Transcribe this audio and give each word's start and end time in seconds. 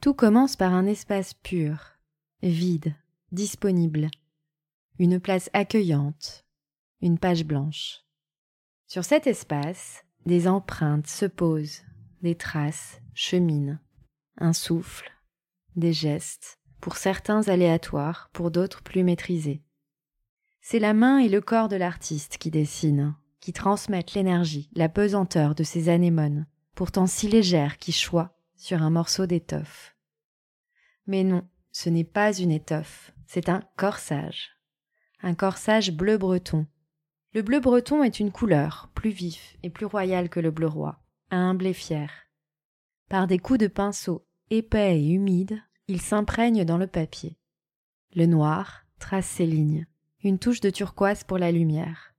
Tout 0.00 0.14
commence 0.14 0.54
par 0.54 0.74
un 0.74 0.86
espace 0.86 1.34
pur, 1.34 1.98
vide, 2.42 2.94
disponible, 3.32 4.08
une 5.00 5.18
place 5.18 5.50
accueillante, 5.54 6.44
une 7.00 7.18
page 7.18 7.44
blanche. 7.44 8.04
Sur 8.86 9.04
cet 9.04 9.26
espace, 9.26 10.04
des 10.24 10.46
empreintes 10.46 11.08
se 11.08 11.26
posent, 11.26 11.82
des 12.22 12.36
traces 12.36 13.00
cheminent, 13.12 13.80
un 14.36 14.52
souffle, 14.52 15.10
des 15.74 15.92
gestes, 15.92 16.60
pour 16.80 16.96
certains 16.96 17.48
aléatoires, 17.48 18.30
pour 18.32 18.52
d'autres 18.52 18.82
plus 18.82 19.02
maîtrisés. 19.02 19.64
C'est 20.60 20.78
la 20.78 20.94
main 20.94 21.18
et 21.18 21.28
le 21.28 21.40
corps 21.40 21.68
de 21.68 21.76
l'artiste 21.76 22.38
qui 22.38 22.52
dessinent, 22.52 23.16
qui 23.40 23.52
transmettent 23.52 24.14
l'énergie, 24.14 24.70
la 24.74 24.88
pesanteur 24.88 25.56
de 25.56 25.64
ces 25.64 25.88
anémones, 25.88 26.46
pourtant 26.76 27.08
si 27.08 27.26
légères 27.26 27.78
qui 27.78 27.90
choient 27.90 28.37
sur 28.58 28.82
un 28.82 28.90
morceau 28.90 29.24
d'étoffe. 29.24 29.96
Mais 31.06 31.24
non, 31.24 31.48
ce 31.72 31.88
n'est 31.88 32.04
pas 32.04 32.36
une 32.36 32.50
étoffe, 32.50 33.12
c'est 33.26 33.48
un 33.48 33.62
corsage. 33.76 34.50
Un 35.22 35.34
corsage 35.34 35.92
bleu 35.92 36.18
breton. 36.18 36.66
Le 37.32 37.42
bleu 37.42 37.60
breton 37.60 38.02
est 38.02 38.20
une 38.20 38.32
couleur, 38.32 38.90
plus 38.94 39.10
vif 39.10 39.56
et 39.62 39.70
plus 39.70 39.86
royale 39.86 40.28
que 40.28 40.40
le 40.40 40.50
bleu 40.50 40.66
roi, 40.66 41.00
humble 41.30 41.66
et 41.66 41.72
fier. 41.72 42.10
Par 43.08 43.26
des 43.26 43.38
coups 43.38 43.60
de 43.60 43.68
pinceau 43.68 44.26
épais 44.50 45.00
et 45.00 45.08
humides, 45.08 45.62
il 45.86 46.00
s'imprègne 46.00 46.64
dans 46.64 46.78
le 46.78 46.86
papier. 46.86 47.38
Le 48.14 48.26
noir 48.26 48.84
trace 48.98 49.26
ses 49.26 49.46
lignes, 49.46 49.86
une 50.22 50.38
touche 50.38 50.60
de 50.60 50.70
turquoise 50.70 51.24
pour 51.24 51.38
la 51.38 51.52
lumière. 51.52 52.14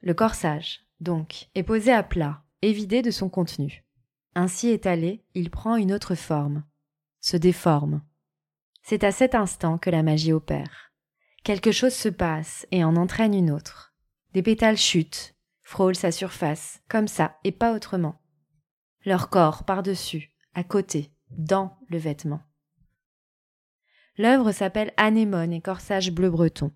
Le 0.00 0.14
corsage, 0.14 0.86
donc, 1.00 1.48
est 1.54 1.62
posé 1.62 1.92
à 1.92 2.02
plat 2.02 2.42
et 2.62 2.72
vidé 2.72 3.02
de 3.02 3.10
son 3.10 3.28
contenu. 3.28 3.84
Ainsi 4.34 4.68
étalé, 4.68 5.22
il 5.34 5.50
prend 5.50 5.76
une 5.76 5.92
autre 5.92 6.14
forme, 6.14 6.64
se 7.20 7.36
déforme. 7.36 8.02
C'est 8.82 9.04
à 9.04 9.12
cet 9.12 9.34
instant 9.34 9.76
que 9.76 9.90
la 9.90 10.02
magie 10.02 10.32
opère. 10.32 10.92
Quelque 11.44 11.72
chose 11.72 11.92
se 11.92 12.08
passe 12.08 12.66
et 12.70 12.82
en 12.82 12.96
entraîne 12.96 13.34
une 13.34 13.50
autre. 13.50 13.94
Des 14.32 14.42
pétales 14.42 14.78
chutent, 14.78 15.34
frôlent 15.62 15.96
sa 15.96 16.12
surface, 16.12 16.80
comme 16.88 17.08
ça 17.08 17.38
et 17.44 17.52
pas 17.52 17.74
autrement. 17.74 18.20
Leur 19.04 19.28
corps 19.28 19.64
par-dessus, 19.64 20.30
à 20.54 20.64
côté, 20.64 21.10
dans 21.30 21.76
le 21.88 21.98
vêtement. 21.98 22.40
L'œuvre 24.16 24.52
s'appelle 24.52 24.92
Anémone 24.96 25.52
et 25.52 25.60
corsage 25.60 26.10
bleu 26.10 26.30
breton. 26.30 26.72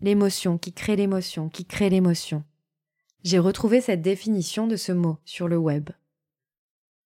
L'émotion 0.00 0.58
qui 0.58 0.72
crée 0.72 0.96
l'émotion, 0.96 1.48
qui 1.48 1.66
crée 1.66 1.90
l'émotion. 1.90 2.42
J'ai 3.22 3.38
retrouvé 3.38 3.80
cette 3.80 4.02
définition 4.02 4.66
de 4.66 4.76
ce 4.76 4.92
mot 4.92 5.18
sur 5.24 5.46
le 5.46 5.58
web 5.58 5.90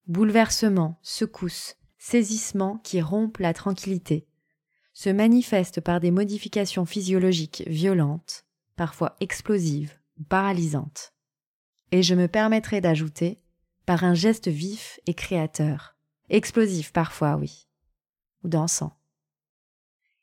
bouleversement, 0.06 0.98
secousse, 1.02 1.76
saisissement 1.98 2.78
qui 2.84 3.00
rompent 3.00 3.38
la 3.38 3.54
tranquillité, 3.54 4.26
se 4.92 5.10
manifestent 5.10 5.80
par 5.80 6.00
des 6.00 6.10
modifications 6.10 6.84
physiologiques 6.84 7.64
violentes, 7.66 8.44
parfois 8.76 9.16
explosives 9.20 9.98
paralysantes. 10.28 11.12
Et 11.92 12.02
je 12.02 12.14
me 12.14 12.28
permettrai 12.28 12.80
d'ajouter 12.80 13.40
par 13.86 14.04
un 14.04 14.14
geste 14.14 14.48
vif 14.48 15.00
et 15.06 15.14
créateur, 15.14 15.96
explosif 16.28 16.92
parfois, 16.92 17.36
oui, 17.36 17.66
ou 18.42 18.48
dansant. 18.48 18.96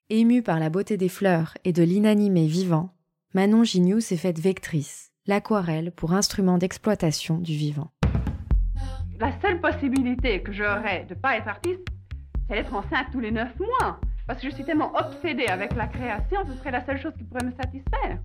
Émue 0.10 0.44
par 0.44 0.60
la 0.60 0.70
beauté 0.70 0.98
des 0.98 1.10
fleurs 1.10 1.58
et 1.64 1.74
de 1.74 1.84
l'inanimé 1.84 2.48
vivant, 2.48 2.94
Manon 3.34 3.64
Gignoux 3.64 4.02
s'est 4.02 4.18
faite 4.18 4.40
vectrice, 4.40 5.12
l'aquarelle 5.26 5.92
pour 5.92 6.14
instrument 6.14 6.58
d'exploitation 6.58 7.38
du 7.38 7.56
vivant 7.56 7.92
la 9.22 9.32
seule 9.40 9.62
possibilité 9.62 10.42
que 10.42 10.52
j'aurais 10.52 11.06
de 11.08 11.14
ne 11.14 11.20
pas 11.20 11.38
être 11.38 11.48
artiste, 11.48 11.86
c'est 12.50 12.56
d'être 12.56 12.74
enceinte 12.74 13.06
tous 13.12 13.20
les 13.20 13.32
neuf 13.32 13.52
mois. 13.60 14.00
Parce 14.26 14.42
que 14.42 14.50
je 14.50 14.56
suis 14.56 14.64
tellement 14.64 14.92
obsédée 14.96 15.46
avec 15.46 15.76
la 15.76 15.86
création, 15.86 16.40
ce 16.48 16.58
serait 16.58 16.72
la 16.72 16.84
seule 16.84 17.00
chose 17.00 17.14
qui 17.16 17.24
pourrait 17.24 17.46
me 17.46 17.52
satisfaire. 17.52 18.18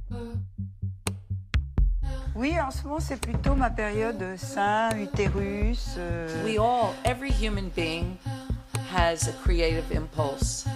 Oui, 2.34 2.54
en 2.58 2.70
ce 2.70 2.84
moment, 2.84 3.00
c'est 3.00 3.20
plutôt 3.20 3.54
ma 3.54 3.70
période 3.70 4.22
sein, 4.36 4.90
utérus. 4.98 5.96
Euh... 5.98 6.44
We 6.44 6.58
all, 6.58 6.94
every 7.04 7.30
human 7.30 7.68
being 7.74 8.16
has 8.94 9.28
a 9.28 9.32
creative 9.44 9.84
impulse. 9.94 10.66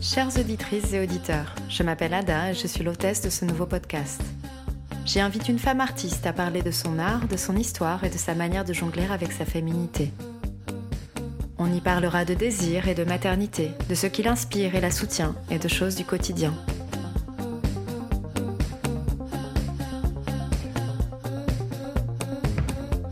Chères 0.00 0.36
auditrices 0.38 0.92
et 0.92 1.00
auditeurs, 1.00 1.54
je 1.68 1.82
m'appelle 1.82 2.14
Ada 2.14 2.50
et 2.50 2.54
je 2.54 2.66
suis 2.66 2.82
l'hôtesse 2.82 3.22
de 3.22 3.30
ce 3.30 3.44
nouveau 3.44 3.66
podcast. 3.66 4.20
J'y 5.04 5.20
invite 5.20 5.50
une 5.50 5.58
femme 5.58 5.80
artiste 5.80 6.26
à 6.26 6.32
parler 6.32 6.62
de 6.62 6.70
son 6.70 6.98
art, 6.98 7.28
de 7.28 7.36
son 7.36 7.56
histoire 7.56 8.04
et 8.04 8.10
de 8.10 8.16
sa 8.16 8.34
manière 8.34 8.64
de 8.64 8.72
jongler 8.72 9.06
avec 9.10 9.32
sa 9.32 9.44
féminité. 9.44 10.10
On 11.58 11.70
y 11.72 11.80
parlera 11.80 12.24
de 12.24 12.32
désir 12.32 12.88
et 12.88 12.94
de 12.94 13.04
maternité, 13.04 13.72
de 13.88 13.94
ce 13.94 14.06
qui 14.06 14.22
l'inspire 14.22 14.74
et 14.74 14.80
la 14.80 14.90
soutient 14.90 15.34
et 15.50 15.58
de 15.58 15.68
choses 15.68 15.94
du 15.94 16.04
quotidien. 16.04 16.54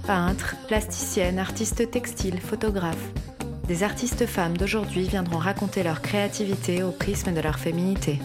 Peintres, 0.07 0.57
plasticiennes, 0.67 1.39
artistes 1.39 1.91
textiles, 1.91 2.41
photographes, 2.41 3.13
des 3.69 3.83
artistes 3.83 4.27
femmes 4.27 4.57
d'aujourd'hui 4.57 5.09
viendront 5.09 5.39
raconter 5.39 5.83
leur 5.83 6.01
créativité 6.01 6.83
au 6.83 6.91
prisme 6.91 7.33
de 7.33 7.41
leur 7.41 7.59
féminité. 7.59 8.19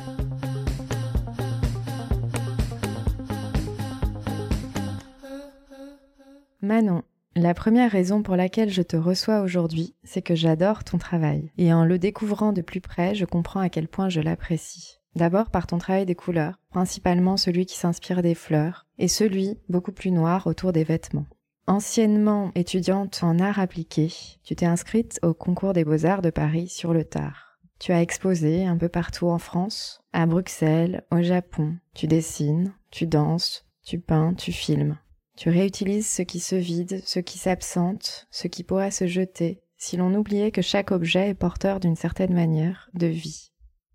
Manon, 6.68 7.04
la 7.38 7.54
première 7.54 7.90
raison 7.90 8.24
pour 8.24 8.36
laquelle 8.36 8.70
je 8.70 8.82
te 8.82 8.98
reçois 8.98 9.40
aujourd'hui, 9.40 9.96
c'est 10.04 10.22
que 10.22 10.36
j'adore 10.36 10.84
ton 10.84 10.98
travail. 10.98 11.50
Et 11.58 11.72
en 11.72 11.86
le 11.86 11.98
découvrant 11.98 12.52
de 12.52 12.62
plus 12.62 12.82
près, 12.82 13.16
je 13.16 13.24
comprends 13.24 13.62
à 13.62 13.70
quel 13.70 13.88
point 13.88 14.10
je 14.10 14.20
l'apprécie. 14.20 15.00
D'abord 15.16 15.50
par 15.50 15.66
ton 15.66 15.78
travail 15.78 16.06
des 16.06 16.14
couleurs, 16.14 16.60
principalement 16.70 17.38
celui 17.38 17.66
qui 17.66 17.78
s'inspire 17.78 18.22
des 18.22 18.36
fleurs, 18.36 18.86
et 18.98 19.08
celui, 19.08 19.58
beaucoup 19.70 19.94
plus 19.94 20.12
noir, 20.12 20.46
autour 20.46 20.74
des 20.74 20.84
vêtements. 20.84 21.26
Anciennement 21.68 22.52
étudiante 22.54 23.22
en 23.24 23.40
art 23.40 23.60
appliqué, 23.60 24.12
tu 24.44 24.54
t'es 24.54 24.66
inscrite 24.66 25.22
au 25.24 25.34
concours 25.34 25.72
des 25.72 25.86
beaux-arts 25.86 26.22
de 26.22 26.32
Paris 26.32 26.68
sur 26.68 26.94
le 26.94 27.06
tard. 27.06 27.60
Tu 27.80 27.94
as 27.94 28.02
exposé 28.02 28.66
un 28.66 28.76
peu 28.76 28.90
partout 28.90 29.28
en 29.28 29.38
France, 29.38 30.02
à 30.12 30.26
Bruxelles, 30.26 31.06
au 31.12 31.22
Japon. 31.22 31.78
Tu 31.94 32.08
dessines, 32.08 32.74
tu 32.92 33.08
danses, 33.08 33.66
tu 33.86 34.00
peins, 34.00 34.34
tu 34.34 34.52
filmes. 34.52 34.98
Tu 35.38 35.50
réutilises 35.50 36.09
ce 36.09 36.24
qui 36.24 36.40
se 36.40 36.56
vide, 36.56 37.00
ce 37.06 37.20
qui 37.20 37.38
s'absente, 37.38 38.28
ce 38.31 38.48
qui 38.48 38.64
pourrait 38.64 38.90
se 38.90 39.06
jeter, 39.06 39.62
si 39.78 39.96
l'on 39.96 40.16
oubliait 40.16 40.50
que 40.50 40.64
chaque 40.64 40.92
objet 40.92 41.30
est 41.30 41.36
porteur 41.36 41.80
d'une 41.80 41.96
certaine 41.96 42.34
manière 42.34 42.90
de 42.96 43.06
vie. 43.06 43.52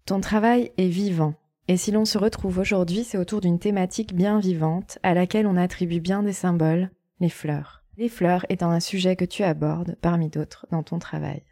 Ton 0.06 0.20
travail 0.20 0.70
est 0.78 0.86
vivant, 0.86 1.34
et 1.66 1.76
si 1.76 1.90
l'on 1.90 2.04
se 2.04 2.16
retrouve 2.16 2.58
aujourd'hui, 2.58 3.02
c'est 3.02 3.18
autour 3.18 3.40
d'une 3.40 3.58
thématique 3.58 4.14
bien 4.14 4.38
vivante, 4.38 5.00
à 5.02 5.14
laquelle 5.14 5.48
on 5.48 5.56
attribue 5.56 6.00
bien 6.00 6.22
des 6.22 6.32
symboles, 6.32 6.92
les 7.18 7.28
fleurs. 7.28 7.82
Les 7.98 8.08
fleurs 8.08 8.46
étant 8.48 8.70
un 8.70 8.80
sujet 8.80 9.16
que 9.16 9.24
tu 9.24 9.42
abordes, 9.42 9.96
parmi 10.00 10.28
d'autres, 10.28 10.68
dans 10.70 10.84
ton 10.84 11.00
travail. 11.00 11.42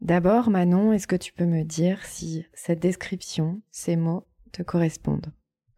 D'abord, 0.00 0.48
Manon, 0.48 0.94
est-ce 0.94 1.06
que 1.06 1.16
tu 1.16 1.34
peux 1.34 1.44
me 1.44 1.64
dire 1.64 2.02
si 2.06 2.46
cette 2.54 2.80
description, 2.80 3.60
ces 3.70 3.96
mots, 3.96 4.26
te 4.52 4.62
correspondent? 4.62 5.32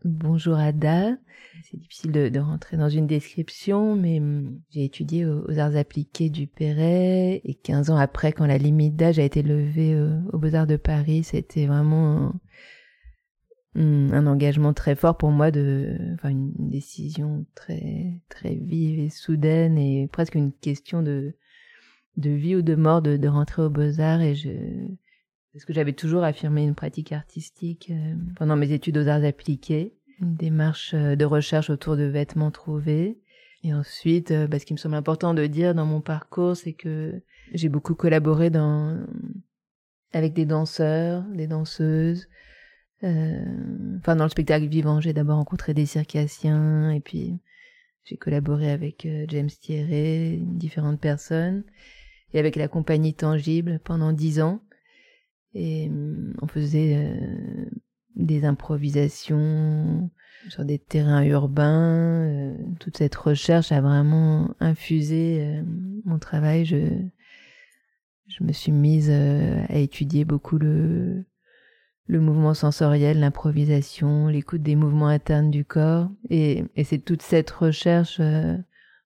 Bonjour 0.05 0.57
Ada. 0.57 1.17
C'est 1.65 1.79
difficile 1.79 2.12
de, 2.12 2.39
rentrer 2.39 2.77
dans 2.77 2.89
une 2.89 3.07
description, 3.07 3.97
mais 3.97 4.21
hum, 4.21 4.61
j'ai 4.71 4.84
étudié 4.84 5.25
aux, 5.25 5.59
arts 5.59 5.77
appliqués 5.77 6.29
du 6.29 6.47
Perret 6.47 7.41
et 7.45 7.55
15 7.55 7.91
ans 7.91 7.97
après, 7.97 8.33
quand 8.33 8.47
la 8.47 8.59
limite 8.59 8.95
d'âge 8.95 9.19
a 9.19 9.23
été 9.23 9.43
levée 9.43 9.95
euh, 9.95 10.21
aux 10.33 10.39
Beaux-Arts 10.39 10.67
de 10.67 10.77
Paris, 10.77 11.25
c'était 11.25 11.67
vraiment 11.67 12.34
un, 13.75 14.12
un, 14.12 14.27
engagement 14.27 14.75
très 14.75 14.95
fort 14.95 15.17
pour 15.17 15.31
moi, 15.31 15.51
de, 15.51 15.97
une 16.25 16.53
décision 16.71 17.47
très 17.55 18.21
très 18.28 18.55
vive 18.55 19.01
et 19.01 19.09
soudaine 19.09 19.78
et 19.78 20.09
presque 20.09 20.34
une 20.34 20.53
question 20.53 21.03
de 21.03 21.34
de 22.17 22.31
vie 22.31 22.57
ou 22.57 22.63
de 22.63 22.75
mort 22.75 23.03
de, 23.03 23.16
de 23.16 23.28
rentrer 23.28 23.63
aux 23.63 23.71
Beaux-Arts 23.71 24.22
et 24.22 24.34
je 24.34 24.51
parce 25.56 25.64
que 25.64 25.72
j'avais 25.72 25.94
toujours 25.94 26.22
affirmé 26.22 26.64
une 26.64 26.74
pratique 26.74 27.12
artistique 27.12 27.88
euh, 27.91 28.14
pendant 28.36 28.56
mes 28.56 28.72
études 28.72 28.98
aux 28.98 29.08
arts 29.08 29.24
appliqués, 29.24 29.94
une 30.20 30.34
démarche 30.34 30.92
euh, 30.92 31.16
de 31.16 31.24
recherche 31.24 31.70
autour 31.70 31.97
de 31.97 32.03
vêtements 32.03 32.50
trouvés. 32.50 33.18
Et 33.64 33.72
ensuite, 33.72 34.32
euh, 34.32 34.47
bah, 34.47 34.58
ce 34.58 34.66
qui 34.66 34.74
me 34.74 34.78
semble 34.78 34.97
important 34.97 35.32
de 35.32 35.47
dire 35.47 35.74
dans 35.74 35.86
mon 35.86 36.03
parcours, 36.03 36.58
c'est 36.58 36.74
que 36.74 37.22
j'ai 37.54 37.70
beaucoup 37.70 37.94
collaboré 37.94 38.50
dans 38.50 39.03
avec 40.12 40.34
des 40.34 40.44
danseurs, 40.44 41.22
des 41.22 41.47
danseuses. 41.47 42.28
enfin, 43.03 44.14
dans 44.14 44.24
le 44.24 44.28
spectacle 44.28 44.66
vivant, 44.66 45.00
j'ai 45.00 45.14
d'abord 45.14 45.38
rencontré 45.38 45.72
des 45.72 45.86
circassiens 45.86 46.91
et 46.91 47.00
puis 47.00 47.38
j'ai 48.04 48.18
collaboré 48.18 48.70
avec 48.70 49.08
James 49.28 49.48
Thierry, 49.48 50.38
différentes 50.38 51.00
personnes, 51.00 51.64
et 52.34 52.38
avec 52.38 52.56
la 52.56 52.68
compagnie 52.68 53.14
Tangible 53.14 53.80
pendant 53.82 54.12
dix 54.12 54.38
ans. 54.38 54.60
Et 55.58 55.88
hum, 55.88 56.34
on 56.42 56.47
faisait 56.47 56.97
euh, 56.97 57.64
des 58.14 58.44
improvisations 58.44 60.10
sur 60.50 60.66
des 60.66 60.78
terrains 60.78 61.24
urbains. 61.24 62.26
Euh, 62.28 62.54
toute 62.78 62.98
cette 62.98 63.14
recherche 63.14 63.72
a 63.72 63.80
vraiment 63.80 64.54
infusé 64.60 65.38
euh, 65.41 65.62
mon 66.04 66.18
travail. 66.18 66.66
Je, 66.66 66.84
me 68.41 68.53
suis 68.53 68.72
mise 68.72 69.10
à 69.10 69.78
étudier 69.78 70.26
beaucoup 70.26 70.58
le, 70.58 71.24
mouvement 72.08 72.53
sensoriel, 72.53 73.18
l'improvisation, 73.20 74.28
l'écoute 74.28 74.62
des 74.62 74.76
mouvements 74.76 75.08
internes 75.08 75.50
du 75.50 75.64
corps. 75.64 76.10
Et, 76.28 76.64
c'est 76.84 76.98
toute 76.98 77.22
cette 77.22 77.50
recherche 77.50 78.20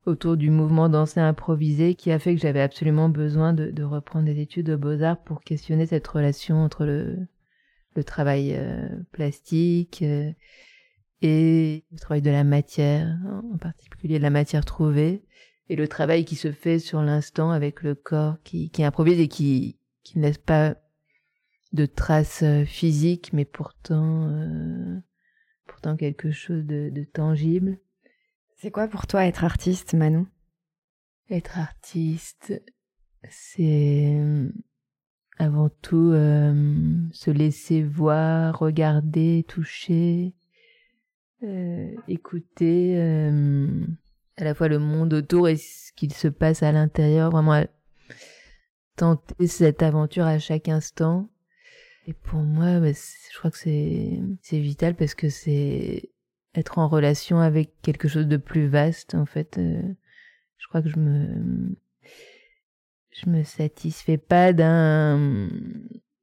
autour 0.06 0.36
du 0.36 0.50
mouvement 0.50 0.88
dansé 0.88 1.20
improvisé 1.20 1.94
qui 1.94 2.10
a 2.10 2.18
fait 2.18 2.34
que 2.34 2.40
j'avais 2.40 2.60
absolument 2.60 3.08
besoin 3.08 3.52
de, 3.52 3.70
de 3.70 3.82
reprendre 3.82 4.26
des 4.26 4.40
études 4.40 4.66
de 4.66 4.76
beaux-arts 4.76 5.22
pour 5.22 5.42
questionner 5.42 5.86
cette 5.86 6.06
relation 6.06 6.56
entre 6.56 6.84
le, 6.84 7.18
le 7.94 8.04
travail 8.04 8.54
euh, 8.56 8.88
plastique 9.12 10.02
euh, 10.02 10.30
et 11.22 11.84
le 11.92 11.98
travail 11.98 12.22
de 12.22 12.30
la 12.30 12.44
matière, 12.44 13.18
en 13.52 13.58
particulier 13.58 14.18
de 14.18 14.22
la 14.22 14.30
matière 14.30 14.64
trouvée, 14.64 15.22
et 15.68 15.76
le 15.76 15.86
travail 15.86 16.24
qui 16.24 16.34
se 16.34 16.50
fait 16.50 16.78
sur 16.78 17.02
l'instant 17.02 17.50
avec 17.50 17.82
le 17.82 17.94
corps 17.94 18.36
qui, 18.42 18.70
qui 18.70 18.82
improvise 18.82 19.20
et 19.20 19.28
qui, 19.28 19.78
qui 20.02 20.18
ne 20.18 20.24
laisse 20.24 20.38
pas 20.38 20.76
de 21.72 21.86
traces 21.86 22.42
euh, 22.42 22.64
physiques, 22.64 23.32
mais 23.32 23.44
pourtant, 23.44 24.28
euh, 24.28 24.98
pourtant 25.66 25.96
quelque 25.96 26.30
chose 26.30 26.64
de, 26.64 26.90
de 26.90 27.04
tangible. 27.04 27.78
C'est 28.62 28.70
quoi 28.70 28.88
pour 28.88 29.06
toi 29.06 29.24
être 29.24 29.44
artiste, 29.44 29.94
Manon? 29.94 30.26
Être 31.30 31.58
artiste, 31.58 32.62
c'est 33.26 34.16
euh, 34.18 34.50
avant 35.38 35.70
tout 35.80 36.10
euh, 36.12 36.94
se 37.10 37.30
laisser 37.30 37.82
voir, 37.82 38.58
regarder, 38.58 39.46
toucher, 39.48 40.34
euh, 41.42 41.90
écouter 42.06 43.00
à 44.36 44.44
la 44.44 44.54
fois 44.54 44.68
le 44.68 44.78
monde 44.78 45.14
autour 45.14 45.48
et 45.48 45.56
ce 45.56 45.90
qu'il 45.94 46.12
se 46.12 46.28
passe 46.28 46.62
à 46.62 46.70
l'intérieur, 46.70 47.30
vraiment 47.30 47.64
tenter 48.94 49.46
cette 49.46 49.82
aventure 49.82 50.26
à 50.26 50.38
chaque 50.38 50.68
instant. 50.68 51.30
Et 52.06 52.12
pour 52.12 52.40
moi, 52.40 52.78
bah, 52.78 52.92
je 52.92 53.38
crois 53.38 53.50
que 53.50 53.56
c'est 53.56 54.60
vital 54.60 54.96
parce 54.96 55.14
que 55.14 55.30
c'est 55.30 56.10
être 56.54 56.78
en 56.78 56.88
relation 56.88 57.40
avec 57.40 57.72
quelque 57.82 58.08
chose 58.08 58.26
de 58.26 58.36
plus 58.36 58.66
vaste 58.66 59.14
en 59.14 59.26
fait. 59.26 59.58
Euh, 59.58 59.82
je 60.58 60.68
crois 60.68 60.82
que 60.82 60.88
je 60.88 60.98
me 60.98 61.76
je 63.10 63.28
me 63.28 63.42
satisfais 63.42 64.18
pas 64.18 64.52
d'un 64.52 65.48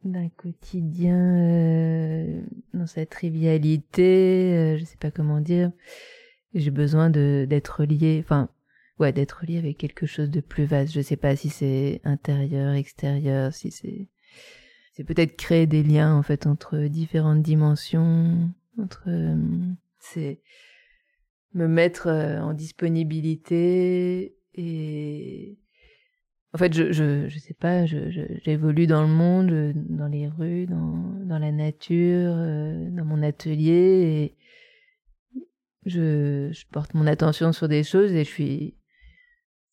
d'un 0.04 0.30
quotidien 0.30 1.18
euh, 1.18 2.42
dans 2.74 2.88
sa 2.88 3.06
trivialité, 3.06 4.54
euh, 4.54 4.78
je 4.78 4.86
sais 4.86 4.98
pas 4.98 5.12
comment 5.12 5.42
dire. 5.42 5.72
J'ai 6.54 6.72
besoin 6.72 7.10
de 7.10 7.46
d'être 7.50 7.84
lié, 7.84 8.22
enfin 8.24 8.50
ouais, 9.00 9.12
d'être 9.14 9.46
lié 9.46 9.58
avec 9.58 9.78
quelque 9.78 10.06
chose 10.06 10.30
de 10.30 10.40
plus 10.42 10.66
vaste. 10.66 10.94
Je 10.94 11.02
sais 11.02 11.18
pas 11.18 11.36
si 11.36 11.50
c'est 11.50 12.02
intérieur, 12.04 12.74
extérieur, 12.74 13.54
si 13.54 13.72
c'est 13.72 14.08
c'est 14.94 15.04
peut-être 15.04 15.38
créer 15.38 15.68
des 15.68 15.84
liens 15.84 16.16
en 16.16 16.24
fait 16.24 16.48
entre 16.48 16.80
différentes 16.88 17.44
dimensions, 17.44 18.50
entre 18.80 19.04
euh, 19.08 19.36
c'est 20.14 20.42
me 21.54 21.68
mettre 21.68 22.08
euh, 22.08 22.40
en 22.42 22.54
disponibilité 22.54 24.36
et 24.54 25.58
en 26.54 26.58
fait 26.58 26.74
je 26.74 26.92
je 26.92 27.40
sais 27.40 27.54
pas 27.54 27.86
je 27.86 28.10
je- 28.12 28.40
j'évolue 28.44 28.88
dans 28.88 29.02
le 29.02 29.08
monde 29.08 29.52
euh, 29.52 29.74
dans 29.76 30.08
les 30.08 30.28
rues 30.28 30.66
dans 30.68 31.40
la 31.40 31.52
nature 31.52 32.34
euh, 32.36 32.90
dans 32.92 33.06
mon 33.06 33.22
atelier 33.24 33.74
et 33.74 34.36
je 35.86 36.52
porte 36.72 36.94
mon 36.94 37.08
attention 37.08 37.54
sur 37.54 37.68
des 37.68 37.84
choses 37.84 38.12
et 38.14 38.24
je 38.24 38.30
suis 38.30 38.76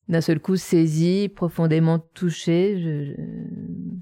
d'un 0.08 0.20
seul 0.20 0.38
coup 0.38 0.56
saisie 0.56 1.28
profondément 1.28 1.98
touchée. 1.98 3.16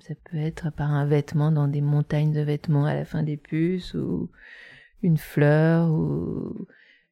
Ça 0.06 0.14
peut 0.31 0.37
être 0.37 0.70
par 0.73 0.90
un 0.93 1.06
vêtement 1.06 1.52
dans 1.52 1.69
des 1.69 1.81
montagnes 1.81 2.32
de 2.32 2.40
vêtements 2.40 2.87
à 2.87 2.94
la 2.94 3.05
fin 3.05 3.23
des 3.23 3.37
puces 3.37 3.94
ou 3.94 4.31
une 5.02 5.19
fleur 5.19 5.90
ou 5.90 6.66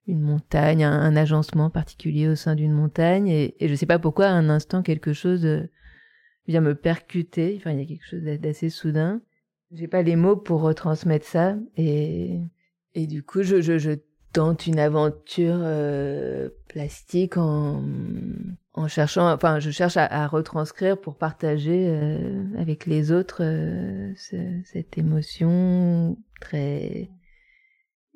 une 0.06 0.20
montagne, 0.20 0.84
un, 0.84 1.00
un 1.00 1.16
agencement 1.16 1.70
particulier 1.70 2.28
au 2.28 2.34
sein 2.34 2.54
d'une 2.54 2.72
montagne. 2.72 3.28
Et, 3.28 3.54
je 3.60 3.74
sais 3.74 3.86
pas 3.86 3.98
pourquoi, 3.98 4.26
à 4.26 4.32
un 4.32 4.48
instant, 4.48 4.82
quelque 4.82 5.12
chose 5.12 5.44
euh, 5.44 5.68
vient 6.48 6.60
me 6.60 6.74
percuter. 6.74 7.56
Enfin, 7.58 7.72
il 7.72 7.80
y 7.80 7.82
a 7.82 7.86
quelque 7.86 8.06
chose 8.06 8.22
d'a- 8.22 8.38
d'assez 8.38 8.70
soudain. 8.70 9.20
J'ai 9.72 9.88
pas 9.88 10.02
les 10.02 10.16
mots 10.16 10.36
pour 10.36 10.62
retransmettre 10.62 11.26
ça. 11.26 11.56
Et, 11.76 12.40
du 12.94 13.22
coup, 13.22 13.42
je, 13.42 13.60
je, 13.60 13.98
tente 14.32 14.66
une 14.66 14.78
aventure 14.78 15.58
euh, 15.58 16.50
plastique 16.68 17.36
en, 17.36 17.82
en 18.74 18.88
cherchant, 18.88 19.28
enfin, 19.32 19.58
je 19.58 19.70
cherche 19.70 19.96
à, 19.96 20.26
retranscrire 20.28 21.00
pour 21.00 21.16
partager 21.16 21.86
euh, 21.88 22.44
avec 22.56 22.86
les 22.86 23.10
autres 23.10 23.42
ce- 24.16 24.60
cette 24.64 24.98
émotion 24.98 26.16
très 26.40 27.10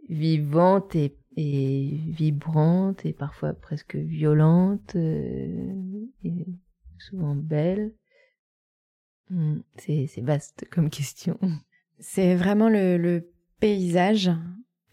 vivante 0.08 0.94
et, 0.96 1.16
et 1.36 1.90
vibrante 2.06 3.04
et 3.06 3.12
parfois 3.12 3.52
presque 3.54 3.96
violente 3.96 4.96
euh, 4.96 6.04
et 6.24 6.46
souvent 6.98 7.34
belle. 7.34 7.92
Hmm, 9.30 9.60
C'est 9.76 10.06
c'est 10.06 10.20
vaste 10.20 10.66
comme 10.70 10.90
question. 10.90 11.38
C'est 12.00 12.34
vraiment 12.34 12.68
le, 12.68 12.98
le 12.98 13.30
paysage, 13.60 14.30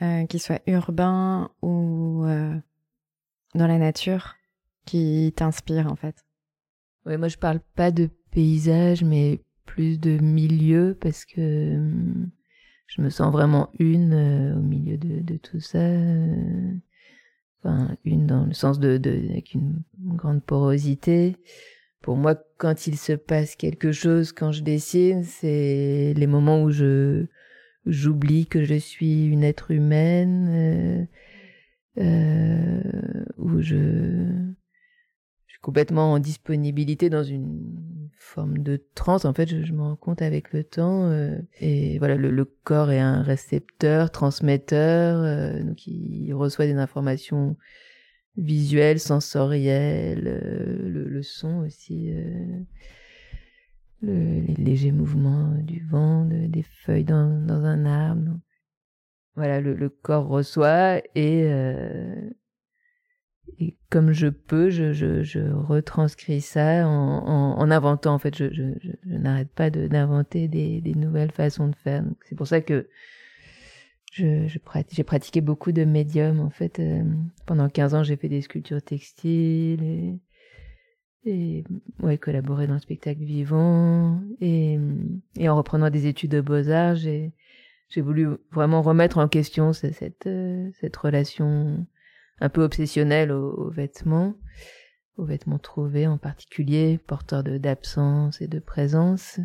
euh, 0.01 0.25
qu'il 0.27 0.39
soit 0.39 0.61
urbain 0.67 1.51
ou 1.61 2.23
euh, 2.25 2.55
dans 3.55 3.67
la 3.67 3.79
nature, 3.79 4.35
qui 4.85 5.33
t'inspire 5.35 5.91
en 5.91 5.95
fait. 5.95 6.23
Ouais, 7.05 7.17
moi 7.17 7.27
je 7.27 7.37
parle 7.37 7.59
pas 7.75 7.91
de 7.91 8.09
paysage, 8.29 9.03
mais 9.03 9.41
plus 9.65 9.99
de 9.99 10.19
milieu 10.19 10.97
parce 11.01 11.25
que 11.25 11.75
hum, 11.75 12.29
je 12.91 13.01
me 13.01 13.09
sens 13.09 13.31
vraiment 13.31 13.69
une 13.79 14.13
euh, 14.13 14.55
au 14.55 14.61
milieu 14.61 14.97
de, 14.97 15.38
tout 15.38 15.61
ça. 15.61 15.79
euh, 15.79 16.73
une 18.03 18.27
dans 18.27 18.45
le 18.45 18.53
sens 18.53 18.79
de, 18.79 18.97
de 18.97 19.11
avec 19.29 19.53
une 19.53 19.81
grande 19.99 20.43
porosité. 20.43 21.38
Pour 22.01 22.17
moi, 22.17 22.35
quand 22.57 22.88
il 22.88 22.97
se 22.97 23.13
passe 23.13 23.55
quelque 23.55 23.93
chose, 23.93 24.33
quand 24.33 24.51
je 24.51 24.63
dessine, 24.63 25.23
c'est 25.23 26.13
les 26.17 26.27
moments 26.27 26.63
où 26.63 26.71
je 26.71 27.27
j'oublie 27.85 28.45
que 28.45 28.63
je 28.63 28.75
suis 28.75 29.25
une 29.25 29.43
être 29.43 29.71
humaine, 29.71 31.07
euh, 31.97 33.11
où 33.38 33.61
je 33.61 34.53
complètement 35.61 36.13
en 36.13 36.19
disponibilité 36.19 37.09
dans 37.09 37.23
une 37.23 38.09
forme 38.17 38.59
de 38.59 38.81
transe. 38.95 39.25
En 39.25 39.33
fait, 39.33 39.47
je, 39.50 39.63
je 39.63 39.74
me 39.74 39.81
rends 39.81 39.95
compte 39.95 40.21
avec 40.21 40.53
le 40.53 40.63
temps. 40.63 41.05
euh, 41.09 41.38
et 41.59 41.97
voilà, 42.00 42.15
le, 42.15 42.31
le 42.31 42.45
corps 42.45 42.91
est 42.91 43.00
un 43.00 43.21
récepteur, 43.21 44.12
transmetteur, 44.12 45.21
euh, 45.24 45.63
donc 45.63 45.86
il 45.88 46.33
reçoit 46.33 46.65
des 46.65 46.74
informations 46.74 47.57
visuelles, 48.38 49.00
sensorielles, 49.00 50.24
euh, 50.27 50.89
le, 50.89 51.03
le 51.07 51.21
son 51.21 51.59
aussi, 51.65 52.12
euh, 52.12 52.59
le, 54.01 54.41
les 54.41 54.55
légers 54.55 54.91
mouvements 54.91 55.53
du 55.62 55.86
vent, 55.86 56.25
de- 56.25 56.47
des 56.47 56.63
feuilles 56.63 57.03
dans, 57.03 57.45
dans 57.45 57.65
un 57.65 57.86
arbre. 57.86 58.39
Voilà, 59.36 59.62
le, 59.62 59.74
le 59.75 59.89
corps 59.89 60.27
reçoit 60.27 60.97
et 61.15 61.43
euh, 61.45 62.29
et 63.60 63.75
comme 63.89 64.12
je 64.12 64.27
peux, 64.27 64.70
je, 64.70 64.93
je, 64.93 65.24
je 65.24 65.39
retranscris 65.39 66.41
ça 66.41 66.88
en, 66.88 66.91
en, 67.27 67.60
en 67.60 67.72
inventant. 67.72 68.13
En 68.13 68.20
fait, 68.20 68.36
je, 68.36 68.46
je, 68.53 68.70
n'arrête 69.05 69.50
pas 69.53 69.70
d'inventer 69.70 70.48
des, 70.48 70.81
des 70.81 70.96
nouvelles 70.96 71.31
façons 71.31 71.67
de 71.67 71.75
faire. 71.75 72.03
C'est 72.27 72.36
pour 72.36 72.48
ça 72.48 72.62
que 72.62 72.88
j'ai 74.13 75.03
pratiqué 75.03 75.41
beaucoup 75.41 75.72
de 75.72 75.86
médiums. 75.86 76.39
En 76.39 76.50
fait, 76.50 76.79
Euh, 76.79 77.03
pendant 77.46 77.70
15 77.70 77.93
ans, 77.96 78.03
j'ai 78.03 78.15
fait 78.17 78.29
des 78.29 78.41
sculptures 78.41 78.81
textiles 78.81 79.84
et, 79.84 80.20
et 81.25 81.63
ouais, 82.01 82.17
collaboré 82.17 82.67
dans 82.67 82.74
le 82.74 82.79
spectacle 82.79 83.24
vivant. 83.24 84.20
Et, 84.41 84.77
et 85.38 85.50
en 85.50 85.55
reprenant 85.55 85.89
des 85.89 86.08
études 86.08 86.31
de 86.31 86.41
beaux-arts, 86.41 86.96
j'ai 86.96 87.31
voulu 87.98 88.27
vraiment 88.51 88.81
remettre 88.81 89.17
en 89.17 89.27
question 89.27 89.74
ce- 89.74 89.91
cette, 89.91 90.27
euh, 90.27 90.70
cette 90.79 90.96
relation 90.98 91.86
un 92.41 92.50
peu 92.50 92.63
obsessionnelle 92.63 93.31
aux, 93.31 93.51
aux 93.51 93.69
vêtements, 93.69 94.36
aux 95.17 95.25
vêtements 95.25 95.60
trouvés 95.60 96.07
en 96.07 96.17
particulier, 96.17 96.98
porteurs 96.98 97.43
d'absence 97.43 98.41
et 98.41 98.48
de 98.48 98.60
présence, 98.60 99.39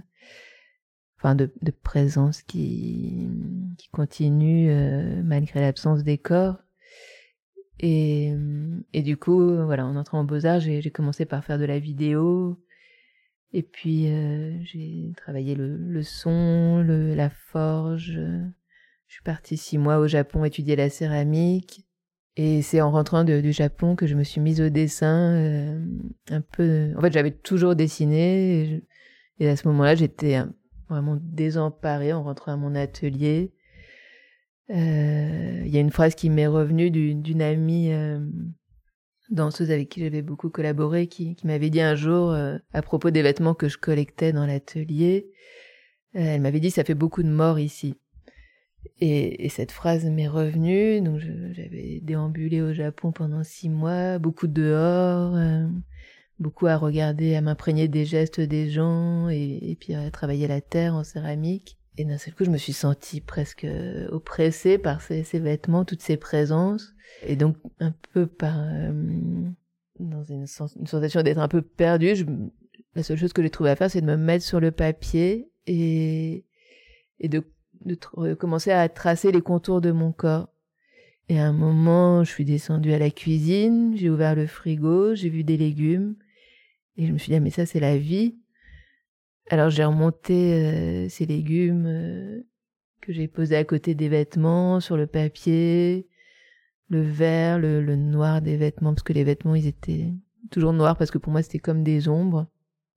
enfin 1.18 1.34
de, 1.34 1.50
présence 1.82 2.42
qui, 2.42 3.28
continue 3.92 4.70
euh, 4.70 5.22
malgré 5.22 5.60
l'absence 5.60 6.02
des 6.02 6.18
corps. 6.18 6.58
Et, 7.78 8.32
du 8.94 9.18
coup, 9.18 9.54
voilà, 9.64 9.84
en 9.86 9.96
entrant 9.96 10.20
en 10.20 10.24
beaux-arts, 10.24 10.60
j'ai 10.60 10.90
commencé 10.90 11.26
par 11.26 11.44
faire 11.44 11.58
de 11.58 11.66
la 11.66 11.78
vidéo, 11.78 12.58
et 13.52 13.62
puis 13.62 14.08
euh, 14.08 14.58
j'ai 14.64 15.12
travaillé 15.16 15.54
le, 15.54 16.02
son, 16.02 16.82
la 16.86 17.28
forge. 17.28 18.18
Je 19.08 19.14
suis 19.14 19.22
partie 19.22 19.58
six 19.58 19.76
mois 19.76 19.98
au 19.98 20.06
Japon 20.06 20.44
étudier 20.44 20.74
la 20.74 20.88
céramique. 20.88 21.86
Et 22.36 22.60
c'est 22.60 22.82
en 22.82 22.90
rentrant 22.90 23.24
du 23.24 23.52
Japon 23.52 23.96
que 23.96 24.06
je 24.06 24.14
me 24.14 24.22
suis 24.22 24.40
mise 24.40 24.60
au 24.60 24.68
dessin. 24.68 25.32
euh, 25.34 25.86
un 26.30 26.42
peu. 26.42 26.92
En 26.96 27.00
fait, 27.00 27.12
j'avais 27.12 27.30
toujours 27.30 27.74
dessiné. 27.74 28.82
et 29.38 29.48
à 29.48 29.56
ce 29.56 29.66
moment-là, 29.68 29.94
j'étais 29.94 30.42
vraiment 30.88 31.18
désemparée 31.20 32.12
en 32.12 32.22
rentrant 32.22 32.52
à 32.52 32.56
mon 32.56 32.74
atelier. 32.74 33.52
Euh, 34.70 35.62
il 35.64 35.68
y 35.68 35.76
a 35.76 35.80
une 35.80 35.92
phrase 35.92 36.14
qui 36.14 36.28
m'est 36.28 36.46
revenue 36.46 36.90
d'une 36.90 37.42
amie 37.42 37.92
euh, 37.92 38.18
danseuse 39.30 39.70
avec 39.70 39.88
qui 39.88 40.00
j'avais 40.00 40.22
beaucoup 40.22 40.50
collaboré, 40.50 41.06
qui, 41.06 41.36
qui 41.36 41.46
m'avait 41.46 41.70
dit 41.70 41.80
un 41.80 41.94
jour, 41.94 42.30
euh, 42.30 42.58
à 42.72 42.82
propos 42.82 43.10
des 43.10 43.22
vêtements 43.22 43.54
que 43.54 43.68
je 43.68 43.78
collectais 43.78 44.32
dans 44.32 44.46
l'atelier, 44.46 45.30
elle 46.14 46.40
m'avait 46.40 46.60
dit, 46.60 46.70
ça 46.70 46.82
fait 46.82 46.94
beaucoup 46.94 47.22
de 47.22 47.28
morts 47.28 47.58
ici. 47.58 47.94
Et, 49.00 49.44
et 49.44 49.48
cette 49.48 49.72
phrase 49.72 50.04
m'est 50.04 50.28
revenue, 50.28 51.00
donc 51.00 51.20
j'avais 51.52 52.00
déambulé 52.02 52.62
au 52.62 52.72
Japon 52.72 53.12
pendant 53.12 53.42
six 53.42 53.68
mois, 53.68 54.18
beaucoup 54.18 54.46
dehors, 54.46 55.36
beaucoup 56.38 56.66
à 56.66 56.76
regarder, 56.76 57.34
à 57.34 57.40
m'imprégner 57.40 57.88
des 57.88 58.04
gestes 58.04 58.40
des 58.40 58.70
gens, 58.70 59.28
et, 59.28 59.76
puis 59.80 59.94
à 59.94 60.10
travailler 60.10 60.46
la 60.48 60.60
terre 60.60 60.94
en 60.94 61.04
céramique. 61.04 61.78
Et 61.98 62.04
d'un 62.04 62.18
seul 62.18 62.34
coup, 62.34 62.44
je 62.44 62.50
me 62.50 62.58
suis 62.58 62.74
sentie 62.74 63.22
presque 63.22 63.64
euh, 63.64 64.06
oppressée 64.10 64.76
par 64.76 65.00
ces, 65.00 65.22
vêtements, 65.38 65.86
toutes 65.86 66.02
ces 66.02 66.18
présences. 66.18 66.92
Et 67.26 67.36
donc, 67.36 67.56
un 67.80 67.94
peu 68.12 68.26
par... 68.26 68.58
Euh, 68.58 68.92
dans 69.98 70.22
une, 70.24 70.46
sensation 70.46 71.22
d'être 71.22 71.38
un 71.38 71.48
peu 71.48 71.62
perdue, 71.62 72.26
la 72.94 73.02
seule 73.02 73.16
chose 73.16 73.32
que 73.32 73.42
j'ai 73.42 73.48
trouvé 73.48 73.70
à 73.70 73.76
faire, 73.76 73.90
c'est 73.90 74.02
de 74.02 74.06
me 74.06 74.16
mettre 74.18 74.44
sur 74.44 74.60
le 74.60 74.72
papier 74.72 75.50
et, 75.66 76.44
et 77.18 77.28
de, 77.28 77.42
de 77.84 78.34
commencer 78.34 78.70
à 78.70 78.88
tracer 78.88 79.32
les 79.32 79.42
contours 79.42 79.80
de 79.80 79.92
mon 79.92 80.12
corps. 80.12 80.48
Et 81.28 81.40
à 81.40 81.46
un 81.46 81.52
moment, 81.52 82.22
je 82.22 82.30
suis 82.30 82.44
descendue 82.44 82.92
à 82.92 82.98
la 82.98 83.10
cuisine, 83.10 83.96
j'ai 83.96 84.10
ouvert 84.10 84.36
le 84.36 84.46
frigo, 84.46 85.14
j'ai 85.14 85.28
vu 85.28 85.42
des 85.42 85.56
légumes, 85.56 86.14
et 86.96 87.06
je 87.06 87.12
me 87.12 87.18
suis 87.18 87.30
dit, 87.30 87.36
ah, 87.36 87.40
mais 87.40 87.50
ça, 87.50 87.66
c'est 87.66 87.80
la 87.80 87.98
vie. 87.98 88.36
Alors 89.48 89.70
j'ai 89.70 89.84
remonté 89.84 90.54
euh, 90.54 91.08
ces 91.08 91.24
légumes 91.24 91.86
euh, 91.86 92.40
que 93.00 93.12
j'ai 93.12 93.28
posés 93.28 93.56
à 93.56 93.64
côté 93.64 93.94
des 93.94 94.08
vêtements, 94.08 94.80
sur 94.80 94.96
le 94.96 95.06
papier, 95.06 96.08
le 96.88 97.02
vert, 97.02 97.58
le, 97.58 97.96
noir 97.96 98.42
des 98.42 98.56
vêtements, 98.56 98.92
parce 98.92 99.02
que 99.02 99.12
les 99.12 99.24
vêtements, 99.24 99.54
ils 99.54 99.66
étaient 99.66 100.12
toujours 100.50 100.72
noirs, 100.72 100.96
parce 100.96 101.10
que 101.10 101.18
pour 101.18 101.32
moi, 101.32 101.42
c'était 101.42 101.58
comme 101.58 101.84
des 101.84 102.08
ombres. 102.08 102.46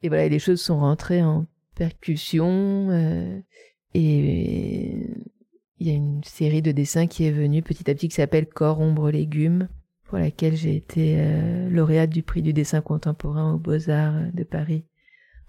Et 0.02 0.10
voilà, 0.10 0.28
les 0.28 0.40
choses 0.40 0.62
sont 0.62 0.80
rentrées 0.80 1.22
en 1.22 1.46
percussion, 1.76 2.90
euh, 2.90 3.40
et 3.94 5.08
il 5.80 5.88
y 5.88 5.92
a 5.92 5.94
une 5.94 6.24
série 6.24 6.62
de 6.62 6.72
dessins 6.72 7.08
qui 7.08 7.26
est 7.26 7.32
venue 7.32 7.62
petit 7.62 7.90
à 7.90 7.94
petit 7.94 8.10
qui 8.10 8.16
s'appelle 8.16 8.48
Corps, 8.48 8.80
Ombre, 8.80 9.12
Légumes, 9.12 9.70
pour 10.06 10.18
laquelle 10.18 10.56
j'ai 10.56 10.76
été 10.76 11.18
lauréate 11.70 12.10
du 12.10 12.24
prix 12.24 12.42
du 12.42 12.52
dessin 12.52 12.82
contemporain 12.82 13.54
aux 13.54 13.60
Beaux-Arts 13.60 14.32
de 14.34 14.44
Paris 14.44 14.84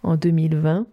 en 0.02 0.16
2020. 0.16 0.86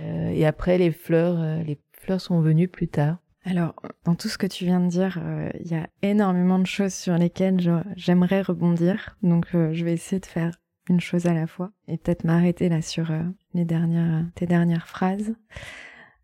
Euh, 0.00 0.30
et 0.30 0.46
après, 0.46 0.78
les 0.78 0.90
fleurs, 0.90 1.40
euh, 1.40 1.62
les 1.62 1.78
fleurs 1.92 2.20
sont 2.20 2.40
venues 2.40 2.68
plus 2.68 2.88
tard. 2.88 3.18
Alors, 3.44 3.74
dans 4.04 4.14
tout 4.14 4.28
ce 4.28 4.38
que 4.38 4.46
tu 4.46 4.64
viens 4.64 4.80
de 4.80 4.88
dire, 4.88 5.18
euh, 5.20 5.50
il 5.60 5.70
y 5.70 5.74
a 5.74 5.88
énormément 6.02 6.58
de 6.58 6.66
choses 6.66 6.94
sur 6.94 7.16
lesquelles 7.18 7.60
j'aimerais 7.96 8.42
rebondir. 8.42 9.16
Donc, 9.22 9.46
je 9.52 9.84
vais 9.84 9.94
essayer 9.94 10.20
de 10.20 10.26
faire 10.26 10.54
une 10.88 11.00
chose 11.00 11.26
à 11.26 11.34
la 11.34 11.46
fois 11.46 11.72
et 11.88 11.96
peut-être 11.96 12.24
m'arrêter 12.24 12.68
là 12.68 12.82
sur 12.82 13.10
les 13.54 13.64
dernières, 13.64 14.26
tes 14.36 14.46
dernières 14.46 14.86
phrases. 14.86 15.34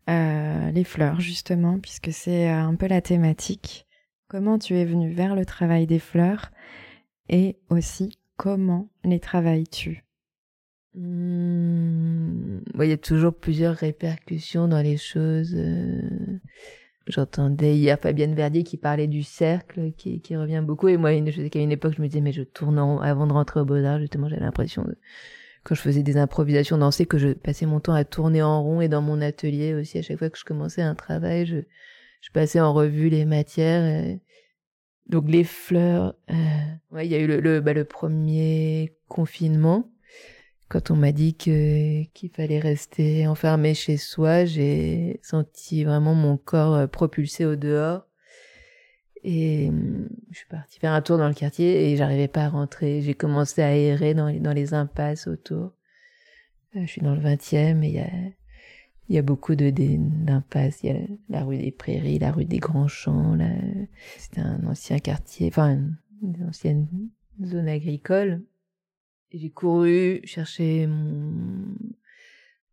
Les 0.09 0.83
fleurs, 0.83 1.19
justement, 1.19 1.79
puisque 1.79 2.11
c'est 2.11 2.47
un 2.49 2.75
peu 2.75 2.87
la 2.87 3.01
thématique. 3.01 3.85
Comment 4.27 4.59
tu 4.59 4.75
es 4.75 4.85
venu 4.85 5.11
vers 5.11 5.35
le 5.35 5.45
travail 5.45 5.87
des 5.87 5.99
fleurs 5.99 6.51
et 7.29 7.57
aussi 7.69 8.17
comment 8.37 8.89
les 9.03 9.19
travailles-tu? 9.19 10.05
Mmh, 10.95 12.59
il 12.79 12.89
y 12.89 12.91
a 12.91 12.97
toujours 12.97 13.33
plusieurs 13.33 13.75
répercussions 13.75 14.67
dans 14.67 14.81
les 14.81 14.97
choses. 14.97 15.53
Euh. 15.55 16.39
J'entendais 17.07 17.75
hier 17.75 17.97
Fabienne 17.99 18.35
Verdier 18.35 18.63
qui 18.63 18.77
parlait 18.77 19.07
du 19.07 19.23
cercle, 19.23 19.91
qui, 19.97 20.21
revient 20.35 20.63
beaucoup. 20.63 20.89
Et 20.89 20.97
moi, 20.97 21.11
je 21.25 21.41
sais 21.41 21.49
qu'à 21.49 21.59
une 21.59 21.71
époque, 21.71 21.95
je 21.97 22.01
me 22.03 22.07
disais, 22.07 22.21
mais 22.21 22.31
je 22.31 22.43
tourne 22.43 22.77
avant 23.01 23.25
de 23.25 23.33
rentrer 23.33 23.59
au 23.59 23.65
Beaux-Arts, 23.65 23.99
justement, 23.99 24.29
j'avais 24.29 24.41
l'impression, 24.41 24.85
quand 25.69 25.75
je 25.75 25.81
faisais 25.81 26.01
des 26.01 26.17
improvisations 26.17 26.79
dansées, 26.79 27.05
que 27.05 27.19
je 27.19 27.29
passais 27.29 27.67
mon 27.67 27.79
temps 27.79 27.93
à 27.93 28.03
tourner 28.03 28.41
en 28.41 28.63
rond. 28.63 28.81
Et 28.81 28.87
dans 28.87 29.03
mon 29.03 29.21
atelier 29.21 29.75
aussi, 29.75 29.99
à 29.99 30.01
chaque 30.01 30.17
fois 30.17 30.31
que 30.31 30.37
je 30.39 30.43
commençais 30.43 30.81
un 30.81 30.95
travail, 30.95 31.45
je, 31.45 31.61
passais 32.33 32.59
en 32.59 32.73
revue 32.73 33.09
les 33.09 33.25
matières. 33.25 34.17
Donc 35.07 35.29
les 35.29 35.43
fleurs, 35.43 36.15
euh... 36.31 37.03
il 37.03 37.07
y 37.07 37.13
a 37.13 37.19
eu 37.19 37.27
le, 37.27 37.39
le, 37.39 37.61
bah, 37.61 37.73
le 37.73 37.85
premier 37.85 38.95
confinement 39.07 39.91
quand 40.69 40.91
on 40.91 40.95
m'a 40.95 41.11
dit 41.11 41.35
que 41.35 42.03
qu'il 42.13 42.29
fallait 42.29 42.59
rester 42.59 43.27
enfermé 43.27 43.73
chez 43.73 43.97
soi, 43.97 44.45
j'ai 44.45 45.19
senti 45.23 45.83
vraiment 45.83 46.13
mon 46.13 46.37
corps 46.37 46.75
euh, 46.75 46.87
propulsé 46.87 47.43
au 47.43 47.55
dehors. 47.55 48.05
Et 49.23 49.69
je 50.31 50.37
suis 50.37 50.47
partie 50.47 50.79
faire 50.79 50.93
un 50.93 51.01
tour 51.01 51.17
dans 51.17 51.27
le 51.27 51.33
quartier 51.33 51.91
et 51.91 51.97
j'arrivais 51.97 52.27
pas 52.27 52.45
à 52.45 52.49
rentrer. 52.49 53.01
J'ai 53.01 53.13
commencé 53.13 53.61
à 53.61 53.75
errer 53.75 54.13
dans 54.13 54.27
les, 54.27 54.73
impasses 54.73 55.27
autour. 55.27 55.73
Euh, 56.75 56.81
je 56.81 56.85
suis 56.85 57.01
dans 57.01 57.15
le 57.15 57.21
20e 57.21 57.83
et 57.83 57.87
il 57.87 57.93
y 57.93 57.99
a, 57.99 58.09
il 59.09 59.15
y 59.15 59.17
a 59.17 59.21
beaucoup 59.21 59.55
de 59.55 59.69
d'impasses. 59.69 60.83
Il 60.83 60.89
y 60.89 60.93
a 60.93 60.99
la 61.29 61.43
rue 61.43 61.57
des 61.57 61.71
Prairies, 61.71 62.19
la 62.19 62.31
rue 62.31 62.45
des 62.45 62.59
Grands 62.59 62.87
Champs. 62.87 63.37
C'était 64.17 64.41
un 64.41 64.65
ancien 64.65 64.99
quartier, 64.99 65.47
enfin 65.47 65.79
une 66.21 66.45
ancienne 66.47 66.87
zone 67.43 67.67
agricole 67.67 68.41
j'ai 69.31 69.49
couru 69.49 70.21
chercher 70.23 70.87
mon, 70.87 71.75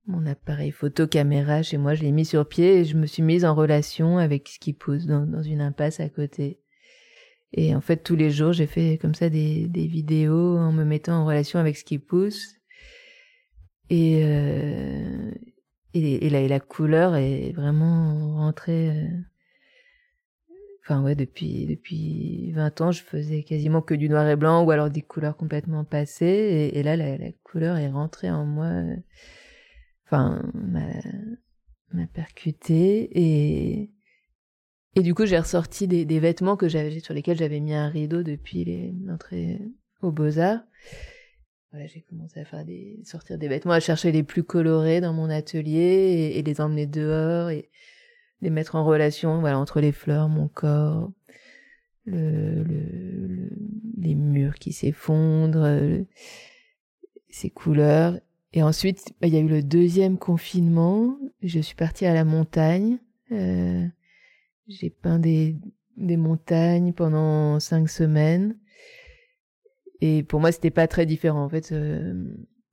mon 0.06 0.26
appareil 0.26 0.70
photo 0.70 1.06
caméra 1.06 1.62
chez 1.62 1.78
moi, 1.78 1.94
je 1.94 2.02
l'ai 2.02 2.12
mis 2.12 2.24
sur 2.24 2.48
pied 2.48 2.80
et 2.80 2.84
je 2.84 2.96
me 2.96 3.06
suis 3.06 3.22
mise 3.22 3.44
en 3.44 3.54
relation 3.54 4.18
avec 4.18 4.48
ce 4.48 4.58
qui 4.58 4.72
pousse 4.72 5.06
dans, 5.06 5.42
une 5.42 5.60
impasse 5.60 6.00
à 6.00 6.08
côté. 6.08 6.60
Et 7.52 7.74
en 7.74 7.80
fait, 7.80 7.98
tous 7.98 8.16
les 8.16 8.30
jours, 8.30 8.52
j'ai 8.52 8.66
fait 8.66 8.98
comme 9.00 9.14
ça 9.14 9.30
des, 9.30 9.66
des 9.68 9.86
vidéos 9.86 10.56
en 10.58 10.72
me 10.72 10.84
mettant 10.84 11.22
en 11.22 11.26
relation 11.26 11.58
avec 11.58 11.76
ce 11.76 11.84
qui 11.84 11.98
pousse. 11.98 12.56
Et, 13.88 14.22
euh, 14.24 15.30
et, 15.94 16.26
et, 16.26 16.30
la, 16.30 16.40
et, 16.40 16.48
la, 16.48 16.60
couleur 16.60 17.14
est 17.14 17.52
vraiment 17.52 18.36
rentrée 18.36 18.90
euh, 18.90 19.08
Enfin 20.88 21.02
ouais, 21.02 21.16
depuis 21.16 21.66
depuis 21.66 22.52
20 22.52 22.80
ans, 22.80 22.92
je 22.92 23.02
faisais 23.02 23.42
quasiment 23.42 23.82
que 23.82 23.94
du 23.94 24.08
noir 24.08 24.28
et 24.28 24.36
blanc 24.36 24.62
ou 24.62 24.70
alors 24.70 24.88
des 24.88 25.02
couleurs 25.02 25.36
complètement 25.36 25.82
passées. 25.82 26.70
Et, 26.72 26.82
là, 26.84 26.94
la, 26.94 27.16
couleur 27.42 27.76
est 27.76 27.90
rentrée 27.90 28.30
en 28.30 28.44
moi. 28.44 28.70
Enfin, 30.06 30.42
m'a 31.92 32.06
percuté 32.06 33.10
et 33.12 33.90
et 34.98 35.02
du 35.02 35.12
coup, 35.14 35.26
j'ai 35.26 35.38
ressorti 35.38 35.86
des, 35.86 36.06
des 36.06 36.18
vêtements 36.18 36.56
que 36.56 36.68
j'avais 36.68 37.00
sur 37.00 37.12
lesquels 37.12 37.36
j'avais 37.36 37.60
mis 37.60 37.74
un 37.74 37.88
rideau 37.88 38.22
depuis 38.22 38.94
l'entrée 39.04 39.60
aux 40.00 40.10
Beaux 40.10 40.38
Arts. 40.38 40.62
Voilà, 41.70 41.86
j'ai 41.86 42.00
commencé 42.00 42.40
à 42.40 42.46
faire 42.46 42.64
des 42.64 43.00
sortir 43.04 43.36
des 43.36 43.48
vêtements, 43.48 43.72
à 43.72 43.80
chercher 43.80 44.10
les 44.10 44.22
plus 44.22 44.42
colorés 44.42 45.02
dans 45.02 45.12
mon 45.12 45.28
atelier 45.28 46.32
et, 46.34 46.42
les 46.42 46.60
emmener 46.62 46.86
dehors 46.86 47.50
et 47.50 47.68
les 48.40 48.48
mettre 48.48 48.76
en 48.76 48.84
relation 48.84 49.40
voilà 49.40 49.58
entre 49.58 49.80
les 49.80 49.92
fleurs 49.92 50.28
mon 50.28 50.48
corps 50.48 51.10
le, 52.04 52.62
le, 52.62 53.50
les 53.98 54.14
murs 54.14 54.54
qui 54.54 54.72
s'effondrent 54.72 56.04
ces 57.28 57.50
couleurs 57.50 58.18
et 58.56 58.62
ensuite 58.62 59.12
bah, 59.20 59.28
il 59.28 59.34
y 59.34 59.36
a 59.36 59.40
eu 59.40 59.48
le 59.48 59.62
deuxième 59.62 60.18
confinement. 60.18 61.16
Je 61.42 61.60
suis 61.60 61.76
partie 61.76 62.06
à 62.06 62.14
la 62.14 62.24
montagne. 62.24 62.98
Euh, 63.30 63.86
j'ai 64.66 64.90
peint 64.90 65.18
des 65.18 65.56
des 65.96 66.16
montagnes 66.16 66.92
pendant 66.92 67.60
cinq 67.60 67.88
semaines. 67.88 68.56
Et 70.00 70.22
pour 70.22 70.40
moi 70.40 70.52
c'était 70.52 70.70
pas 70.70 70.88
très 70.88 71.06
différent. 71.06 71.44
En 71.44 71.48
fait 71.48 71.70
euh, 71.70 72.24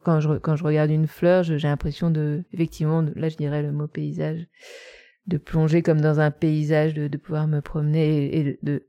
quand 0.04 0.22
je 0.22 0.38
quand 0.38 0.56
je 0.56 0.64
regarde 0.64 0.90
une 0.90 1.08
fleur 1.08 1.44
j'ai 1.44 1.58
l'impression 1.60 2.10
de 2.10 2.44
effectivement 2.54 3.02
là 3.16 3.30
je 3.30 3.36
dirais 3.36 3.62
le 3.62 3.72
mot 3.72 3.88
paysage 3.88 4.48
de 5.28 5.38
plonger 5.38 5.82
comme 5.82 6.02
dans 6.02 6.20
un 6.20 6.32
paysage, 6.32 6.94
de, 6.94 7.08
de 7.08 7.18
pouvoir 7.18 7.48
me 7.48 7.62
promener 7.62 8.38
et, 8.38 8.60
de, 8.62 8.88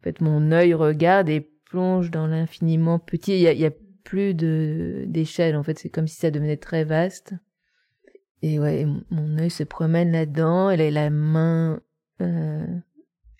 en 0.00 0.04
fait, 0.04 0.20
mon 0.20 0.52
œil 0.52 0.74
regarde 0.74 1.28
et 1.28 1.40
plonge 1.70 2.10
dans 2.10 2.26
l'infiniment 2.26 2.98
petit. 2.98 3.46
Plus 4.04 4.34
de 4.34 5.04
d'échelle 5.08 5.56
en 5.56 5.62
fait. 5.62 5.78
C'est 5.78 5.88
comme 5.88 6.06
si 6.06 6.16
ça 6.16 6.30
devenait 6.30 6.56
très 6.56 6.84
vaste. 6.84 7.34
Et 8.42 8.58
ouais, 8.58 8.86
mon 9.10 9.38
œil 9.38 9.50
se 9.50 9.64
promène 9.64 10.12
là-dedans. 10.12 10.70
Et 10.70 10.90
la 10.90 11.10
main 11.10 11.80
euh, 12.20 12.66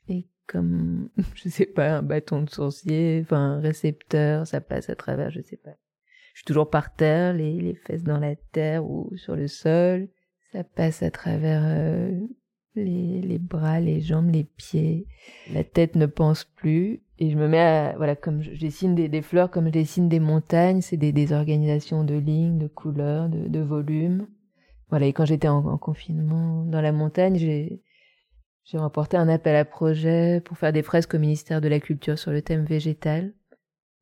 est 0.08 0.26
comme, 0.46 1.10
je 1.34 1.48
sais 1.50 1.66
pas, 1.66 1.98
un 1.98 2.02
bâton 2.02 2.42
de 2.42 2.50
sourcier, 2.50 3.20
enfin 3.22 3.56
un 3.56 3.60
récepteur. 3.60 4.46
Ça 4.46 4.60
passe 4.60 4.88
à 4.88 4.96
travers, 4.96 5.30
je 5.30 5.42
sais 5.42 5.58
pas. 5.58 5.76
Je 6.32 6.40
suis 6.40 6.46
toujours 6.46 6.70
par 6.70 6.94
terre, 6.94 7.32
les, 7.32 7.60
les 7.60 7.74
fesses 7.74 8.02
dans 8.02 8.18
la 8.18 8.34
terre 8.34 8.84
ou 8.84 9.14
sur 9.16 9.36
le 9.36 9.46
sol. 9.46 10.08
Ça 10.52 10.64
passe 10.64 11.02
à 11.02 11.10
travers 11.10 11.62
euh, 11.64 12.18
les, 12.74 13.20
les, 13.20 13.38
bras, 13.38 13.80
les 13.80 14.00
jambes, 14.00 14.30
les 14.32 14.44
pieds. 14.44 15.06
La 15.52 15.64
tête 15.64 15.96
ne 15.96 16.06
pense 16.06 16.44
plus. 16.44 17.02
Et 17.18 17.30
je 17.30 17.36
me 17.36 17.46
mets 17.46 17.60
à, 17.60 17.94
voilà, 17.96 18.16
comme 18.16 18.42
je 18.42 18.58
dessine 18.58 18.94
des, 18.94 19.08
des 19.08 19.22
fleurs, 19.22 19.50
comme 19.50 19.66
je 19.66 19.72
dessine 19.72 20.08
des 20.08 20.20
montagnes, 20.20 20.80
c'est 20.80 20.96
des, 20.96 21.12
des 21.12 21.32
organisations 21.32 22.02
de 22.04 22.14
lignes, 22.14 22.58
de 22.58 22.66
couleurs, 22.66 23.28
de, 23.28 23.46
de 23.48 23.60
volumes. 23.60 24.26
voilà, 24.88 25.06
et 25.06 25.12
quand 25.12 25.24
j'étais 25.24 25.48
en, 25.48 25.64
en, 25.66 25.78
confinement 25.78 26.64
dans 26.64 26.80
la 26.80 26.92
montagne, 26.92 27.36
j'ai 27.36 27.82
j'ai 28.64 28.78
remporté 28.78 29.16
un 29.18 29.28
appel 29.28 29.56
à 29.56 29.64
projet 29.66 30.40
pour 30.40 30.56
faire 30.56 30.72
des 30.72 30.82
fresques 30.82 31.14
au 31.14 31.18
ministère 31.18 31.60
de 31.60 31.68
la 31.68 31.80
Culture 31.80 32.18
sur 32.18 32.30
le 32.30 32.40
thème 32.40 32.64
végétal. 32.64 33.34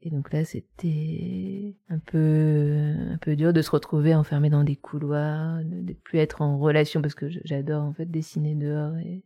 Et 0.02 0.10
donc 0.10 0.32
là, 0.32 0.44
c'était 0.44 1.76
un 1.88 1.98
peu, 1.98 2.94
un 3.10 3.18
peu 3.18 3.36
dur 3.36 3.52
de 3.52 3.62
se 3.62 3.70
retrouver 3.70 4.14
enfermé 4.14 4.50
dans 4.50 4.64
des 4.64 4.76
couloirs, 4.76 5.60
de, 5.64 5.92
plus 5.92 6.18
être 6.18 6.42
en 6.42 6.58
relation 6.58 7.02
parce 7.02 7.14
que 7.14 7.26
j'adore 7.44 7.84
en 7.84 7.92
fait 7.92 8.06
dessiner 8.06 8.54
dehors 8.54 8.96
et, 8.98 9.24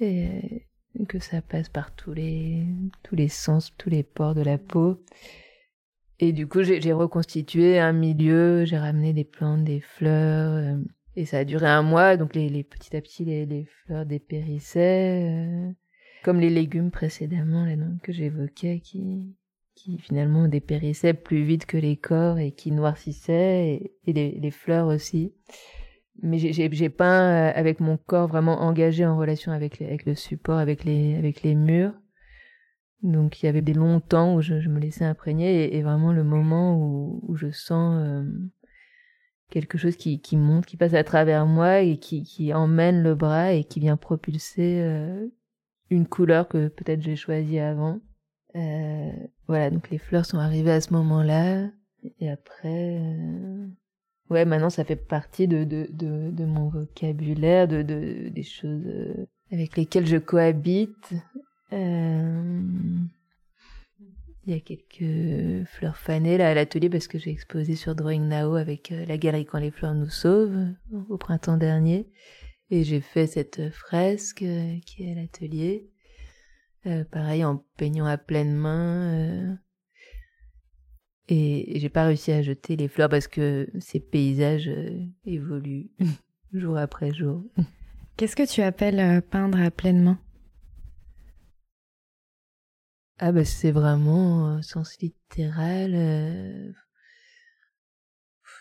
et 0.00 0.67
que 1.08 1.18
ça 1.18 1.42
passe 1.42 1.68
par 1.68 1.94
tous 1.94 2.12
les, 2.12 2.64
tous 3.02 3.14
les 3.14 3.28
sens, 3.28 3.72
tous 3.76 3.90
les 3.90 4.02
pores 4.02 4.34
de 4.34 4.42
la 4.42 4.58
peau. 4.58 5.02
Et 6.20 6.32
du 6.32 6.48
coup, 6.48 6.62
j'ai 6.62 6.92
reconstitué 6.92 7.78
un 7.78 7.92
milieu, 7.92 8.64
j'ai 8.64 8.78
ramené 8.78 9.12
des 9.12 9.24
plantes, 9.24 9.62
des 9.62 9.80
fleurs, 9.80 10.52
euh, 10.52 10.76
et 11.14 11.26
ça 11.26 11.38
a 11.38 11.44
duré 11.44 11.66
un 11.66 11.82
mois. 11.82 12.16
Donc 12.16 12.34
les, 12.34 12.64
petit 12.64 12.96
à 12.96 13.00
petit, 13.00 13.24
les, 13.24 13.66
fleurs 13.84 14.04
dépérissaient, 14.04 15.30
euh, 15.30 15.70
comme 16.24 16.40
les 16.40 16.50
légumes 16.50 16.90
précédemment 16.90 17.64
là, 17.64 17.74
que 18.02 18.12
j'évoquais, 18.12 18.80
qui, 18.80 19.34
finalement 20.00 20.48
dépérissaient 20.48 21.14
plus 21.14 21.44
vite 21.44 21.64
que 21.64 21.76
les 21.76 21.96
corps 21.96 22.38
et 22.38 22.50
qui 22.50 22.72
noircissaient, 22.72 23.92
et, 24.04 24.12
les, 24.12 24.50
fleurs 24.50 24.88
aussi. 24.88 25.32
Mais 26.22 26.38
j'ai 26.38 26.88
peint 26.88 27.48
euh, 27.48 27.52
avec 27.54 27.80
mon 27.80 27.96
corps 27.96 28.28
vraiment 28.28 28.60
engagé 28.60 29.06
en 29.06 29.16
relation 29.16 29.52
avec, 29.52 29.78
les, 29.78 29.86
avec 29.86 30.04
le 30.04 30.14
support, 30.14 30.58
avec 30.58 30.84
les, 30.84 31.16
avec 31.16 31.42
les 31.42 31.54
murs. 31.54 31.92
Donc 33.02 33.40
il 33.40 33.46
y 33.46 33.48
avait 33.48 33.62
des 33.62 33.74
longs 33.74 34.00
temps 34.00 34.34
où 34.34 34.40
je, 34.40 34.60
je 34.60 34.68
me 34.68 34.80
laissais 34.80 35.04
imprégner 35.04 35.76
et, 35.76 35.82
vraiment 35.82 36.12
le 36.12 36.24
moment 36.24 36.76
où, 36.76 37.20
où 37.28 37.36
je 37.36 37.50
sens 37.50 38.02
euh, 38.04 38.24
quelque 39.50 39.78
chose 39.78 39.96
qui, 39.96 40.20
qui 40.20 40.36
monte, 40.36 40.66
qui 40.66 40.76
passe 40.76 40.94
à 40.94 41.04
travers 41.04 41.46
moi 41.46 41.80
et 41.80 41.98
qui, 41.98 42.24
qui 42.24 42.52
emmène 42.52 43.02
le 43.02 43.14
bras 43.14 43.52
et 43.52 43.64
qui 43.64 43.80
vient 43.80 43.96
propulser 43.96 44.80
euh, 44.80 45.26
une 45.90 46.06
couleur 46.06 46.48
que 46.48 46.68
peut-être 46.68 47.02
j'ai 47.02 47.16
choisie 47.16 47.60
avant. 47.60 48.00
Euh, 48.56 49.12
voilà, 49.46 49.70
donc 49.70 49.90
les 49.90 49.98
fleurs 49.98 50.26
sont 50.26 50.38
arrivées 50.38 50.72
à 50.72 50.80
ce 50.80 50.92
moment-là. 50.94 51.68
Et 52.20 52.30
après, 52.30 52.98
euh... 53.00 53.66
ouais, 54.30 54.44
maintenant 54.44 54.70
ça 54.70 54.84
fait 54.84 54.96
partie 54.96 55.48
de, 55.48 55.64
de, 55.64 55.88
de, 55.90 56.30
de 56.30 56.44
mon 56.44 56.68
vocabulaire, 56.68 57.68
de, 57.68 57.82
de, 57.82 58.28
des 58.28 58.42
choses 58.42 58.86
euh, 58.86 59.26
avec 59.52 59.76
lesquelles 59.76 60.06
je 60.06 60.16
cohabite. 60.16 61.14
Euh... 61.72 62.60
Il 64.48 64.54
y 64.54 64.56
a 64.56 64.60
quelques 64.60 65.66
fleurs 65.66 65.98
fanées 65.98 66.38
là 66.38 66.48
à 66.48 66.54
l'atelier 66.54 66.88
parce 66.88 67.06
que 67.06 67.18
j'ai 67.18 67.30
exposé 67.30 67.76
sur 67.76 67.94
Drawing 67.94 68.28
Now 68.28 68.54
avec 68.54 68.92
euh, 68.92 69.04
la 69.04 69.18
galerie 69.18 69.44
Quand 69.44 69.58
les 69.58 69.70
fleurs 69.70 69.92
nous 69.92 70.08
sauvent 70.08 70.72
au 71.10 71.18
printemps 71.18 71.58
dernier. 71.58 72.08
Et 72.70 72.82
j'ai 72.82 73.02
fait 73.02 73.26
cette 73.26 73.68
fresque 73.68 74.40
euh, 74.40 74.78
qui 74.86 75.04
est 75.04 75.12
à 75.12 75.16
l'atelier. 75.16 75.90
Euh, 76.86 77.04
pareil 77.04 77.44
en 77.44 77.62
peignant 77.76 78.06
à 78.06 78.16
pleine 78.16 78.54
main. 78.54 79.58
Et, 81.28 81.78
j'ai 81.78 81.88
pas 81.88 82.04
réussi 82.04 82.32
à 82.32 82.42
jeter 82.42 82.76
les 82.76 82.88
fleurs 82.88 83.08
parce 83.08 83.28
que 83.28 83.68
ces 83.78 84.00
paysages 84.00 84.68
euh, 84.68 85.04
évoluent 85.24 85.90
jour 86.52 86.76
après 86.76 87.12
jour. 87.12 87.42
Qu'est-ce 88.16 88.36
que 88.36 88.46
tu 88.48 88.62
appelles 88.62 89.22
peindre 89.22 89.60
à 89.60 89.70
pleine 89.70 90.02
main 90.02 90.18
Ah 93.18 93.32
bah 93.32 93.44
c'est 93.44 93.70
vraiment 93.70 94.60
sens 94.62 94.96
littéral. 95.00 96.74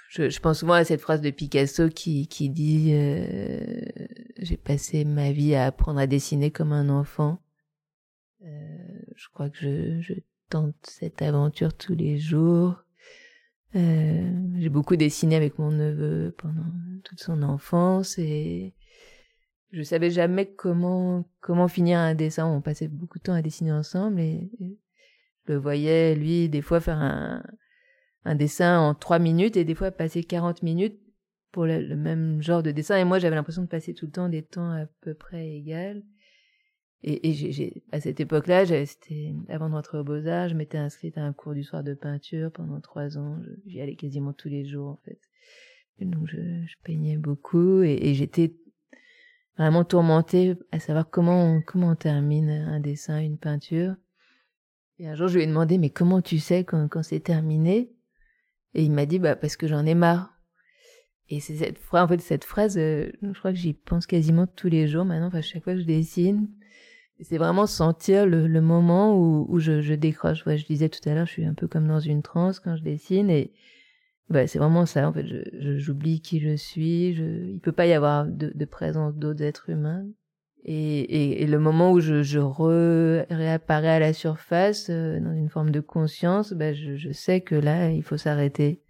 Je, 0.10 0.30
je, 0.30 0.40
pense 0.40 0.60
souvent 0.60 0.74
à 0.74 0.84
cette 0.84 1.02
phrase 1.02 1.22
de 1.22 1.32
Picasso 1.32 1.90
qui, 1.90 2.28
qui 2.28 2.50
dit 2.50 2.92
J'ai 4.38 4.58
passé 4.58 5.06
ma 5.06 5.32
vie 5.32 5.56
à 5.56 5.66
apprendre 5.66 6.00
à 6.00 6.08
dessiner 6.08 6.52
comme 6.52 6.72
un 6.72 6.90
enfant. 6.90 7.40
Euh, 8.44 9.02
je 9.16 9.28
crois 9.30 9.50
que 9.50 9.58
je, 9.58 10.02
je, 10.02 10.14
tente 10.50 10.76
cette 10.84 11.22
aventure 11.22 11.74
tous 11.76 11.96
les 11.96 12.18
jours. 12.18 12.84
Euh, 13.76 14.32
j'ai 14.58 14.70
beaucoup 14.70 14.96
dessiné 14.96 15.36
avec 15.36 15.60
mon 15.60 15.72
neveu 15.72 16.34
pendant 16.38 16.66
toute 17.04 17.20
son 17.20 17.44
enfance 17.44 18.18
et 18.18 18.74
je 19.72 19.84
savais 19.84 20.10
jamais 20.10 20.46
comment 20.46 21.30
comment 21.42 21.68
finir 21.68 22.00
un 22.00 22.16
dessin. 22.16 22.48
On 22.48 22.62
passait 22.62 22.88
beaucoup 22.88 23.20
de 23.20 23.24
temps 23.24 23.34
à 23.34 23.42
dessiner 23.42 23.72
ensemble 23.72 24.20
et, 24.20 24.50
je 24.60 25.54
le 25.54 25.60
voyais 25.60 26.14
lui 26.16 26.50
des 26.50 26.62
fois 26.62 26.82
faire 26.82 26.98
un, 26.98 27.42
un 28.26 28.36
dessin 28.36 28.80
en 28.80 28.94
trois 28.94 29.20
minutes 29.20 29.56
et 29.56 29.64
des 29.64 29.76
fois 29.76 29.92
passer 29.92 30.24
40 30.24 30.62
minutes 30.62 31.00
pour 31.52 31.66
le, 31.66 31.96
même 31.96 32.42
genre 32.42 32.64
de 32.64 32.72
dessin 32.72 32.98
et 32.98 33.06
moi 33.06 33.20
j'avais 33.20 33.36
l'impression 33.36 33.62
de 33.62 33.68
passer 33.68 33.94
tout 33.94 34.08
le 34.08 34.12
temps 34.12 34.30
des 34.30 34.44
temps 34.44 34.72
à 34.72 34.86
peu 35.02 35.14
près 35.14 35.50
égales. 35.50 36.04
Et, 37.04 37.84
à 37.92 38.00
cette 38.00 38.20
époque-là, 38.20 38.64
avant 39.50 39.70
de 39.70 39.74
rentrer 39.74 40.00
au 40.00 40.04
Beaux-Arts, 40.04 40.50
je 40.50 40.56
m'étais 40.56 40.78
inscrite 40.78 41.18
à 41.18 41.24
un 41.24 41.34
cours 41.34 41.54
du 41.54 41.64
soir 41.64 41.84
de 41.84 41.94
peinture 41.94 42.52
pendant 42.52 42.82
trois 42.82 43.18
ans. 43.18 43.40
J'y 43.66 43.82
allais 43.82 43.96
quasiment 43.96 44.34
tous 44.34 44.50
les 44.50 44.66
jours, 44.66 44.90
en 44.90 45.00
fait. 45.06 45.20
Donc, 46.00 46.28
je, 46.28 46.38
peignais 46.84 47.18
beaucoup 47.18 47.82
et, 47.82 48.14
j'étais 48.14 48.56
vraiment 49.58 49.84
tourmentée 49.84 50.56
à 50.72 50.80
savoir 50.80 51.10
comment, 51.10 51.62
comment 51.62 51.90
on 51.90 51.96
termine 51.96 52.50
un 52.50 52.80
dessin, 52.80 53.20
une 53.20 53.38
peinture. 53.38 53.96
Et 55.00 55.08
un 55.08 55.16
jour, 55.16 55.28
je 55.28 55.36
lui 55.36 55.44
ai 55.44 55.48
demandé, 55.48 55.78
mais 55.78 55.92
comment 55.92 56.22
tu 56.22 56.40
sais 56.40 56.64
quand, 56.64 57.04
c'est 57.04 57.20
terminé? 57.20 57.92
Et 58.74 58.84
il 58.84 58.92
m'a 58.92 59.06
dit, 59.06 59.20
bah, 59.20 59.36
parce 59.36 59.56
que 59.56 59.68
j'en 59.68 59.86
ai 59.86 59.96
marre. 59.96 60.34
Et 61.30 61.40
c'est 61.40 61.58
cette 61.58 61.78
phrase, 61.78 62.18
cette 62.20 62.46
phrase, 62.46 62.78
euh, 62.78 63.12
je 63.22 63.38
crois 63.38 63.52
que 63.52 63.58
j'y 63.58 63.74
pense 63.74 64.08
quasiment 64.08 64.48
tous 64.48 64.70
les 64.70 64.88
jours 64.88 65.06
maintenant, 65.06 65.28
enfin, 65.28 65.42
chaque 65.42 65.64
fois 65.64 65.74
que 65.74 65.82
je 65.82 65.86
dessine, 65.86 66.48
c'est 67.22 67.38
vraiment 67.38 67.66
sentir 67.66 68.26
le, 68.26 68.48
le 68.48 68.62
moment 68.62 69.18
où, 69.18 69.46
où 69.50 69.60
je, 69.60 69.82
je, 69.82 69.94
décroche. 69.94 70.46
Ouais, 70.46 70.58
je 70.58 70.66
disais 70.66 70.90
tout 70.90 71.08
à 71.10 71.14
l'heure, 71.14 71.26
je 71.26 71.32
suis 71.32 71.46
un 71.46 71.54
peu 71.54 71.68
comme 71.68 71.88
dans 71.88 72.00
une 72.00 72.22
transe 72.22 72.60
quand 72.60 72.76
je 72.76 72.84
dessine 72.84 73.30
et 73.30 73.52
ouais, 74.30 74.48
c'est 74.48 74.60
vraiment 74.60 74.86
ça. 74.86 75.08
En 75.08 75.14
fait, 75.14 75.26
j'oublie 75.78 76.22
qui 76.22 76.40
je 76.40 76.56
suis. 76.56 77.16
Je, 77.16 77.24
il 77.24 77.60
peut 77.60 77.72
pas 77.72 77.88
y 77.88 77.94
avoir 77.94 78.26
de, 78.26 78.52
de 78.54 78.66
présence 78.66 79.16
d'autres 79.16 79.44
êtres 79.44 79.70
humains. 79.70 80.06
Et, 80.64 81.00
et, 81.00 81.44
et, 81.44 81.48
le 81.48 81.60
moment 81.60 81.92
où 81.92 82.02
je, 82.02 82.24
je 82.24 82.40
re, 82.40 83.26
réapparais 83.30 83.88
à 83.88 84.00
la 84.00 84.14
surface 84.14 84.88
euh, 84.90 85.20
dans 85.20 85.32
une 85.32 85.50
forme 85.50 85.72
de 85.72 85.80
conscience, 85.80 86.52
ben 86.52 86.76
je, 86.76 86.98
je 86.98 87.12
sais 87.12 87.42
que 87.42 87.56
là, 87.56 87.90
il 87.92 88.04
faut 88.04 88.18
s'arrêter. 88.18 88.82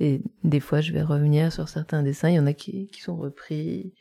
Et 0.00 0.20
des 0.44 0.60
fois, 0.60 0.80
je 0.80 0.92
vais 0.92 1.02
revenir 1.02 1.52
sur 1.52 1.68
certains 1.68 2.04
dessins. 2.04 2.28
Il 2.28 2.36
y 2.36 2.38
en 2.38 2.46
a 2.46 2.52
qui, 2.52 2.86
qui 2.86 3.00
sont 3.00 3.16
repris, 3.16 3.94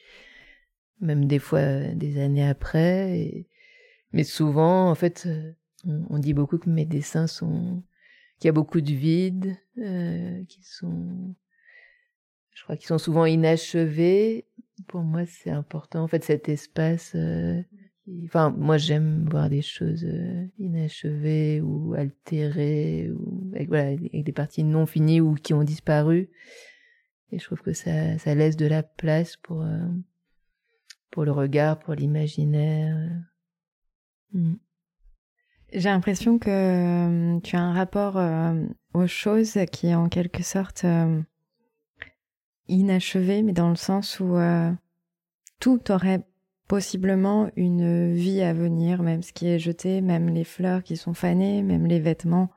même 1.02 1.26
des 1.26 1.40
fois 1.40 1.80
des 1.96 2.20
années 2.22 2.48
après. 2.48 3.48
Mais 4.14 4.24
souvent, 4.24 4.90
en 4.90 4.96
fait, 4.96 5.26
euh, 5.28 5.54
on, 6.10 6.20
dit 6.20 6.34
beaucoup 6.34 6.58
que 6.58 6.70
mes 6.70 6.86
dessins 6.86 7.28
sont, 7.28 7.84
qu'il 8.40 8.48
y 8.48 8.50
a 8.50 8.54
beaucoup 8.54 8.82
de 8.82 8.92
vide, 8.92 9.58
euh, 9.78 10.44
qui 10.46 10.64
sont, 10.64 11.36
je 12.54 12.64
crois 12.64 12.76
qu'ils 12.76 12.88
sont 12.88 12.98
souvent 12.98 13.26
inachevés. 13.26 14.46
Pour 14.88 15.02
moi, 15.02 15.26
c'est 15.26 15.52
important, 15.52 16.04
en 16.04 16.08
fait, 16.08 16.24
cet 16.24 16.50
espace. 16.50 17.14
Euh, 17.16 17.62
enfin, 18.26 18.50
moi, 18.52 18.78
j'aime 18.78 19.28
voir 19.30 19.50
des 19.50 19.62
choses 19.62 20.06
euh, 20.06 20.46
inachevées 20.58 21.62
ou 21.62 21.94
altérées, 21.94 23.12
ou 23.12 23.52
avec, 23.54 23.68
voilà, 23.68 23.90
avec 23.90 24.24
des 24.24 24.32
parties 24.32 24.64
non 24.64 24.86
finies 24.86 25.22
ou 25.22 25.36
qui 25.36 25.54
ont 25.54 25.64
disparu. 25.64 26.30
Et 27.32 27.40
je 27.40 27.46
trouve 27.46 27.62
que 27.62 27.74
ça, 27.74 28.18
ça 28.18 28.36
laisse 28.36 28.56
de 28.56 28.68
la 28.68 28.84
place 28.84 29.36
pour, 29.38 29.62
euh, 29.62 29.88
pour 31.12 31.26
le 31.26 31.32
regard, 31.32 31.78
pour 31.80 31.94
l'imaginaire. 31.94 32.96
Mm. 34.34 34.56
J'ai 35.74 35.90
l'impression 35.90 36.40
que 36.40 36.50
euh, 36.50 37.40
tu 37.42 37.56
as 37.56 37.62
un 37.62 37.74
rapport 37.74 38.18
euh, 38.18 38.66
aux 38.94 39.08
choses 39.08 39.58
qui 39.72 39.88
est 39.88 39.96
en 39.96 40.08
quelque 40.08 40.42
sorte 40.42 40.86
euh, 40.86 41.22
inachevé, 42.70 43.44
mais 43.44 43.52
dans 43.52 43.70
le 43.70 43.76
sens 43.76 44.20
où 44.20 44.38
tout 45.60 45.92
aurait 45.92 46.26
possiblement 46.68 47.50
une 47.56 48.14
vie 48.14 48.42
à 48.42 48.54
venir, 48.54 49.04
même 49.04 49.24
ce 49.24 49.34
qui 49.34 49.48
est 49.48 49.60
jeté, 49.60 50.02
même 50.02 50.30
les 50.30 50.44
fleurs 50.44 50.84
qui 50.84 50.98
sont 50.98 51.14
fanées, 51.14 51.64
même 51.64 51.86
les 51.86 52.00
vêtements 52.00 52.50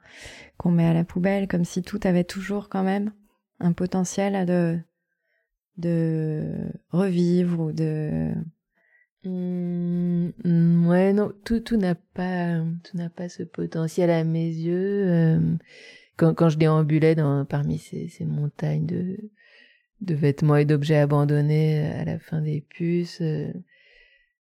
qu'on 0.56 0.70
met 0.70 0.86
à 0.86 0.92
la 0.92 1.04
poubelle, 1.04 1.48
comme 1.48 1.64
si 1.64 1.82
tout 1.82 2.00
avait 2.04 2.24
toujours 2.24 2.68
quand 2.68 2.82
même 2.82 3.12
un 3.60 3.72
potentiel 3.72 4.46
de 5.76 6.44
revivre 6.90 7.60
ou 7.60 7.72
de 7.72 8.34
Mmh, 9.24 10.86
ouais, 10.88 11.12
non, 11.12 11.32
tout, 11.44 11.60
tout 11.60 11.76
n'a 11.76 11.94
pas, 11.94 12.60
tout 12.84 12.96
n'a 12.96 13.10
pas 13.10 13.28
ce 13.28 13.42
potentiel 13.42 14.10
à 14.10 14.24
mes 14.24 14.46
yeux. 14.48 15.08
Euh, 15.08 15.56
quand, 16.16 16.34
quand 16.34 16.48
je 16.48 16.56
déambulais 16.56 17.14
dans, 17.14 17.44
parmi 17.44 17.78
ces, 17.78 18.08
ces 18.08 18.24
montagnes 18.24 18.86
de, 18.86 19.18
de 20.00 20.14
vêtements 20.14 20.56
et 20.56 20.64
d'objets 20.64 20.96
abandonnés 20.96 21.86
à 21.86 22.04
la 22.04 22.18
fin 22.18 22.40
des 22.40 22.62
puces, 22.62 23.20
euh, 23.20 23.52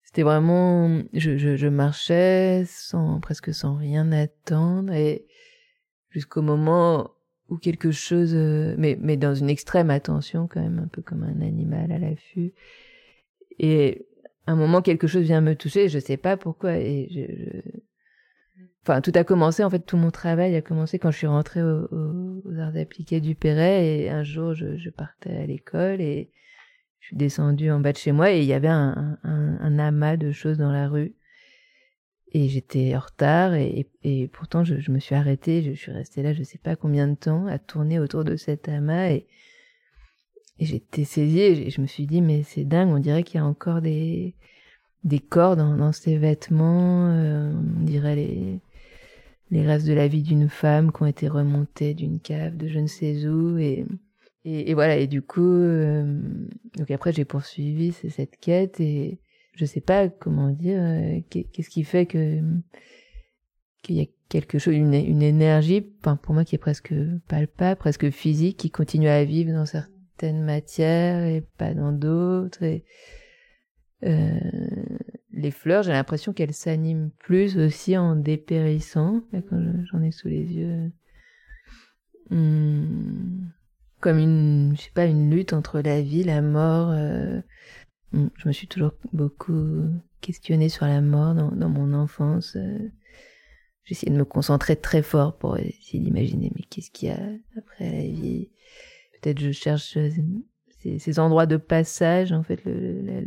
c'était 0.05 0.23
vraiment, 0.23 1.03
je, 1.13 1.37
je, 1.37 1.57
je, 1.57 1.69
marchais 1.69 2.65
sans, 2.67 3.21
presque 3.21 3.53
sans 3.53 3.77
rien 3.77 4.11
attendre 4.13 4.93
et 4.93 5.27
jusqu'au 6.11 6.43
moment 6.43 7.11
ou 7.51 7.59
quelque 7.59 7.91
chose, 7.91 8.33
euh, 8.35 8.75
mais, 8.79 8.97
mais 9.01 9.19
dans 9.19 9.35
une 9.35 9.51
extrême 9.51 9.91
attention 9.91 10.47
quand 10.47 10.63
même, 10.63 10.79
un 10.79 10.89
peu 10.89 11.03
comme 11.03 11.25
un 11.25 11.43
animal 11.43 11.93
à 11.93 11.99
l'affût. 11.99 12.55
Et 13.59 14.07
un 14.47 14.57
moment, 14.57 14.83
quelque 14.83 15.07
chose 15.07 15.23
vient 15.23 15.41
me 15.41 15.55
toucher, 15.55 15.89
je 15.89 15.99
sais 15.99 16.17
pas 16.17 16.37
pourquoi. 16.37 16.77
Et 16.77 17.09
je, 17.11 17.61
Enfin, 18.85 19.01
tout 19.01 19.13
a 19.15 19.23
commencé, 19.23 19.63
en 19.63 19.71
fait, 19.71 19.87
tout 19.87 19.97
mon 19.97 20.11
travail 20.11 20.57
a 20.57 20.61
commencé 20.61 20.99
quand 20.99 21.13
je 21.13 21.19
suis 21.19 21.27
rentrée 21.29 21.63
aux 21.63 22.59
arts 22.59 22.77
appliqués 22.77 23.21
du 23.21 23.37
Perret. 23.37 23.87
Et 23.87 24.11
un 24.11 24.25
jour, 24.25 24.55
je, 24.55 24.77
je 24.77 24.91
partais 24.91 25.37
à 25.37 25.47
l'école 25.47 26.01
et 26.01 26.33
je 26.99 27.07
suis 27.09 27.17
descendue 27.17 27.71
en 27.71 27.79
bas 27.79 27.93
de 27.93 27.99
chez 27.99 28.13
moi 28.13 28.33
et 28.33 28.41
il 28.41 28.47
y 28.47 28.53
avait 28.53 28.69
un, 28.69 29.19
amas 29.79 30.17
de 30.17 30.33
choses 30.33 30.59
dans 30.59 30.73
la 30.73 30.89
rue. 30.89 31.15
Et 32.33 32.49
j'étais 32.49 32.97
en 32.97 33.01
retard 33.01 33.55
et, 33.55 33.91
pourtant 34.33 34.65
je, 34.65 34.81
je, 34.81 34.91
me 34.91 34.99
suis 34.99 35.15
arrêtée, 35.15 35.63
je 35.63 35.73
suis 35.73 35.93
restée 35.93 36.23
là 36.23 36.33
je 36.33 36.43
sais 36.43 36.57
pas 36.57 36.77
combien 36.77 37.07
de 37.07 37.15
temps 37.15 37.47
à 37.47 37.59
tourner 37.59 37.99
autour 37.99 38.25
de 38.25 38.37
cet 38.37 38.71
amas 38.71 39.11
et, 39.11 39.27
et 40.59 40.65
j'étais 40.65 41.05
saisie 41.05 41.41
et 41.41 41.71
je 41.71 41.81
me 41.81 41.87
suis 41.87 42.07
dit 42.07 42.21
mais 42.21 42.43
c'est 42.43 42.65
dingue, 42.65 42.91
on 42.91 42.99
dirait 42.99 43.23
qu'il 43.23 43.37
y 43.37 43.43
a 43.43 43.47
encore 43.47 43.81
des, 43.81 44.35
des 45.05 45.19
corps 45.21 45.57
dans, 45.57 45.77
dans 45.77 45.93
ces 45.93 46.17
vêtements, 46.17 47.09
euh, 47.09 47.53
on 47.53 47.85
dirait 47.85 48.17
les, 48.17 48.61
les 49.51 49.67
restes 49.67 49.87
de 49.87 49.95
la 49.95 50.09
vie 50.09 50.23
d'une 50.23 50.49
femme 50.49 50.93
qui 50.93 51.03
ont 51.03 51.07
été 51.07 51.29
remontés 51.29 51.95
d'une 51.95 52.21
cave 52.21 52.57
de 52.57 52.69
je 52.69 52.79
ne 52.79 52.87
sais 52.87 53.27
où 53.27 53.59
et, 53.59 53.87
et, 54.45 54.75
voilà. 54.75 54.97
Et 54.97 55.07
du 55.07 55.23
coup 55.23 55.41
euh, 55.41 56.21
donc 56.77 56.91
après 56.91 57.13
j'ai 57.13 57.25
poursuivi 57.25 57.93
cette 57.93 58.39
quête 58.39 58.81
et 58.81 59.19
je 59.55 59.65
sais 59.65 59.81
pas 59.81 60.09
comment 60.09 60.51
dire, 60.51 60.81
euh, 60.81 61.21
qu'est-ce 61.31 61.71
qui 61.71 61.85
fait 61.85 62.07
que 62.07 62.41
qu'il 63.83 63.97
y 63.97 64.01
a 64.01 64.07
quelque 64.29 64.59
chose, 64.59 64.75
une, 64.75 64.95
une 64.95 65.23
énergie, 65.23 65.81
pour 65.81 66.35
moi 66.35 66.45
qui 66.45 66.55
est 66.55 66.59
presque 66.59 66.95
palpable, 67.29 67.79
presque 67.79 68.11
physique, 68.11 68.57
qui 68.57 68.71
continue 68.71 69.09
à 69.09 69.25
vivre 69.25 69.53
dans 69.53 69.67
certaines 70.19 70.43
matières 70.43 71.25
et 71.25 71.43
pas 71.59 71.75
dans 71.75 71.93
d'autres. 71.93 72.63
Et 72.63 72.85
euh, 74.05 74.39
les 75.33 75.51
fleurs, 75.51 75.83
j'ai 75.83 75.93
l'impression 75.93 76.33
qu'elles 76.33 76.55
s'animent 76.55 77.11
plus 77.19 77.59
aussi 77.59 77.97
en 77.97 78.17
dépérissant, 78.17 79.23
quand 79.33 79.63
j'en 79.91 80.03
ai 80.03 80.11
sous 80.11 80.29
les 80.29 80.45
yeux. 80.45 80.93
Hum, 82.31 83.51
comme 84.01 84.19
une, 84.19 84.75
je 84.77 84.83
sais 84.83 84.91
pas, 84.95 85.07
une 85.07 85.31
lutte 85.31 85.53
entre 85.53 85.81
la 85.81 86.01
vie, 86.01 86.25
la 86.25 86.43
mort. 86.43 86.91
Euh, 86.91 87.41
Mm, 88.13 88.27
je 88.37 88.49
me 88.49 88.53
suis 88.53 88.67
toujours 88.67 88.93
beaucoup 89.13 89.85
questionnée 90.21 90.69
sur 90.69 90.87
la 90.87 91.01
mort 91.01 91.35
dans, 91.35 91.51
dans 91.51 91.69
mon 91.69 91.93
enfance. 91.95 92.57
Euh. 92.57 92.91
J'essayais 93.85 94.13
de 94.13 94.19
me 94.19 94.25
concentrer 94.25 94.77
très 94.77 95.03
fort 95.03 95.37
pour 95.37 95.59
essayer 95.59 95.99
d'imaginer, 95.99 96.53
mais 96.55 96.63
qu'est-ce 96.63 96.91
qu'il 96.93 97.09
y 97.09 97.13
a 97.13 97.21
après 97.57 97.91
la 97.91 98.03
vie? 98.03 98.49
Peut-être 99.23 99.41
je 99.41 99.53
cherche 99.53 99.97
euh, 99.97 100.11
ces, 100.99 101.19
endroits 101.19 101.47
de 101.47 101.57
passage, 101.57 102.33
en 102.33 102.43
fait, 102.43 102.63
le, 102.65 103.25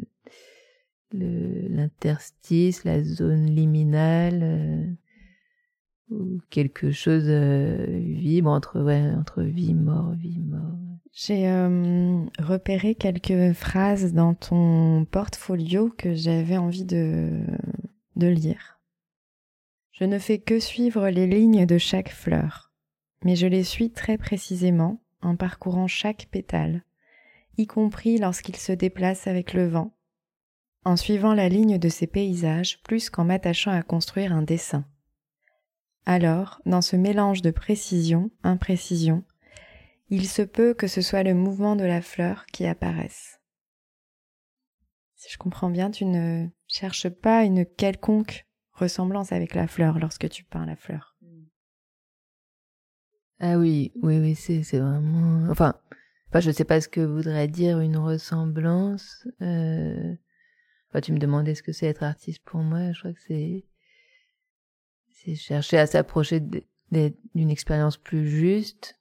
l'interstice, 1.12 2.84
la 2.84 3.04
zone 3.04 3.46
liminale, 3.46 4.98
euh, 6.12 6.38
quelque 6.50 6.92
chose 6.92 7.26
euh, 7.28 7.86
vibre 8.00 8.50
entre, 8.50 8.80
entre 9.18 9.42
vie, 9.42 9.74
mort, 9.74 10.14
vie, 10.14 10.40
mort. 10.40 10.78
J'ai 11.14 11.48
euh, 11.48 12.26
repéré 12.40 12.94
quelques 12.94 13.54
phrases 13.54 14.14
dans 14.14 14.34
ton 14.34 15.06
portfolio 15.06 15.90
que 15.98 16.14
j'avais 16.14 16.58
envie 16.58 16.84
de, 16.84 17.42
de 18.18 18.28
lire. 18.28 18.80
Je 19.92 20.04
ne 20.04 20.20
fais 20.20 20.40
que 20.40 20.60
suivre 20.60 21.08
les 21.10 21.26
lignes 21.26 21.66
de 21.66 21.78
chaque 21.78 22.10
fleur, 22.10 22.74
mais 23.24 23.38
je 23.38 23.48
les 23.48 23.64
suis 23.64 23.92
très 23.92 24.18
précisément 24.18 25.05
en 25.22 25.36
parcourant 25.36 25.88
chaque 25.88 26.28
pétale, 26.32 26.84
y 27.58 27.68
compris 27.68 28.18
lorsqu'il 28.18 28.56
se 28.56 28.72
déplace 28.72 29.28
avec 29.28 29.54
le 29.54 29.68
vent, 29.68 29.96
en 30.84 30.96
suivant 30.96 31.34
la 31.34 31.50
ligne 31.50 31.78
de 31.78 31.90
ces 31.90 32.08
paysages 32.08 32.82
plus 32.84 33.10
qu'en 33.10 33.26
m'attachant 33.26 33.72
à 33.72 33.82
construire 33.82 34.34
un 34.34 34.42
dessin. 34.42 34.86
Alors, 36.06 36.62
dans 36.66 36.82
ce 36.82 36.96
mélange 36.96 37.42
de 37.42 37.50
précision, 37.50 38.30
imprécision, 38.44 39.24
il 40.10 40.28
se 40.28 40.44
peut 40.44 40.76
que 40.76 40.88
ce 40.88 41.02
soit 41.02 41.24
le 41.24 41.34
mouvement 41.34 41.76
de 41.76 41.84
la 41.84 42.02
fleur 42.02 42.46
qui 42.48 42.68
apparaisse. 42.68 43.40
Si 45.16 45.32
je 45.32 45.38
comprends 45.40 45.72
bien, 45.72 45.90
tu 45.90 46.06
ne 46.06 46.48
cherches 46.68 47.10
pas 47.10 47.44
une 47.44 47.66
quelconque 47.66 48.46
ressemblance 48.74 49.32
avec 49.32 49.56
la 49.56 49.68
fleur 49.68 49.98
lorsque 49.98 50.30
tu 50.30 50.44
peins 50.44 50.68
la 50.68 50.76
fleur. 50.76 51.15
Ah 53.40 53.58
oui, 53.58 53.92
oui, 54.02 54.20
oui, 54.20 54.36
c'est, 54.36 54.64
c'est 54.64 54.80
vraiment... 54.80 55.50
Enfin, 55.50 55.76
enfin, 56.30 56.40
je 56.40 56.50
ne 56.50 56.54
sais 56.54 56.64
pas 56.64 56.82
ce 56.82 56.88
que 56.88 57.02
voudrait 57.02 57.48
dire 57.48 57.80
une 57.80 57.98
ressemblance. 57.98 59.28
Euh... 59.42 60.16
Enfin, 60.90 61.02
tu 61.02 61.12
me 61.12 61.20
demandais 61.20 61.56
ce 61.56 61.64
que 61.64 61.74
c'est 61.74 61.88
être 61.88 62.04
artiste 62.04 62.42
pour 62.46 62.62
moi. 62.62 62.92
Je 62.94 63.00
crois 63.00 63.14
que 63.14 63.22
c'est, 63.28 63.66
c'est 65.10 65.36
chercher 65.36 65.78
à 65.78 65.88
s'approcher 65.88 66.40
d'une 66.92 67.50
expérience 67.50 67.98
plus 67.98 68.28
juste, 68.30 68.98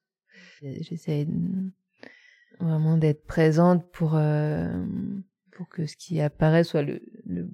J'essaie 0.81 1.27
vraiment 2.61 2.97
d'être 2.97 3.27
présente 3.27 3.91
pour 3.91 4.15
euh, 4.15 4.85
pour 5.53 5.69
que 5.69 5.87
ce 5.87 5.97
qui 5.97 6.21
apparaît 6.21 6.65
soit 6.65 6.83
le, 6.83 7.03
le 7.27 7.51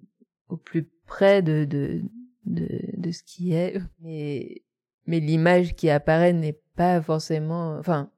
au 0.49 0.57
plus 0.57 0.85
près 1.07 1.43
de 1.43 1.65
de 1.65 2.03
de, 2.45 2.69
de 2.97 3.11
ce 3.11 3.23
qui 3.23 3.53
est. 3.53 3.81
Mais 4.01 4.63
mais 5.07 5.21
l'image 5.21 5.75
qui 5.75 5.91
apparaît 5.91 6.33
n'est 6.33 6.61
pas 6.81 7.03
forcément. 7.03 7.77
Enfin, 7.79 8.11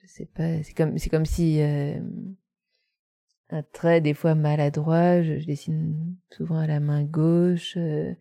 je 0.00 0.06
sais 0.06 0.24
pas. 0.24 0.62
C'est 0.62 0.72
comme 0.72 0.96
c'est 0.96 1.10
comme 1.10 1.26
si 1.26 1.60
euh, 1.60 2.00
un 3.50 3.62
trait 3.62 4.00
des 4.00 4.14
fois 4.14 4.34
maladroit. 4.34 5.22
Je, 5.22 5.44
dessine 5.44 6.16
souvent 6.30 6.56
à 6.56 6.66
la 6.66 6.80
main 6.80 7.04
gauche. 7.04 7.74
Euh, 7.76 8.14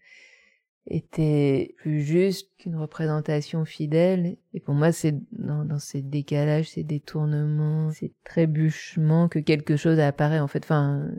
était 0.86 1.76
plus 1.78 2.02
juste 2.02 2.52
qu'une 2.58 2.76
représentation 2.76 3.64
fidèle. 3.64 4.36
Et 4.54 4.60
pour 4.60 4.74
moi, 4.74 4.92
c'est 4.92 5.16
dans, 5.32 5.80
ces 5.80 6.02
décalages, 6.02 6.72
ces 6.72 6.84
détournements, 6.84 7.92
ces 7.92 8.14
trébuchements 8.26 9.30
que 9.30 9.40
quelque 9.40 9.78
chose 9.78 10.00
apparaît. 10.00 10.40
En 10.42 10.48
fait, 10.48 10.66
enfin, 10.66 11.10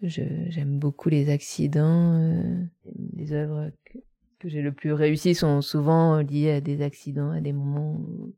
j'aime 0.00 0.80
beaucoup 0.80 1.10
les 1.10 1.30
accidents. 1.30 2.16
Euh, 2.18 2.64
les 3.14 3.32
œuvres 3.34 3.70
que, 3.84 3.98
que 4.42 4.48
j'ai 4.48 4.62
le 4.62 4.72
plus 4.72 4.92
réussies 4.92 5.34
sont 5.34 5.62
souvent 5.62 6.18
liées 6.18 6.50
à 6.50 6.60
des 6.60 6.82
accidents, 6.82 7.30
à 7.30 7.40
des 7.40 7.52
moments 7.52 7.94
où 7.94 8.34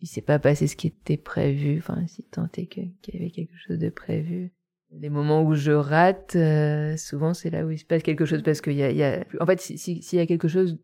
il 0.00 0.08
s'est 0.08 0.20
pas 0.20 0.38
passé 0.38 0.66
ce 0.66 0.76
qui 0.76 0.88
était 0.88 1.16
prévu. 1.16 1.78
Enfin, 1.78 2.06
si 2.08 2.24
tant 2.24 2.48
est 2.56 2.66
qu'il 2.66 2.92
y 3.12 3.16
avait 3.16 3.30
quelque 3.30 3.56
chose 3.56 3.78
de 3.78 3.88
prévu. 3.88 4.52
Les 4.92 5.08
moments 5.08 5.44
où 5.44 5.54
je 5.54 5.70
rate, 5.70 6.34
euh, 6.34 6.96
souvent 6.96 7.32
c'est 7.32 7.50
là 7.50 7.64
où 7.64 7.70
il 7.70 7.78
se 7.78 7.84
passe 7.84 8.02
quelque 8.02 8.24
chose 8.24 8.42
parce 8.42 8.60
qu'il 8.60 8.74
y 8.74 9.02
a, 9.04 9.24
en 9.38 9.46
fait, 9.46 9.60
s'il 9.60 9.78
si, 9.78 10.02
si 10.02 10.16
y 10.16 10.18
a 10.20 10.26
quelque 10.26 10.48
chose 10.48 10.78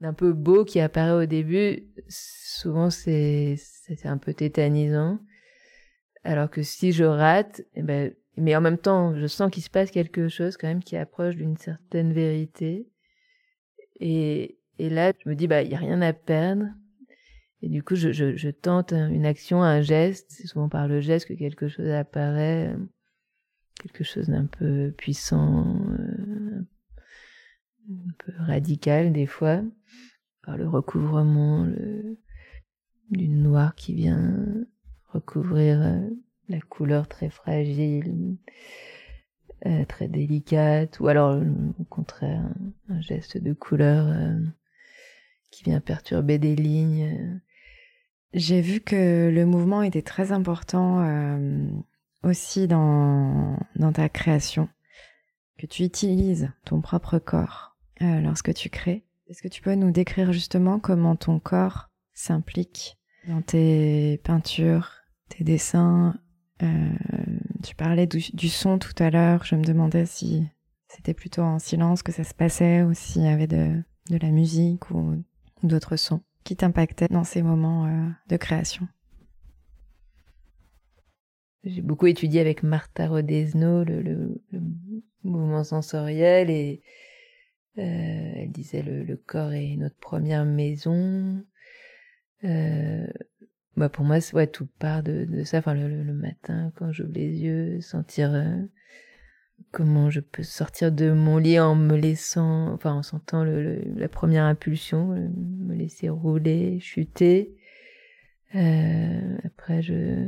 d'un 0.00 0.12
peu 0.12 0.32
beau 0.32 0.64
qui 0.64 0.78
apparaît 0.78 1.24
au 1.24 1.26
début, 1.26 1.88
souvent 2.08 2.90
c'est 2.90 3.56
c'est 3.58 4.06
un 4.06 4.18
peu 4.18 4.34
tétanisant. 4.34 5.18
Alors 6.22 6.48
que 6.48 6.62
si 6.62 6.92
je 6.92 7.02
rate, 7.02 7.62
eh 7.74 7.82
ben, 7.82 8.14
mais 8.36 8.54
en 8.54 8.60
même 8.60 8.78
temps, 8.78 9.16
je 9.16 9.26
sens 9.26 9.50
qu'il 9.50 9.64
se 9.64 9.70
passe 9.70 9.90
quelque 9.90 10.28
chose 10.28 10.56
quand 10.56 10.68
même 10.68 10.84
qui 10.84 10.96
approche 10.96 11.34
d'une 11.34 11.56
certaine 11.56 12.12
vérité. 12.12 12.89
Et, 14.00 14.58
là, 14.78 15.12
je 15.22 15.28
me 15.28 15.34
dis, 15.34 15.46
bah, 15.46 15.62
il 15.62 15.70
y 15.70 15.74
a 15.74 15.78
rien 15.78 16.00
à 16.02 16.12
perdre. 16.12 16.64
Et 17.62 17.68
du 17.68 17.82
coup, 17.82 17.94
je, 17.94 18.50
tente 18.50 18.92
une 18.92 19.26
action, 19.26 19.62
un 19.62 19.82
geste. 19.82 20.30
C'est 20.30 20.46
souvent 20.46 20.68
par 20.68 20.88
le 20.88 21.00
geste 21.00 21.28
que 21.28 21.34
quelque 21.34 21.68
chose 21.68 21.88
apparaît 21.88 22.74
quelque 23.80 24.04
chose 24.04 24.28
d'un 24.28 24.46
peu 24.46 24.92
puissant, 24.96 25.84
euh, 25.98 26.60
un 27.90 28.12
peu 28.18 28.32
radical 28.38 29.12
des 29.12 29.26
fois, 29.26 29.62
par 30.42 30.56
le 30.56 30.68
recouvrement 30.68 31.64
le, 31.64 32.18
d'une 33.10 33.42
noir 33.42 33.74
qui 33.74 33.94
vient 33.94 34.44
recouvrir 35.08 35.80
euh, 35.82 36.08
la 36.48 36.60
couleur 36.60 37.08
très 37.08 37.30
fragile, 37.30 38.36
euh, 39.66 39.84
très 39.84 40.08
délicate, 40.08 41.00
ou 41.00 41.08
alors 41.08 41.40
au 41.78 41.84
contraire 41.84 42.42
un, 42.88 43.00
geste 43.00 43.38
de 43.38 43.52
couleur 43.52 44.06
euh, 44.08 44.38
qui 45.50 45.64
vient 45.64 45.80
perturber 45.80 46.38
des 46.38 46.56
lignes. 46.56 47.40
J'ai 48.32 48.60
vu 48.60 48.80
que 48.80 49.28
le 49.28 49.44
mouvement 49.44 49.82
était 49.82 50.02
très 50.02 50.30
important 50.30 51.02
euh, 51.04 51.66
aussi 52.22 52.68
dans, 52.68 53.58
dans 53.76 53.92
ta 53.92 54.08
création, 54.08 54.68
que 55.58 55.66
tu 55.66 55.82
utilises 55.82 56.50
ton 56.64 56.80
propre 56.80 57.18
corps 57.18 57.76
euh, 58.02 58.20
lorsque 58.20 58.54
tu 58.54 58.70
crées. 58.70 59.04
Est-ce 59.28 59.42
que 59.42 59.48
tu 59.48 59.62
peux 59.62 59.74
nous 59.74 59.90
décrire 59.90 60.32
justement 60.32 60.78
comment 60.78 61.16
ton 61.16 61.38
corps 61.38 61.90
s'implique 62.14 62.98
dans 63.28 63.42
tes 63.42 64.20
peintures, 64.24 64.92
tes 65.28 65.44
dessins 65.44 66.16
euh, 66.62 66.92
Tu 67.62 67.74
parlais 67.74 68.06
du, 68.06 68.48
son 68.48 68.78
tout 68.78 68.94
à 68.98 69.10
l'heure. 69.10 69.44
Je 69.44 69.54
me 69.54 69.64
demandais 69.64 70.06
si 70.06 70.46
c'était 70.88 71.14
plutôt 71.14 71.42
en 71.42 71.58
silence 71.58 72.02
que 72.02 72.12
ça 72.12 72.24
se 72.24 72.34
passait 72.34 72.82
ou 72.82 72.94
s'il 72.94 73.22
y 73.22 73.28
avait 73.28 73.46
de, 73.46 73.82
la 74.10 74.30
musique 74.30 74.90
ou, 74.90 75.22
d'autres 75.62 75.96
sons. 75.96 76.22
qui 76.44 76.56
t'impactait 76.56 77.08
dans 77.08 77.24
ces 77.24 77.42
moments 77.42 77.86
euh, 77.86 78.08
de 78.28 78.36
création 78.36 78.88
J'ai 81.64 81.82
beaucoup 81.82 82.06
étudié 82.06 82.40
avec 82.40 82.62
Martha 82.62 83.08
Rodesno 83.08 83.84
le, 83.84 84.42
mouvement 85.22 85.64
sensoriel 85.64 86.48
et 86.48 86.82
euh, 87.76 88.32
elle 88.36 88.50
disait 88.50 88.82
le, 88.82 89.04
le, 89.04 89.16
corps 89.16 89.52
est 89.52 89.76
notre 89.76 89.98
première 89.98 90.46
maison. 90.46 91.44
Euh, 92.44 93.06
bah 93.76 93.88
pour 93.88 94.04
moi, 94.04 94.18
ouais, 94.32 94.46
tout 94.46 94.68
part 94.78 95.02
de, 95.02 95.24
de 95.24 95.44
ça. 95.44 95.58
Enfin, 95.58 95.74
le, 95.74 96.12
matin, 96.12 96.72
quand 96.76 96.92
j'ouvre 96.92 97.12
les 97.12 97.40
yeux, 97.40 97.80
sentir 97.80 98.34
euh, 98.34 98.56
comment 99.70 100.10
je 100.10 100.20
peux 100.20 100.42
sortir 100.42 100.92
de 100.92 101.12
mon 101.12 101.38
lit 101.38 101.58
en 101.60 101.74
me 101.74 101.96
laissant, 101.96 102.72
enfin, 102.72 102.92
en 102.92 103.02
sentant 103.02 103.44
le, 103.44 103.80
la 103.96 104.08
première 104.08 104.44
impulsion, 104.44 105.12
euh, 105.12 105.28
me 105.36 105.74
laisser 105.74 106.08
rouler, 106.08 106.80
chuter. 106.80 107.56
Euh, 108.54 109.38
après, 109.44 109.82
je 109.82 110.26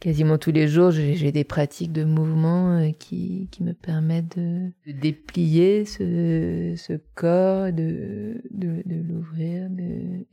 quasiment 0.00 0.38
tous 0.38 0.50
les 0.50 0.66
jours, 0.66 0.90
j'ai 0.90 1.30
des 1.30 1.44
pratiques 1.44 1.92
de 1.92 2.04
mouvement 2.04 2.78
euh, 2.78 2.90
qui, 2.90 3.48
qui 3.52 3.62
me 3.62 3.74
permettent 3.74 4.38
de, 4.38 4.72
déplier 4.86 5.84
ce, 5.84 6.74
ce 6.76 6.94
corps, 7.14 7.70
de, 7.72 8.42
de, 8.50 8.82
l'ouvrir. 8.86 9.68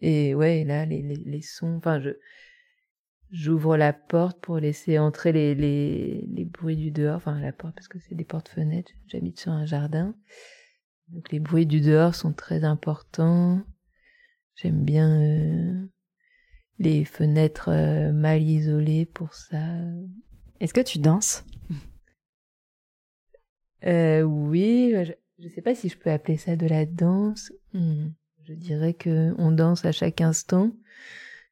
Et 0.02 0.34
ouais, 0.34 0.64
là, 0.64 0.86
les, 0.86 1.02
les, 1.02 1.18
les 1.18 1.42
sons, 1.42 1.76
enfin, 1.78 2.00
je, 2.00 2.12
j'ouvre 3.32 3.78
la 3.78 3.94
porte 3.94 4.40
pour 4.40 4.58
laisser 4.58 4.98
entrer 4.98 5.32
les, 5.34 5.54
les, 5.54 6.26
les 6.34 6.46
bruits 6.46 6.78
du 6.78 6.92
dehors, 6.92 7.18
enfin, 7.18 7.40
la 7.40 7.52
porte 7.52 7.76
parce 7.76 7.90
que 7.90 8.00
c'est 8.00 8.16
des 8.16 8.24
portes-fenêtres, 8.24 8.92
j'habite 9.08 9.40
sur 9.40 9.52
un 9.52 9.66
jardin. 9.66 10.16
Donc 11.10 11.32
les 11.32 11.40
bruits 11.40 11.66
du 11.66 11.82
dehors 11.82 12.16
sont 12.16 12.34
très 12.34 12.64
importants. 12.64 13.62
J'aime 14.56 14.84
bien 14.84 15.22
euh, 15.22 15.88
les 16.80 17.06
fenêtres 17.06 17.70
euh, 17.72 18.12
mal 18.12 18.42
isolées 18.42 19.06
pour 19.06 19.34
ça. 19.34 19.62
Est-ce 20.60 20.74
que 20.74 20.82
tu 20.82 21.00
danses? 21.00 21.46
Euh, 23.86 24.22
Oui, 24.24 24.94
je 25.40 25.46
ne 25.46 25.50
sais 25.50 25.62
pas 25.62 25.76
si 25.76 25.90
je 25.90 25.98
peux 25.98 26.12
appeler 26.12 26.38
ça 26.38 26.56
de 26.56 26.68
la 26.68 26.86
danse. 26.86 27.52
Hmm. 27.74 28.10
Je 28.44 28.54
dirais 28.54 28.94
que 28.94 29.34
on 29.38 29.52
danse 29.52 29.84
à 29.86 29.92
chaque 29.92 30.22
instant, 30.22 30.72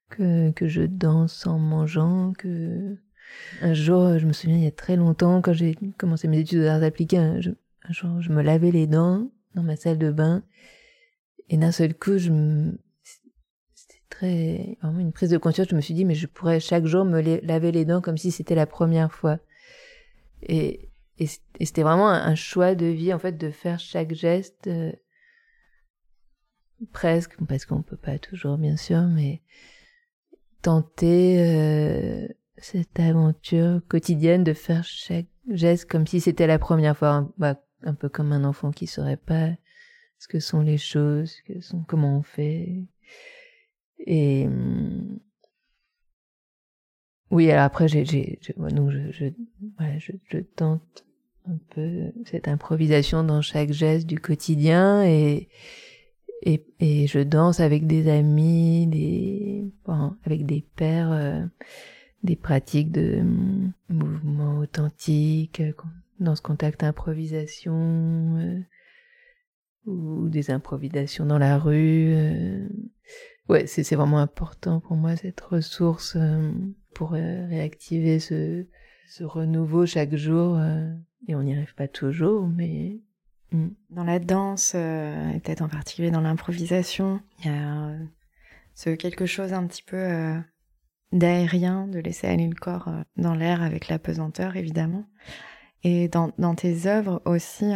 que, 0.10 0.52
que 0.52 0.68
je 0.68 0.84
danse 0.84 1.46
en 1.46 1.60
mangeant, 1.60 2.32
que 2.34 2.98
un 3.62 3.74
jour, 3.74 4.18
je 4.18 4.26
me 4.26 4.34
souviens 4.34 4.58
il 4.58 4.64
y 4.64 4.68
a 4.68 4.72
très 4.72 4.96
longtemps, 4.96 5.42
quand 5.42 5.52
j'ai 5.52 5.76
commencé 5.98 6.28
mes 6.28 6.40
études 6.40 6.62
d'arts 6.62 6.84
appliqués, 6.84 7.18
un, 7.18 7.40
un 7.84 7.92
jour 7.92 8.22
je 8.22 8.32
me 8.32 8.42
lavais 8.42 8.72
les 8.72 8.88
dents 8.88 9.30
dans 9.56 9.64
ma 9.64 9.76
salle 9.76 9.98
de 9.98 10.12
bain 10.12 10.44
et 11.50 11.58
d'un 11.58 11.72
seul 11.72 11.94
coup 11.94 12.18
je 12.18 12.32
me 12.32 12.78
très 14.16 14.78
vraiment 14.82 15.00
une 15.00 15.12
prise 15.12 15.30
de 15.30 15.38
conscience. 15.38 15.68
Je 15.70 15.76
me 15.76 15.82
suis 15.82 15.94
dit, 15.94 16.06
mais 16.06 16.16
je 16.16 16.28
pourrais 16.28 16.60
chaque 16.60 16.86
jour 16.86 17.06
me 17.06 17.22
laver 17.46 17.72
les 17.72 17.86
dents 17.86 18.02
comme 18.02 18.18
si 18.18 18.32
c'était 18.32 18.56
la 18.56 18.66
première 18.66 19.12
fois. 19.12 19.40
Et, 20.44 20.90
c'était 21.18 21.84
vraiment 21.84 22.10
un, 22.10 22.36
choix 22.36 22.76
de 22.76 22.88
vie, 22.88 23.14
en 23.14 23.20
fait, 23.20 23.38
de 23.38 23.50
faire 23.50 23.80
chaque 23.80 24.14
geste 24.14 24.68
euh, 24.68 24.92
presque, 26.92 27.38
parce 27.48 27.66
qu'on 27.66 27.82
peut 27.82 27.96
pas 27.96 28.20
toujours, 28.20 28.58
bien 28.58 28.76
sûr, 28.76 29.02
mais 29.04 29.42
tenter 30.62 31.38
euh, 31.40 32.28
cette 32.58 33.00
aventure 33.00 33.80
quotidienne 33.88 34.44
de 34.44 34.54
faire 34.54 34.84
chaque 34.84 35.28
geste 35.50 35.90
comme 35.90 36.06
si 36.06 36.20
c'était 36.20 36.48
la 36.48 36.60
première 36.60 36.98
fois, 36.98 37.32
bah, 37.38 37.62
un 37.84 37.94
peu 37.94 38.10
comme 38.10 38.34
un 38.34 38.44
enfant 38.44 38.72
qui 38.72 38.86
saurait 38.86 39.16
pas 39.16 39.52
ce 40.20 40.28
que 40.28 40.42
sont 40.42 40.62
les 40.62 40.78
choses, 40.78 41.42
que 41.48 41.62
sont, 41.62 41.84
comment 41.88 42.18
on 42.18 42.24
fait. 42.24 42.84
Et 44.00 44.46
hum, 44.48 45.20
oui, 47.32 47.52
alors 47.52 47.66
après, 47.66 47.88
j'ai, 47.88 48.06
j'ai, 48.06 48.40
donc 48.58 48.92
je, 48.92 49.12
je, 49.12 49.26
voilà, 49.78 49.98
je, 49.98 50.12
je, 50.30 50.38
tente 50.38 51.06
un 51.48 51.58
peu 51.72 52.12
cette 52.26 52.48
improvisation 52.48 53.24
dans 53.24 53.42
chaque 53.42 53.72
geste 53.72 54.08
du 54.08 54.20
quotidien 54.20 55.04
et, 55.04 55.50
et, 56.44 56.66
et 56.80 57.08
je 57.08 57.20
danse 57.20 57.60
avec 57.60 57.88
des 57.88 58.10
amis, 58.10 58.88
des, 58.88 59.66
avec 60.24 60.46
des 60.46 60.64
pères, 60.76 61.12
euh, 61.12 61.44
des 62.24 62.36
pratiques 62.36 62.92
de 62.92 63.18
hum, 63.20 63.74
mouvement 63.90 64.60
authentique, 64.60 65.62
euh, 65.62 65.74
dans 66.20 66.36
ce 66.36 66.42
contact 66.42 66.84
improvisation, 66.84 68.38
euh, 68.38 68.60
ou 69.88 70.30
des 70.30 70.52
improvisations 70.52 71.26
dans 71.26 71.38
la 71.38 71.58
rue 71.58 72.16
ouais, 73.50 73.68
c'est 73.68 73.96
vraiment 73.96 74.20
important 74.20 74.80
pour 74.80 74.96
moi 74.96 75.16
cette 75.16 75.42
ressource 75.42 76.16
euh, 76.16 76.52
pour 76.94 77.14
euh, 77.14 77.48
réactiver 77.48 78.20
ce, 78.20 78.66
ce 79.08 79.24
renouveau 79.24 79.86
chaque 79.86 80.16
jour. 80.16 80.58
Euh, 80.58 80.94
et 81.28 81.36
on 81.36 81.44
n'y 81.44 81.56
arrive 81.56 81.74
pas 81.76 81.88
toujours, 81.88 82.48
mais 82.48 83.00
hmm. 83.52 83.70
dans 83.90 84.04
la 84.04 84.20
danse 84.20 84.74
peut-être 84.74 85.62
en 85.62 85.70
particulier 85.70 86.12
dans 86.12 86.22
l'improvisation, 86.22 87.20
il 87.40 87.46
y 87.46 87.50
a 87.50 87.96
ce 88.76 88.92
quelque 88.92 89.26
chose 89.26 89.54
un 89.54 89.66
petit 89.66 89.82
peu 89.82 90.36
d'aérien, 91.12 91.88
de 91.88 91.98
laisser 91.98 92.28
aller 92.28 92.48
le 92.48 92.54
corps 92.54 92.92
dans 93.18 93.34
l'air 93.34 93.64
avec 93.64 93.88
la 93.88 93.98
pesanteur 93.98 94.56
évidemment. 94.56 95.06
Et 95.84 96.10
dans, 96.10 96.32
dans 96.38 96.54
tes 96.54 96.86
œuvres 96.86 97.24
aussi, 97.26 97.72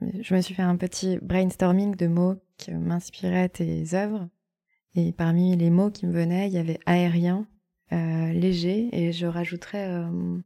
je 0.00 0.34
me 0.34 0.40
suis 0.40 0.54
fait 0.54 0.62
un 0.62 0.76
petit 0.76 1.18
brainstorming 1.20 1.94
de 1.94 2.06
mots 2.06 2.36
qui 2.56 2.72
m'inspiraient 2.72 3.50
tes 3.50 3.94
œuvres. 3.94 4.28
Et 4.94 5.12
parmi 5.12 5.56
les 5.56 5.70
mots 5.70 5.90
qui 5.90 6.06
me 6.06 6.12
venaient, 6.12 6.48
il 6.48 6.52
y 6.52 6.58
avait 6.58 6.80
aérien, 6.84 7.46
euh, 7.92 8.32
léger, 8.32 8.88
et 8.92 9.12
je 9.12 9.26
rajouterais 9.26 9.88
euh, 9.88 10.38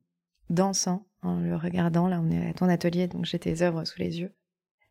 dansant 0.51 1.07
en 1.23 1.41
le 1.41 1.57
regardant. 1.57 2.07
Là, 2.07 2.21
on 2.21 2.31
est 2.31 2.51
à 2.51 2.53
ton 2.53 2.69
atelier, 2.69 3.09
donc 3.09 3.25
j'ai 3.25 3.39
tes 3.39 3.63
œuvres 3.63 3.85
sous 3.85 3.99
les 3.99 4.21
yeux. 4.21 4.33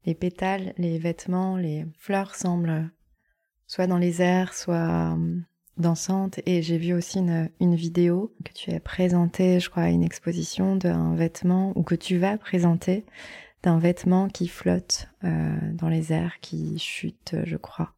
Les 0.05 0.13
pétales, 0.13 0.73
les 0.77 0.99
vêtements, 0.99 1.57
les 1.57 1.85
fleurs 1.97 2.35
semblent 2.35 2.89
soit 3.65 3.87
dans 3.87 3.97
les 3.97 4.21
airs, 4.21 4.53
soit 4.53 5.15
euh, 5.15 5.39
dansantes. 5.77 6.39
Et 6.45 6.61
j'ai 6.61 6.77
vu 6.77 6.93
aussi 6.93 7.19
une, 7.19 7.49
une, 7.61 7.75
vidéo 7.75 8.35
que 8.43 8.51
tu 8.53 8.71
as 8.71 8.79
présentée, 8.81 9.59
je 9.59 9.69
crois, 9.69 9.83
à 9.83 9.89
une 9.89 10.03
exposition 10.03 10.75
d'un 10.75 11.15
vêtement, 11.15 11.71
ou 11.75 11.83
que 11.83 11.95
tu 11.95 12.17
vas 12.17 12.37
présenter, 12.37 13.05
d'un 13.63 13.79
vêtement 13.79 14.27
qui 14.27 14.47
flotte 14.47 15.09
dans 15.23 15.89
les 15.89 16.13
airs, 16.13 16.39
qui 16.39 16.77
chute, 16.77 17.35
je 17.45 17.57
crois 17.57 17.94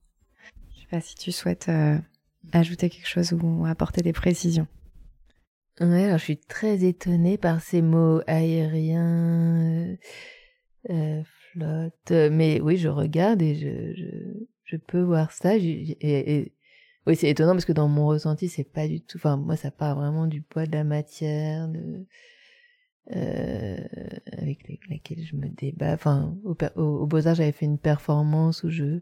si 1.02 1.15
tu 1.15 1.32
souhaites 1.32 1.69
euh, 1.69 1.97
ajouter 2.54 2.89
quelque 2.89 3.08
chose 3.08 3.34
ou 3.34 3.65
apporter 3.65 4.02
des 4.02 4.13
précisions. 4.13 4.67
Ouais, 5.80 6.06
alors 6.06 6.17
je 6.17 6.23
suis 6.23 6.38
très 6.38 6.84
étonnée 6.86 7.38
par 7.38 7.62
ces 7.62 7.82
mots 7.82 8.21
aériens, 8.26 9.91
euh, 9.91 9.95
euh 10.89 11.23
flotte. 11.52 12.12
Mais 12.32 12.60
oui, 12.62 12.78
je 12.78 12.88
regarde 12.88 13.41
et 13.41 13.56
je, 13.56 13.93
je, 14.65 14.78
peux 14.78 15.02
voir 15.02 15.32
ça. 15.32 15.56
Et, 15.56 16.54
oui, 17.06 17.15
c'est 17.15 17.30
étonnant 17.30 17.54
parce 17.54 17.65
que 17.65 17.73
dans 17.73 17.88
mon 17.88 18.08
ressenti, 18.08 18.50
c'est 18.50 18.63
pas 18.63 18.88
du 18.88 19.02
tout. 19.02 19.17
Enfin, 19.17 19.38
moi, 19.38 19.56
ça 19.56 19.71
part 19.71 19.95
vraiment 19.95 20.26
du 20.26 20.41
poids 20.41 20.65
de 20.65 20.71
la 20.71 20.84
matière, 20.84 21.69
avec 23.12 24.67
laquelle 24.89 25.23
je 25.23 25.36
me 25.36 25.47
débat. 25.47 25.93
Enfin, 25.93 26.36
au, 26.43 26.58
au, 26.76 26.82
au 26.82 27.06
Beaux-Arts, 27.06 27.36
j'avais 27.36 27.52
fait 27.52 27.65
une 27.65 27.78
performance 27.78 28.63
où 28.63 28.69
je 28.69 29.02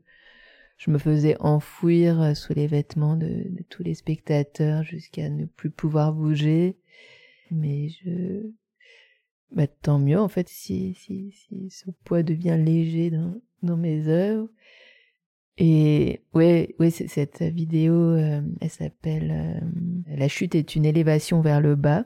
je 0.78 0.92
me 0.92 0.98
faisais 0.98 1.38
enfouir 1.40 2.22
euh, 2.22 2.34
sous 2.34 2.54
les 2.54 2.68
vêtements 2.68 3.16
de, 3.16 3.46
tous 3.70 3.84
les 3.84 3.96
spectateurs 3.96 4.84
jusqu'à 4.84 5.30
ne 5.30 5.46
plus 5.46 5.70
pouvoir 5.70 6.14
bouger. 6.14 6.78
Mais 7.52 7.90
je, 7.90 8.50
bah, 9.52 9.68
tant 9.68 10.00
mieux 10.00 10.20
en 10.20 10.28
fait 10.28 10.50
si, 10.50 10.96
si, 10.96 11.32
si 11.32 11.70
ce 11.70 11.90
poids 12.04 12.24
devient 12.24 12.58
léger 12.60 13.10
dans, 13.10 13.36
dans 13.64 13.78
mes 13.78 14.08
œuvres. 14.08 14.50
Et 15.58 16.22
ouais, 16.34 16.76
ouais, 16.80 16.90
cette 16.90 17.42
vidéo, 17.42 17.94
euh, 17.94 18.42
elle 18.60 18.70
s'appelle 18.70 19.32
euh, 19.32 20.16
La 20.18 20.28
chute 20.28 20.54
est 20.54 20.76
une 20.76 20.86
élévation 20.86 21.40
vers 21.40 21.62
le 21.62 21.76
bas. 21.76 22.06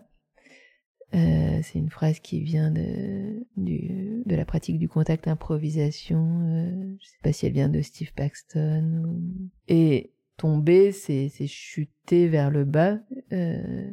Euh, 1.15 1.59
c'est 1.63 1.79
une 1.79 1.89
phrase 1.89 2.19
qui 2.19 2.41
vient 2.41 2.71
de, 2.71 3.43
de 3.57 4.35
la 4.35 4.45
pratique 4.45 4.77
du 4.77 4.87
contact 4.87 5.27
improvisation. 5.27 6.41
Euh, 6.43 6.95
je 6.99 7.05
sais 7.05 7.17
pas 7.23 7.33
si 7.33 7.45
elle 7.45 7.53
vient 7.53 7.69
de 7.69 7.81
Steve 7.81 8.13
Paxton. 8.13 9.19
Et 9.67 10.11
tomber, 10.39 10.91
c'est, 10.91 11.29
chuter 11.47 12.27
vers 12.27 12.49
le 12.49 12.65
bas. 12.65 12.97
Euh, 13.33 13.91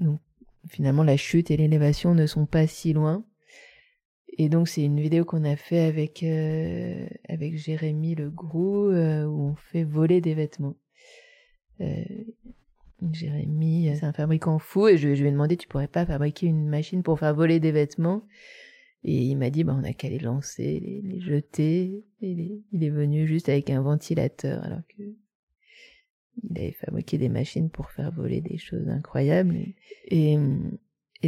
donc 0.00 0.20
finalement, 0.68 1.02
la 1.02 1.16
chute 1.16 1.50
et 1.50 1.56
l'élévation 1.56 2.14
ne 2.14 2.26
sont 2.26 2.46
pas 2.46 2.66
si 2.66 2.92
loin. 2.92 3.24
Et 4.38 4.48
donc 4.50 4.68
c'est 4.68 4.84
une 4.84 5.00
vidéo 5.00 5.24
qu'on 5.24 5.44
a 5.44 5.56
fait 5.56 5.80
avec 5.80 6.22
euh, 6.22 7.06
avec 7.28 7.56
Jérémy 7.56 8.14
Le 8.14 8.28
Grou 8.28 8.90
euh, 8.90 9.24
où 9.24 9.48
on 9.48 9.54
fait 9.54 9.84
voler 9.84 10.20
des 10.20 10.34
vêtements. 10.34 10.76
Jérémy, 13.12 13.94
c'est 13.94 14.06
un 14.06 14.12
fabricant 14.12 14.58
fou 14.58 14.88
et 14.88 14.96
je, 14.96 15.08
lui 15.08 15.28
ai 15.28 15.30
demandé 15.30 15.56
tu 15.56 15.68
pourrais 15.68 15.88
pas 15.88 16.06
fabriquer 16.06 16.46
une 16.46 16.68
machine 16.68 17.02
pour 17.02 17.18
faire 17.18 17.34
voler 17.34 17.60
des 17.60 17.72
vêtements? 17.72 18.22
Et 19.04 19.22
il 19.22 19.36
m'a 19.36 19.50
dit, 19.50 19.62
bah, 19.62 19.76
on 19.78 19.84
a 19.84 19.92
qu'à 19.92 20.08
les 20.08 20.18
lancer, 20.18 20.80
les, 21.04 21.20
jeter. 21.20 22.04
Et 22.22 22.62
il 22.72 22.82
est 22.82 22.90
venu 22.90 23.26
juste 23.28 23.48
avec 23.48 23.70
un 23.70 23.80
ventilateur, 23.80 24.64
alors 24.64 24.80
que 24.88 25.02
il 26.42 26.58
avait 26.58 26.72
fabriqué 26.72 27.16
des 27.16 27.28
machines 27.28 27.70
pour 27.70 27.90
faire 27.90 28.12
voler 28.12 28.40
des 28.40 28.58
choses 28.58 28.88
incroyables. 28.88 29.56
Et, 30.08 30.36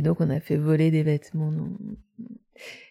donc, 0.02 0.20
on 0.20 0.28
a 0.28 0.40
fait 0.40 0.56
voler 0.56 0.90
des 0.90 1.02
vêtements. 1.02 1.52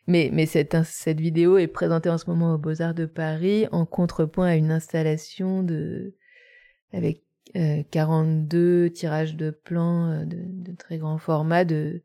Mais, 0.08 0.30
mais 0.32 0.46
cette, 0.46 0.76
cette 0.86 1.20
vidéo 1.20 1.58
est 1.58 1.68
présentée 1.68 2.10
en 2.10 2.18
ce 2.18 2.30
moment 2.30 2.56
aux 2.56 2.58
Beaux-Arts 2.58 2.96
de 2.96 3.06
Paris 3.06 3.68
en 3.72 3.86
contrepoint 3.86 4.48
à 4.48 4.56
une 4.56 4.72
installation 4.72 5.64
de, 5.64 6.16
avec 6.94 7.24
euh, 7.56 7.84
42 7.92 8.90
tirages 8.92 9.36
de 9.36 9.52
plans 9.52 10.12
euh, 10.12 10.26
de, 10.26 10.76
très 10.76 10.98
grand 10.98 11.18
format 11.18 11.66
de, 11.66 12.02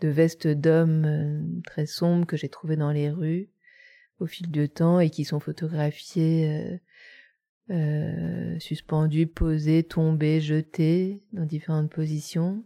de 0.00 0.08
vestes 0.08 0.48
d'hommes 0.48 1.04
euh, 1.04 1.60
très 1.64 1.86
sombres 1.86 2.26
que 2.26 2.36
j'ai 2.36 2.48
trouvées 2.48 2.76
dans 2.76 2.92
les 2.92 3.10
rues 3.10 3.50
au 4.20 4.26
fil 4.26 4.50
du 4.50 4.68
temps 4.68 5.00
et 5.00 5.10
qui 5.10 5.24
sont 5.24 5.40
photographiés 5.40 6.48
euh, 6.48 7.74
euh, 7.74 8.58
suspendus, 8.58 9.26
posés, 9.26 9.82
tombés, 9.82 10.40
jetés 10.40 11.22
dans 11.32 11.44
différentes 11.44 11.90
positions. 11.90 12.64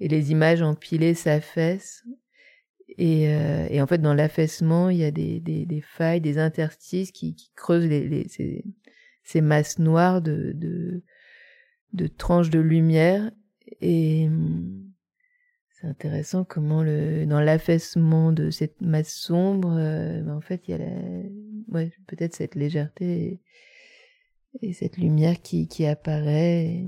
Et 0.00 0.08
les 0.08 0.30
images 0.30 0.62
empilées 0.62 1.14
s'affaissent. 1.14 2.04
Et, 2.96 3.28
euh, 3.28 3.66
et 3.70 3.80
en 3.80 3.86
fait, 3.86 3.98
dans 3.98 4.14
l'affaissement, 4.14 4.90
il 4.90 4.98
y 4.98 5.04
a 5.04 5.10
des, 5.10 5.40
des, 5.40 5.80
failles, 5.80 6.20
des 6.20 6.38
interstices 6.38 7.10
qui, 7.12 7.36
creusent 7.54 7.88
ces, 7.88 8.64
ces 9.22 9.40
masses 9.40 9.78
noires 9.78 10.22
de, 10.22 10.52
de, 10.54 11.02
de 11.92 12.06
tranches 12.06 12.50
de 12.50 12.60
lumière. 12.60 13.30
Et 13.80 14.26
hum, 14.26 14.92
c'est 15.70 15.86
intéressant 15.86 16.44
comment 16.44 16.82
le, 16.82 17.24
dans 17.26 17.40
l'affaissement 17.40 18.32
de 18.32 18.50
cette 18.50 18.80
masse 18.80 19.14
sombre, 19.14 19.76
euh, 19.78 20.22
ben, 20.22 20.34
en 20.34 20.40
fait, 20.40 20.66
il 20.66 20.72
y 20.72 20.74
a 20.74 20.78
la, 20.78 20.90
ouais, 21.68 21.92
peut-être 22.06 22.34
cette 22.34 22.56
légèreté 22.56 23.40
et, 24.60 24.68
et 24.68 24.72
cette 24.72 24.96
lumière 24.96 25.40
qui, 25.40 25.68
qui 25.68 25.86
apparaît. 25.86 26.84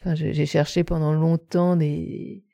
Enfin, 0.00 0.14
j'ai 0.14 0.46
cherché 0.46 0.84
pendant 0.84 1.12
longtemps 1.12 1.76
des, 1.76 2.44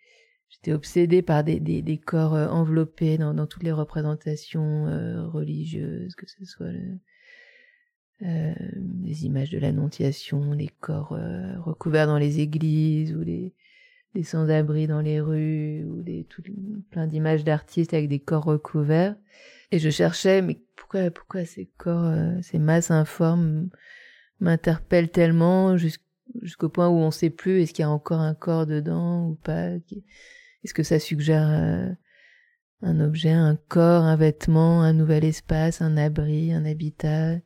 j'étais 0.49 0.73
obsédée 0.73 1.23
par 1.23 1.45
des, 1.45 1.61
des, 1.61 1.83
des 1.83 1.99
corps 1.99 2.35
euh, 2.35 2.49
enveloppés 2.49 3.19
dans, 3.19 3.35
dans 3.35 3.47
toutes 3.47 3.63
les 3.63 3.73
représentations 3.73 4.87
euh, 4.87 5.27
religieuses, 5.27 6.15
que 6.15 6.27
ce 6.27 6.45
soit 6.45 6.73
le, 6.73 6.99
euh, 8.23 8.55
les 9.03 9.27
images 9.27 9.51
de 9.51 9.59
l'Annonciation, 9.59 10.53
les 10.53 10.71
corps 10.81 11.13
euh, 11.13 11.59
recouverts 11.61 12.07
dans 12.07 12.19
les 12.19 12.41
églises 12.41 13.15
ou 13.15 13.21
les, 13.23 13.55
des 14.15 14.23
sans-abri 14.23 14.87
dans 14.87 15.01
les 15.01 15.21
rues 15.21 15.85
ou 15.85 16.03
des 16.03 16.25
tout, 16.25 16.43
plein 16.91 17.07
d'images 17.07 17.45
d'artistes 17.45 17.93
avec 17.93 18.09
des 18.09 18.21
corps 18.21 18.45
recouverts. 18.45 19.17
Et 19.73 19.79
je 19.79 19.91
cherchais, 19.91 20.43
mais 20.43 20.61
pourquoi, 20.77 21.11
pourquoi 21.11 21.45
ces 21.45 21.67
corps, 21.77 22.07
euh, 22.07 22.41
ces 22.43 22.59
masses 22.59 22.91
informes 22.91 23.69
m'interpellent 24.41 25.11
tellement 25.11 25.77
jus- 25.77 25.99
jusqu'au 26.43 26.69
point 26.69 26.89
où 26.89 26.97
on 26.97 27.11
sait 27.11 27.31
plus 27.31 27.63
est-ce 27.63 27.73
qu'il 27.73 27.83
y 27.83 27.87
a 27.87 27.91
encore 27.91 28.21
un 28.21 28.35
corps 28.35 28.67
dedans 28.67 29.29
ou 29.29 29.35
pas. 29.35 29.71
Est-ce 30.63 30.75
que 30.75 30.83
ça 30.83 30.99
suggère 30.99 31.97
un 32.83 33.01
objet, 33.01 33.31
un 33.31 33.57
corps, 33.57 34.05
un 34.05 34.17
vêtement, 34.17 34.83
un 34.83 34.93
nouvel 34.93 35.25
espace, 35.25 35.83
un 35.83 35.97
abri, 35.97 36.53
un 36.53 36.65
habitat? 36.65 37.39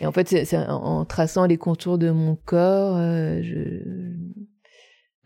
Et 0.00 0.06
en 0.06 0.12
fait, 0.12 0.54
en, 0.54 1.04
traçant 1.04 1.46
les 1.46 1.58
contours 1.58 1.98
de 1.98 2.10
mon 2.10 2.36
corps, 2.36 2.96
euh, 2.96 3.40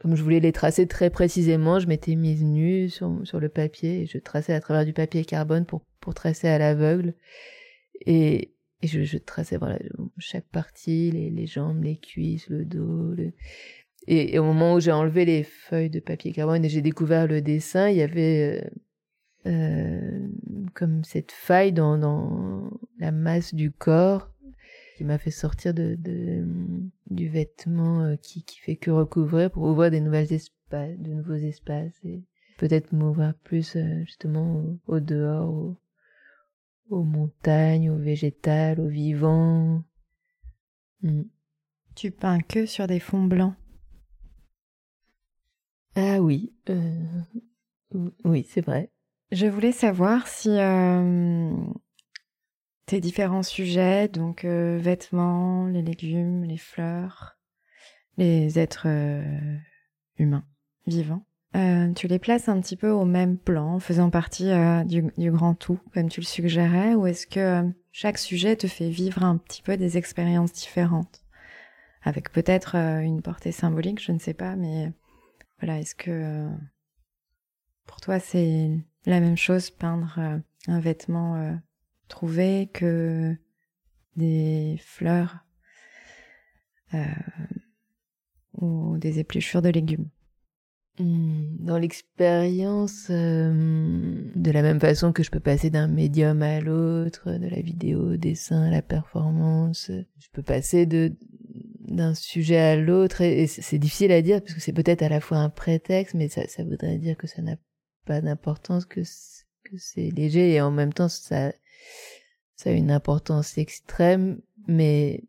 comme 0.00 0.14
je 0.14 0.22
voulais 0.22 0.40
les 0.40 0.52
tracer 0.52 0.86
très 0.86 1.10
précisément, 1.10 1.80
je 1.80 1.86
m'étais 1.86 2.14
mise 2.14 2.44
nue 2.44 2.88
sur, 2.88 3.20
sur 3.24 3.40
le 3.40 3.48
papier 3.48 4.02
et 4.02 4.06
je 4.06 4.18
traçais 4.18 4.52
à 4.52 4.60
travers 4.60 4.84
du 4.84 4.92
papier 4.92 5.24
carbone 5.24 5.64
pour, 5.64 5.82
pour 6.00 6.14
tracer 6.14 6.48
à 6.48 6.58
l'aveugle. 6.58 7.14
Et, 8.04 8.52
et 8.82 8.86
je, 8.86 9.02
je 9.02 9.18
traçais 9.18 9.56
voilà, 9.56 9.78
chaque 10.18 10.48
partie, 10.48 11.10
les, 11.10 11.30
les 11.30 11.46
jambes, 11.46 11.82
les 11.82 11.96
cuisses, 11.96 12.48
le 12.48 12.64
dos. 12.64 13.14
Et 14.06 14.38
au 14.38 14.44
moment 14.44 14.74
où 14.74 14.80
j'ai 14.80 14.92
enlevé 14.92 15.24
les 15.24 15.42
feuilles 15.42 15.90
de 15.90 16.00
papier 16.00 16.32
carbone 16.32 16.64
et 16.64 16.68
j'ai 16.68 16.82
découvert 16.82 17.26
le 17.26 17.40
dessin, 17.40 17.88
il 17.88 17.96
y 17.96 18.02
avait 18.02 18.62
euh, 19.46 19.50
euh, 19.50 20.28
comme 20.74 21.02
cette 21.04 21.32
faille 21.32 21.72
dans, 21.72 21.98
dans 21.98 22.70
la 22.98 23.10
masse 23.10 23.54
du 23.54 23.70
corps 23.70 24.30
qui 24.96 25.04
m'a 25.04 25.18
fait 25.18 25.30
sortir 25.30 25.74
de, 25.74 25.94
de 25.98 26.44
du 27.10 27.28
vêtement 27.28 28.00
euh, 28.02 28.16
qui 28.16 28.42
qui 28.44 28.58
fait 28.58 28.76
que 28.76 28.90
recouvrir 28.90 29.50
pour 29.50 29.64
ouvrir 29.64 29.90
des 29.90 30.00
nouvelles 30.00 30.32
espaces, 30.32 30.98
de 30.98 31.10
nouveaux 31.10 31.34
espaces 31.34 31.94
et 32.02 32.24
peut-être 32.56 32.92
m'ouvrir 32.92 33.34
plus 33.44 33.76
euh, 33.76 34.00
justement 34.04 34.56
au, 34.56 34.78
au 34.86 35.00
dehors, 35.00 35.50
au, 35.50 35.76
aux 36.88 37.04
montagnes, 37.04 37.90
au 37.90 37.98
végétal, 37.98 38.80
au 38.80 38.88
vivant. 38.88 39.84
Mm. 41.02 41.22
Tu 41.94 42.10
peins 42.10 42.40
que 42.40 42.64
sur 42.64 42.86
des 42.86 43.00
fonds 43.00 43.24
blancs. 43.24 43.54
Ah 45.94 46.20
oui, 46.20 46.54
euh, 46.68 47.22
oui, 48.24 48.46
c'est 48.48 48.60
vrai. 48.60 48.90
Je 49.32 49.46
voulais 49.46 49.72
savoir 49.72 50.26
si 50.28 50.50
euh, 50.50 51.54
tes 52.86 53.00
différents 53.00 53.42
sujets, 53.42 54.08
donc 54.08 54.44
euh, 54.44 54.78
vêtements, 54.80 55.66
les 55.66 55.82
légumes, 55.82 56.44
les 56.44 56.56
fleurs, 56.56 57.36
les 58.16 58.58
êtres 58.58 58.86
euh, 58.86 59.56
humains, 60.18 60.44
vivants, 60.86 61.26
euh, 61.56 61.92
tu 61.94 62.06
les 62.06 62.20
places 62.20 62.48
un 62.48 62.60
petit 62.60 62.76
peu 62.76 62.90
au 62.90 63.04
même 63.04 63.38
plan, 63.38 63.80
faisant 63.80 64.08
partie 64.10 64.50
du, 64.86 65.10
du, 65.18 65.30
grand 65.32 65.54
tout, 65.54 65.80
comme 65.92 66.08
tu 66.08 66.20
le 66.20 66.26
suggérais, 66.26 66.94
ou 66.94 67.06
est-ce 67.06 67.26
que 67.26 67.68
chaque 67.90 68.18
sujet 68.18 68.56
te 68.56 68.68
fait 68.68 68.88
vivre 68.88 69.24
un 69.24 69.36
petit 69.36 69.62
peu 69.62 69.76
des 69.76 69.98
expériences 69.98 70.52
différentes, 70.52 71.24
avec 72.02 72.30
peut-être 72.30 72.76
une 72.76 73.20
portée 73.20 73.52
symbolique, 73.52 74.02
je 74.02 74.12
ne 74.12 74.18
sais 74.18 74.34
pas, 74.34 74.54
mais 74.54 74.92
voilà, 75.58 75.80
est-ce 75.80 75.94
que 75.96 76.48
pour 77.86 78.00
toi 78.00 78.20
c'est 78.20 78.70
la 79.06 79.20
même 79.20 79.36
chose 79.36 79.70
peindre 79.70 80.20
un 80.68 80.80
vêtement 80.80 81.58
trouvé 82.08 82.68
que 82.72 83.36
des 84.16 84.76
fleurs 84.80 85.38
euh, 86.94 87.04
ou 88.54 88.98
des 88.98 89.18
épluchures 89.18 89.62
de 89.62 89.68
légumes. 89.68 90.08
Hmm, 90.98 91.56
Dans 91.58 91.76
l'expérience, 91.76 93.08
euh, 93.10 94.30
de 94.34 94.50
la 94.50 94.62
même 94.62 94.80
façon 94.80 95.12
que 95.12 95.22
je 95.22 95.30
peux 95.30 95.40
passer 95.40 95.68
d'un 95.68 95.88
médium 95.88 96.42
à 96.42 96.60
l'autre, 96.60 97.32
de 97.32 97.48
la 97.48 97.60
vidéo 97.60 98.12
au 98.12 98.16
dessin 98.16 98.62
à 98.62 98.70
la 98.70 98.82
performance, 98.82 99.90
je 99.90 100.28
peux 100.32 100.42
passer 100.42 100.86
de 100.86 101.12
d'un 101.86 102.14
sujet 102.14 102.58
à 102.58 102.76
l'autre 102.76 103.20
et, 103.20 103.46
c'est 103.46 103.78
difficile 103.78 104.10
à 104.10 104.20
dire 104.20 104.42
parce 104.42 104.54
que 104.54 104.60
c'est 104.60 104.72
peut-être 104.72 105.02
à 105.02 105.08
la 105.08 105.20
fois 105.20 105.38
un 105.38 105.48
prétexte, 105.48 106.14
mais 106.14 106.28
ça, 106.28 106.46
ça 106.48 106.64
voudrait 106.64 106.98
dire 106.98 107.16
que 107.16 107.28
ça 107.28 107.42
n'a 107.42 107.56
pas 108.04 108.20
d'importance, 108.20 108.86
que 108.86 109.02
c'est 109.04 110.10
léger 110.10 110.52
et 110.52 110.60
en 110.60 110.72
même 110.72 110.92
temps 110.92 111.08
ça 111.08 111.52
ça 112.56 112.70
a 112.70 112.72
une 112.72 112.90
importance 112.90 113.58
extrême, 113.58 114.40
mais 114.66 115.22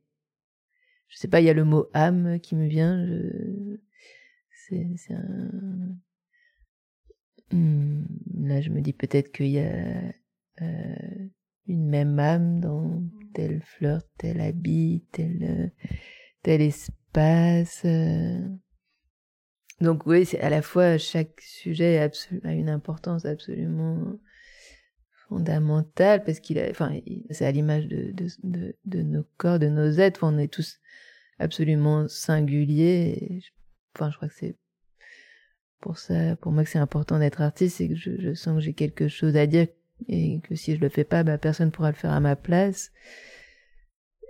je 1.10 1.18
sais 1.18 1.28
pas, 1.28 1.42
il 1.42 1.46
y 1.46 1.50
a 1.50 1.54
le 1.54 1.66
mot 1.66 1.88
âme 1.94 2.40
qui 2.40 2.56
me 2.56 2.68
vient. 2.68 3.06
Hmm, 7.52 8.04
là, 8.36 8.60
je 8.62 8.70
me 8.70 8.82
dis 8.82 8.94
peut-être 8.94 9.32
qu'il 9.32 9.48
y 9.48 9.60
a 9.60 10.14
euh, 10.62 11.28
une 11.68 11.88
même 11.88 12.20
âme 12.20 12.60
dans 12.60 13.04
telle 13.34 13.62
fleur, 13.62 14.02
tel 14.18 14.42
habit, 14.42 15.06
tel, 15.12 15.72
tel 16.44 16.62
espace. 16.62 17.84
Euh... 17.86 18.40
Donc 19.80 20.06
oui, 20.06 20.28
à 20.42 20.50
la 20.50 20.62
fois 20.62 20.98
chaque 20.98 21.40
sujet 21.42 22.00
a 22.44 22.54
une 22.54 22.70
importance 22.70 23.26
absolument 23.26 24.20
fondamentale 25.30 26.24
parce 26.24 26.40
qu'il 26.40 26.60
a, 26.60 26.70
enfin, 26.70 27.00
c'est 27.30 27.46
à 27.46 27.52
l'image 27.52 27.88
de, 27.88 28.12
de, 28.12 28.28
de, 28.44 28.76
de, 28.86 29.02
nos 29.02 29.24
corps, 29.38 29.60
de 29.60 29.68
nos 29.68 29.92
êtres. 29.92 30.22
On 30.24 30.38
est 30.38 30.52
tous 30.52 30.80
absolument 31.40 32.08
singuliers. 32.08 33.42
Enfin, 33.96 34.10
je 34.12 34.18
crois 34.18 34.28
que 34.28 34.36
c'est 34.36 34.56
pour 35.80 35.98
ça, 35.98 36.36
pour 36.38 36.52
moi 36.52 36.64
que 36.64 36.70
c'est 36.70 36.80
important 36.80 37.20
d'être 37.20 37.42
artiste, 37.42 37.78
c'est 37.78 37.90
que 37.90 37.96
je, 37.96 38.20
je, 38.20 38.34
sens 38.34 38.56
que 38.56 38.62
j'ai 38.62 38.74
quelque 38.74 39.08
chose 39.08 39.36
à 39.36 39.46
dire 39.46 39.68
et 40.08 40.40
que 40.42 40.56
si 40.56 40.76
je 40.76 40.82
le 40.82 40.90
fais 40.90 41.04
pas, 41.04 41.24
bah, 41.24 41.38
personne 41.38 41.72
pourra 41.72 41.92
le 41.92 41.98
faire 41.98 42.12
à 42.12 42.20
ma 42.20 42.36
place. 42.36 42.92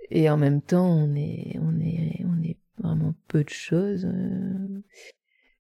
Et 0.10 0.30
en 0.30 0.38
même 0.38 0.62
temps, 0.62 0.88
on 0.88 1.16
est, 1.16 1.58
on 1.62 1.80
est, 1.80 2.24
on 2.26 2.42
est 2.42 2.58
vraiment 2.78 3.14
peu 3.28 3.44
de 3.44 3.50
choses. 3.50 4.06
Euh, 4.06 4.84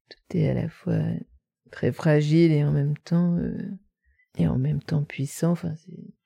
tout 0.10 0.38
est 0.38 0.50
à 0.50 0.54
la 0.54 0.70
fois 0.70 1.00
très 1.72 1.92
fragile 1.92 2.52
et 2.52 2.64
en 2.64 2.72
même 2.72 2.98
temps, 2.98 3.36
euh, 3.38 3.58
et 4.38 4.48
en 4.48 4.58
même 4.58 4.82
temps 4.82 5.04
puissant. 5.04 5.52
Enfin. 5.52 5.74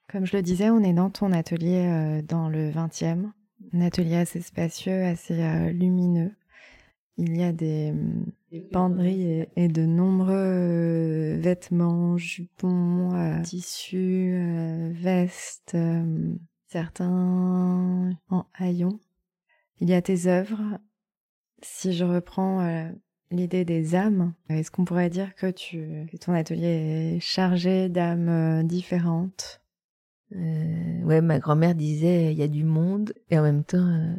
Comme 0.10 0.26
je 0.26 0.36
le 0.36 0.44
disais, 0.44 0.70
on 0.70 0.84
est 0.84 0.94
dans 0.94 1.10
ton 1.10 1.32
atelier 1.32 1.88
euh, 1.88 2.22
dans 2.22 2.50
le 2.50 2.70
20e, 2.70 3.32
un 3.74 3.82
atelier 3.82 4.18
assez 4.18 4.42
spacieux, 4.42 5.04
assez 5.04 5.42
euh, 5.42 5.72
lumineux. 5.72 6.32
Il 7.18 7.38
y 7.38 7.44
a 7.44 7.52
des, 7.52 7.94
penderies 8.72 9.46
et, 9.56 9.68
de 9.68 9.86
nombreux 9.86 10.34
euh, 10.34 11.38
vêtements, 11.40 12.18
jupons, 12.18 13.14
euh, 13.14 13.42
tissus, 13.44 14.34
euh, 14.34 14.92
vestes, 14.94 15.78
certains 16.68 18.12
en 18.30 18.46
haillons. 18.56 19.00
Il 19.80 19.90
y 19.90 19.94
a 19.94 20.02
tes 20.02 20.28
œuvres. 20.28 20.80
Si 21.62 21.94
je 21.94 22.06
reprends 22.06 22.90
l'idée 23.32 23.66
des 23.66 23.96
âmes, 23.96 24.34
est-ce 24.50 24.70
qu'on 24.72 24.86
pourrait 24.86 25.10
dire 25.10 25.34
que, 25.36 25.50
tu, 25.50 26.06
que 26.12 26.18
ton 26.18 26.34
atelier 26.34 27.16
est 27.16 27.20
chargé 27.20 27.90
d'âmes 27.90 28.68
différentes? 28.68 29.62
Ouais, 30.32 31.22
ma 31.22 31.40
grand-mère 31.40 31.76
disait 31.76 32.32
il 32.32 32.38
y 32.38 32.44
a 32.44 32.48
du 32.48 32.64
monde 32.64 33.14
et 33.30 33.38
en 33.38 33.44
même 33.44 33.64
temps 33.64 34.16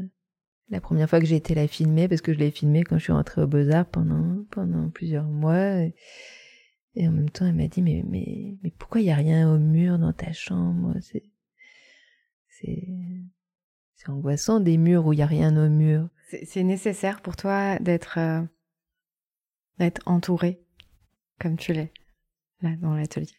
la 0.72 0.80
première 0.80 1.08
fois 1.08 1.20
que 1.20 1.26
j'ai 1.26 1.36
été 1.36 1.54
la 1.54 1.68
filmer, 1.68 2.08
parce 2.08 2.22
que 2.22 2.32
je 2.32 2.38
l'ai 2.38 2.50
filmée 2.50 2.82
quand 2.82 2.96
je 2.96 3.04
suis 3.04 3.12
rentrée 3.12 3.42
au 3.42 3.46
Beaux-Arts 3.46 3.86
pendant, 3.86 4.42
pendant 4.50 4.88
plusieurs 4.88 5.26
mois. 5.26 5.82
Et, 6.94 7.06
en 7.06 7.12
même 7.12 7.28
temps, 7.28 7.46
elle 7.46 7.54
m'a 7.54 7.68
dit, 7.68 7.82
mais, 7.82 8.02
mais, 8.08 8.56
mais 8.62 8.72
pourquoi 8.78 9.02
il 9.02 9.04
n'y 9.04 9.10
a 9.10 9.16
rien 9.16 9.52
au 9.52 9.58
mur 9.58 9.98
dans 9.98 10.14
ta 10.14 10.32
chambre? 10.32 10.94
C'est, 11.02 11.24
c'est, 12.48 12.88
c'est 13.96 14.08
angoissant 14.08 14.60
des 14.60 14.78
murs 14.78 15.06
où 15.06 15.12
il 15.12 15.16
n'y 15.16 15.22
a 15.22 15.26
rien 15.26 15.54
au 15.62 15.68
mur. 15.68 16.08
C'est 16.44 16.62
nécessaire 16.62 17.20
pour 17.20 17.36
toi 17.36 17.78
d'être, 17.78 18.16
euh, 18.16 18.40
d'être 19.82 20.02
entouré 20.06 20.62
comme 21.40 21.56
tu 21.56 21.72
l'es, 21.72 21.92
là, 22.60 22.76
dans 22.76 22.94
l'atelier. 22.94 23.34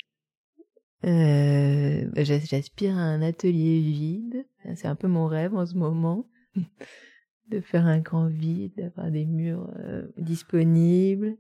Euh, 1.06 2.10
j'aspire 2.16 2.98
à 2.98 3.02
un 3.02 3.22
atelier 3.22 3.80
vide. 3.80 4.46
C'est 4.76 4.88
un 4.88 4.96
peu 4.96 5.08
mon 5.08 5.28
rêve 5.28 5.56
en 5.56 5.66
ce 5.66 5.76
moment 5.76 6.28
de 7.48 7.62
faire 7.62 7.86
un 7.86 8.00
grand 8.00 8.28
vide, 8.28 8.74
d'avoir 8.76 9.10
des 9.10 9.26
murs 9.26 9.70
euh, 9.80 10.08
disponibles. 10.18 11.38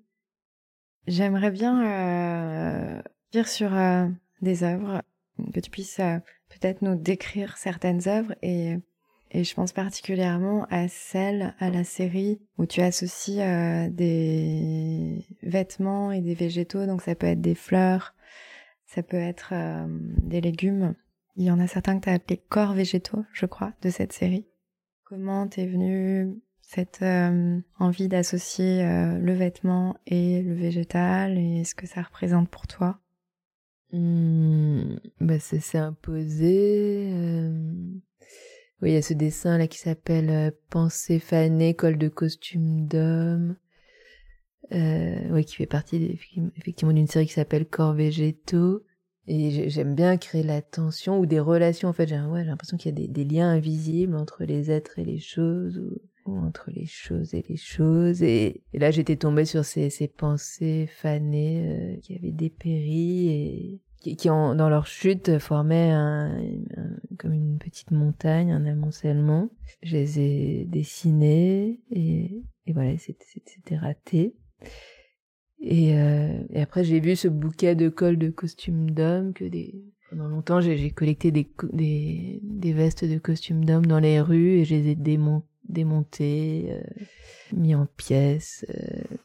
J'aimerais 1.07 1.51
bien 1.51 2.97
euh, 2.97 3.01
dire 3.33 3.47
sur 3.49 3.73
euh, 3.73 4.07
des 4.41 4.63
œuvres, 4.63 5.01
que 5.53 5.59
tu 5.59 5.69
puisses 5.69 5.99
peut-être 6.49 6.81
nous 6.81 6.95
décrire 6.95 7.57
certaines 7.57 8.07
œuvres 8.07 8.35
et, 8.41 8.77
et 9.33 9.43
je 9.43 9.53
pense 9.53 9.73
particulièrement 9.73 10.65
à 10.69 10.87
celle, 10.87 11.53
à 11.59 11.69
la 11.69 11.83
série 11.83 12.39
où 12.57 12.65
tu 12.65 12.81
associes 12.81 13.41
des 13.91 15.25
vêtements 15.41 16.11
et 16.11 16.21
des 16.21 16.35
végétaux, 16.35 16.85
donc 16.85 17.01
ça 17.01 17.15
peut 17.15 17.27
être 17.27 17.41
des 17.41 17.55
fleurs, 17.55 18.13
ça 18.85 19.03
peut 19.03 19.17
être 19.17 19.53
des 20.21 20.39
légumes. 20.39 20.95
Il 21.35 21.45
y 21.45 21.51
en 21.51 21.59
a 21.59 21.67
certains 21.67 21.99
que 21.99 22.03
tu 22.03 22.09
as 22.09 22.13
appelés 22.13 22.41
corps 22.49 22.73
végétaux, 22.73 23.25
je 23.33 23.45
crois, 23.45 23.73
de 23.81 23.89
cette 23.89 24.13
série. 24.13 24.45
Comment 25.03 25.47
t'es 25.47 25.65
venue 25.65 26.41
cette 26.61 27.01
euh, 27.01 27.59
envie 27.77 28.07
d'associer 28.07 28.83
euh, 28.83 29.19
le 29.19 29.33
vêtement 29.33 29.95
et 30.07 30.41
le 30.41 30.53
végétal 30.53 31.37
et 31.37 31.63
ce 31.63 31.75
que 31.75 31.85
ça 31.85 32.01
représente 32.01 32.49
pour 32.49 32.67
toi? 32.67 32.99
Mmh, 33.91 34.95
bah 35.19 35.39
Ça 35.39 35.85
imposé. 35.85 37.09
Euh... 38.83 38.85
Oui, 38.85 38.91
il 38.91 38.93
y 38.95 38.97
a 38.97 39.01
ce 39.01 39.13
dessin 39.13 39.57
là 39.57 39.67
qui 39.67 39.79
s'appelle 39.79 40.29
euh, 40.29 40.51
Pensée 40.69 41.19
fanée, 41.19 41.73
col 41.73 41.97
de 41.97 42.09
costume 42.09 42.85
d'homme. 42.85 43.55
oui, 44.71 45.45
qui 45.45 45.55
fait 45.55 45.65
partie 45.65 46.19
effectivement 46.57 46.93
d'une 46.93 47.07
série 47.07 47.27
qui 47.27 47.33
s'appelle 47.33 47.65
Corps 47.65 47.93
végétaux. 47.93 48.83
Et 49.25 49.69
j'aime 49.69 49.95
bien 49.95 50.17
créer 50.17 50.43
la 50.43 50.61
tension 50.61 51.19
ou 51.19 51.25
des 51.25 51.39
relations. 51.39 51.89
En 51.89 51.93
fait, 51.93 52.07
j'ai 52.07 52.19
ouais, 52.19 52.43
l'impression 52.43 52.75
qu'il 52.75 52.99
y 52.99 53.03
a 53.03 53.07
des, 53.07 53.23
liens 53.23 53.49
invisibles 53.49 54.15
entre 54.15 54.43
les 54.43 54.69
êtres 54.69 54.99
et 54.99 55.05
les 55.05 55.19
choses, 55.19 55.77
ou, 56.25 56.37
entre 56.37 56.69
les 56.71 56.85
choses 56.85 57.33
et 57.33 57.43
les 57.47 57.55
choses. 57.55 58.21
Et, 58.21 58.63
là, 58.73 58.91
j'étais 58.91 59.15
tombée 59.15 59.45
sur 59.45 59.63
ces, 59.63 59.89
ces 59.89 60.09
pensées 60.09 60.87
fanées 60.87 61.67
euh, 61.67 61.99
qui 62.01 62.15
avaient 62.15 62.33
dépéri 62.33 63.29
et 63.29 63.81
qui, 64.03 64.17
qui 64.17 64.29
ont, 64.29 64.53
dans 64.53 64.69
leur 64.69 64.85
chute, 64.85 65.39
formaient 65.39 65.91
un, 65.91 66.37
comme 67.17 67.33
une 67.33 67.57
petite 67.57 67.91
montagne, 67.91 68.51
un 68.51 68.65
amoncellement. 68.65 69.49
Je 69.81 69.93
les 69.93 70.19
ai 70.19 70.65
dessinées 70.65 71.79
et, 71.89 72.43
voilà, 72.67 72.97
c'était 72.97 73.77
raté. 73.77 74.35
Et, 75.59 75.97
euh, 75.97 76.43
et 76.49 76.61
après, 76.61 76.83
j'ai 76.83 76.99
vu 76.99 77.15
ce 77.15 77.29
bouquet 77.29 77.75
de 77.75 77.87
cols 77.87 78.17
de 78.17 78.29
costumes 78.29 78.91
d'hommes 78.91 79.33
que 79.33 79.45
des 79.45 79.85
pendant 80.09 80.27
longtemps, 80.27 80.61
j'ai 80.61 80.91
collecté 80.91 81.31
des, 81.31 82.71
vestes 82.71 83.03
de 83.03 83.17
costumes 83.17 83.65
d'hommes 83.65 83.87
dans 83.87 83.99
les 83.99 84.21
rues 84.21 84.59
et 84.59 84.63
je 84.63 84.75
les 84.75 84.89
ai 84.89 84.95
démon 84.95 85.41
démontées, 85.67 86.67
euh, 86.69 87.05
mis 87.51 87.73
en 87.73 87.87
pièces. 87.87 88.63
Euh. 88.69 89.17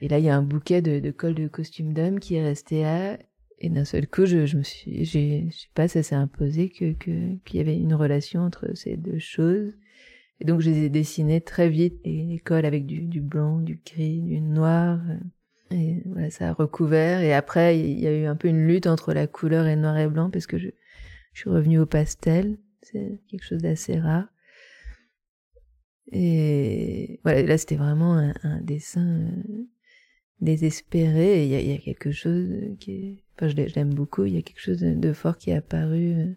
Et 0.00 0.06
là, 0.06 0.20
il 0.20 0.24
y 0.24 0.28
a 0.28 0.36
un 0.36 0.42
bouquet 0.42 0.82
de, 0.82 1.00
de 1.00 1.10
cols 1.10 1.34
de 1.34 1.48
costumes 1.48 1.92
d'hommes 1.92 2.20
qui 2.20 2.36
est 2.36 2.44
resté 2.44 2.82
là. 2.82 3.18
Et 3.60 3.68
d'un 3.68 3.84
seul 3.84 4.08
coup, 4.08 4.24
je, 4.24 4.46
je 4.46 4.56
me 4.56 4.62
suis, 4.62 5.04
j'ai, 5.04 5.46
je 5.50 5.56
sais 5.56 5.68
pas, 5.74 5.86
ça 5.86 6.02
s'est 6.02 6.14
imposé 6.14 6.70
que 6.70 6.92
qu'il 6.92 7.56
y 7.56 7.60
avait 7.60 7.76
une 7.76 7.94
relation 7.94 8.40
entre 8.40 8.74
ces 8.74 8.96
deux 8.96 9.18
choses. 9.18 9.74
Et 10.40 10.46
donc, 10.46 10.60
je 10.60 10.70
les 10.70 10.84
ai 10.84 10.88
dessinés 10.88 11.42
très 11.42 11.68
vite, 11.68 12.00
les 12.04 12.40
cols 12.42 12.64
avec 12.64 12.86
du, 12.86 13.02
du 13.02 13.20
blanc, 13.20 13.58
du 13.58 13.80
gris, 13.84 14.22
du 14.22 14.40
noir. 14.40 14.98
Et 15.70 16.02
voilà, 16.06 16.30
ça 16.30 16.48
a 16.48 16.52
recouvert. 16.54 17.20
Et 17.20 17.34
après, 17.34 17.78
il 17.78 18.00
y 18.00 18.06
a 18.06 18.12
eu 18.12 18.24
un 18.24 18.36
peu 18.36 18.48
une 18.48 18.66
lutte 18.66 18.86
entre 18.86 19.12
la 19.12 19.26
couleur 19.26 19.66
et 19.66 19.76
noir 19.76 19.98
et 19.98 20.08
blanc 20.08 20.30
parce 20.30 20.46
que 20.46 20.58
je, 20.58 20.68
je 21.34 21.40
suis 21.40 21.50
revenue 21.50 21.78
au 21.78 21.86
pastel. 21.86 22.58
C'est 22.82 23.20
quelque 23.28 23.44
chose 23.44 23.60
d'assez 23.60 23.98
rare. 23.98 24.26
Et 26.12 27.20
voilà, 27.22 27.42
là, 27.42 27.58
c'était 27.58 27.76
vraiment 27.76 28.14
un, 28.42 28.60
dessin 28.62 29.06
euh, 29.06 29.66
désespéré. 30.40 31.42
Et 31.42 31.44
il 31.44 31.50
y 31.50 31.54
a, 31.54 31.60
y 31.60 31.74
a, 31.74 31.78
quelque 31.78 32.10
chose 32.10 32.48
qui 32.80 32.92
est... 32.92 33.24
Je 33.48 33.74
l'aime 33.74 33.94
beaucoup. 33.94 34.24
Il 34.24 34.34
y 34.34 34.38
a 34.38 34.42
quelque 34.42 34.60
chose 34.60 34.80
de 34.80 35.12
fort 35.12 35.36
qui 35.36 35.50
est 35.50 35.56
apparu 35.56 36.14
euh, 36.14 36.34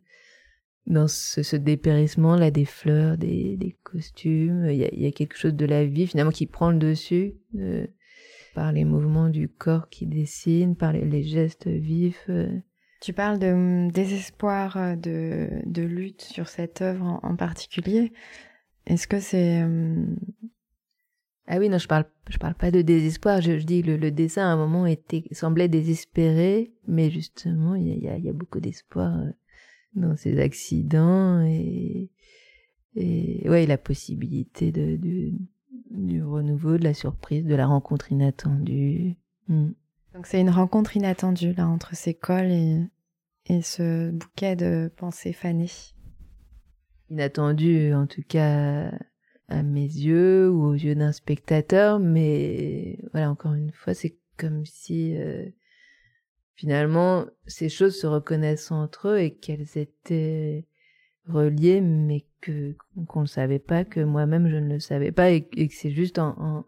dans 0.87 1.07
ce, 1.07 1.55
dépérissement 1.55 2.35
là 2.35 2.51
des 2.51 2.65
fleurs, 2.65 3.17
des, 3.17 3.77
costumes. 3.83 4.67
Il 4.69 4.77
y, 4.77 5.05
a, 5.05 5.11
quelque 5.11 5.37
chose 5.37 5.53
de 5.53 5.65
la 5.65 5.85
vie 5.85 6.07
finalement 6.07 6.31
qui 6.31 6.45
prend 6.45 6.71
le 6.71 6.79
dessus. 6.79 7.35
De, 7.53 7.89
par 8.53 8.71
les 8.71 8.85
mouvements 8.85 9.29
du 9.29 9.49
corps 9.49 9.89
qui 9.89 10.05
dessinent, 10.05 10.75
par 10.75 10.93
les, 10.93 11.23
gestes 11.23 11.67
vifs. 11.67 12.25
Euh. 12.29 12.59
Tu 13.01 13.11
parles 13.11 13.39
de 13.39 13.47
hum, 13.47 13.91
désespoir, 13.91 14.77
euh, 14.77 14.95
de, 14.95 15.49
de 15.65 15.81
lutte 15.81 16.21
sur 16.21 16.47
cette 16.47 16.81
œuvre 16.81 17.19
en, 17.23 17.35
particulier. 17.35 18.13
Est-ce 18.85 19.07
que 19.07 19.19
c'est... 19.19 19.63
Ah 21.47 21.57
oui, 21.59 21.67
non, 21.69 21.77
je 21.77 21.87
parle, 21.87 22.05
je 22.29 22.37
parle 22.37 22.55
pas 22.55 22.71
de 22.71 22.81
désespoir. 22.81 23.41
Je, 23.41 23.53
dis 23.53 23.81
le, 23.81 23.97
le 23.97 24.11
dessin 24.11 24.43
à 24.43 24.53
un 24.53 24.55
moment 24.55 24.85
était, 24.85 25.23
semblait 25.31 25.67
désespéré, 25.67 26.73
mais 26.87 27.11
justement, 27.11 27.75
il 27.75 27.99
y 28.01 28.07
a, 28.07 28.17
y 28.17 28.29
a, 28.29 28.33
beaucoup 28.33 28.61
d'espoir 28.61 29.19
euh, 29.19 29.29
dans 29.95 30.15
ces 30.15 30.39
accidents 30.39 31.41
et, 31.41 32.09
et 32.95 33.49
ouais, 33.49 33.65
la 33.65 33.77
possibilité 33.77 34.71
de, 34.71 34.95
de, 34.95 35.33
du 35.91 36.23
renouveau, 36.23 36.77
de 36.77 36.83
la 36.83 36.93
surprise, 36.93 37.45
de 37.45 37.55
la 37.55 37.67
rencontre 37.67 38.11
inattendue. 38.11 39.17
Hmm. 39.49 39.71
Donc 40.13 40.27
c'est 40.27 40.39
une 40.39 40.49
rencontre 40.49 40.95
inattendue 40.95 41.53
là 41.53 41.67
entre 41.67 41.95
ces 41.95 42.13
cols 42.13 42.51
et, 42.51 42.79
et 43.47 43.61
ce 43.61 44.11
bouquet 44.11 44.55
de 44.55 44.91
pensées 44.95 45.33
fanées. 45.33 45.71
Inattendu 47.09 47.93
en 47.93 48.07
tout 48.07 48.23
cas 48.27 48.91
à 49.49 49.63
mes 49.63 49.81
yeux 49.81 50.49
ou 50.49 50.65
aux 50.65 50.73
yeux 50.73 50.95
d'un 50.95 51.11
spectateur, 51.11 51.99
mais 51.99 52.97
voilà 53.11 53.29
encore 53.29 53.53
une 53.53 53.71
fois 53.71 53.93
c'est 53.93 54.15
comme 54.37 54.65
si 54.65 55.15
euh, 55.15 55.45
finalement 56.55 57.25
ces 57.45 57.69
choses 57.69 57.99
se 57.99 58.07
reconnaissent 58.07 58.71
entre 58.71 59.09
eux 59.09 59.19
et 59.19 59.31
qu'elles 59.31 59.77
étaient 59.77 60.65
reliées 61.27 61.81
mais 61.81 62.25
que 62.41 62.75
qu'on 63.07 63.21
ne 63.21 63.27
savait 63.27 63.59
pas, 63.59 63.85
que 63.85 64.01
moi-même 64.01 64.49
je 64.49 64.57
ne 64.57 64.73
le 64.73 64.79
savais 64.79 65.11
pas 65.11 65.31
et, 65.31 65.43
que 65.43 65.73
c'est 65.73 65.91
juste 65.91 66.19
en, 66.19 66.65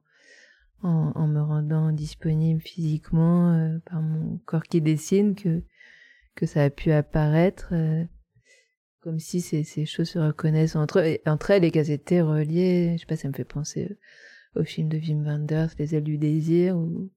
en, 0.81 1.27
me 1.27 1.41
rendant 1.41 1.91
disponible 1.91 2.61
physiquement 2.61 3.51
euh, 3.51 3.79
par 3.89 4.01
mon 4.01 4.37
corps 4.45 4.63
qui 4.63 4.81
dessine 4.81 5.35
que 5.35 5.63
que 6.35 6.45
ça 6.45 6.63
a 6.63 6.69
pu 6.69 6.91
apparaître 6.91 7.69
euh, 7.71 8.03
comme 9.05 9.19
si 9.19 9.39
ces, 9.39 9.85
choses 9.85 10.09
se 10.09 10.17
reconnaissent 10.17 10.75
entre, 10.75 11.19
entre 11.27 11.51
elles 11.51 11.63
et 11.63 11.69
qu'elles 11.69 11.91
étaient 11.91 12.21
reliées. 12.21 12.93
Je 12.95 13.01
sais 13.01 13.05
pas, 13.05 13.15
ça 13.15 13.27
me 13.27 13.33
fait 13.33 13.45
penser 13.45 13.95
au 14.55 14.63
film 14.63 14.89
de 14.89 14.97
Wim 14.97 15.23
Wenders, 15.23 15.69
Les 15.77 15.93
ailes 15.93 16.03
du 16.03 16.17
désir, 16.17 16.75
où 16.75 17.11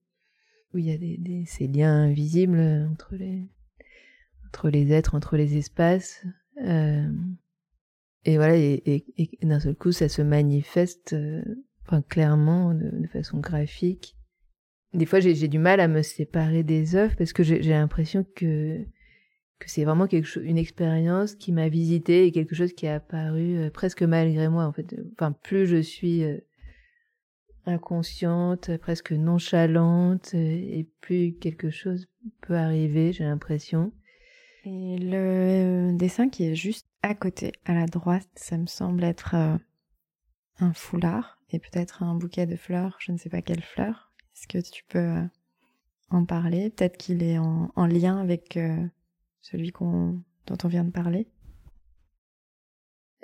il 0.74 0.84
y 0.84 0.92
a 0.92 1.46
ces 1.46 1.66
liens 1.66 2.02
invisibles 2.02 2.60
entre 2.90 4.68
les 4.68 4.92
êtres, 4.92 5.14
entre 5.14 5.38
les 5.38 5.56
espaces. 5.56 6.26
Euh, 6.62 7.10
et 8.26 8.36
voilà, 8.36 8.56
et, 8.58 9.06
d'un 9.40 9.58
seul 9.58 9.74
coup, 9.74 9.92
ça 9.92 10.10
se 10.10 10.20
manifeste 10.20 11.14
euh, 11.14 11.42
clairement, 12.10 12.74
de, 12.74 13.06
façon 13.06 13.38
graphique. 13.38 14.14
Des 14.92 15.06
fois, 15.06 15.20
j'ai 15.20 15.48
du 15.48 15.58
mal 15.58 15.80
à 15.80 15.88
me 15.88 16.02
séparer 16.02 16.64
des 16.64 16.96
œuvres 16.96 17.16
parce 17.16 17.32
que 17.32 17.42
j'ai 17.42 17.62
l'impression 17.62 18.26
que 18.36 18.84
que 19.58 19.70
c'est 19.70 19.84
vraiment 19.84 20.06
quelque 20.06 20.26
chose, 20.26 20.44
une 20.44 20.58
expérience 20.58 21.34
qui 21.34 21.52
m'a 21.52 21.68
visité 21.68 22.26
et 22.26 22.32
quelque 22.32 22.54
chose 22.54 22.72
qui 22.72 22.86
est 22.86 22.90
apparu 22.90 23.58
euh, 23.58 23.70
presque 23.70 24.02
malgré 24.02 24.48
moi 24.48 24.64
en 24.64 24.72
fait. 24.72 24.94
Enfin, 25.12 25.32
plus 25.32 25.66
je 25.66 25.80
suis 25.80 26.24
euh, 26.24 26.38
inconsciente, 27.66 28.76
presque 28.78 29.12
nonchalante, 29.12 30.34
et 30.34 30.88
plus 31.00 31.34
quelque 31.34 31.70
chose 31.70 32.08
peut 32.40 32.56
arriver, 32.56 33.12
j'ai 33.12 33.24
l'impression. 33.24 33.92
Et 34.64 34.98
le 34.98 35.92
dessin 35.96 36.28
qui 36.28 36.44
est 36.44 36.54
juste 36.54 36.86
à 37.02 37.14
côté, 37.14 37.52
à 37.64 37.74
la 37.74 37.86
droite, 37.86 38.28
ça 38.34 38.58
me 38.58 38.66
semble 38.66 39.04
être 39.04 39.34
euh, 39.34 39.56
un 40.58 40.72
foulard 40.72 41.38
et 41.50 41.58
peut-être 41.58 42.02
un 42.02 42.14
bouquet 42.14 42.46
de 42.46 42.56
fleurs, 42.56 42.96
je 42.98 43.12
ne 43.12 43.16
sais 43.16 43.30
pas 43.30 43.42
quelle 43.42 43.62
fleur. 43.62 44.12
Est-ce 44.34 44.48
que 44.48 44.70
tu 44.70 44.84
peux 44.84 44.98
euh, 44.98 45.24
en 46.10 46.24
parler? 46.24 46.70
Peut-être 46.70 46.96
qu'il 46.96 47.22
est 47.22 47.38
en, 47.38 47.86
lien 47.86 48.18
avec 48.18 48.56
euh, 48.56 48.84
celui 49.50 49.72
qu'on, 49.72 50.22
dont 50.46 50.58
on 50.64 50.68
vient 50.68 50.84
de 50.84 50.90
parler 50.90 51.28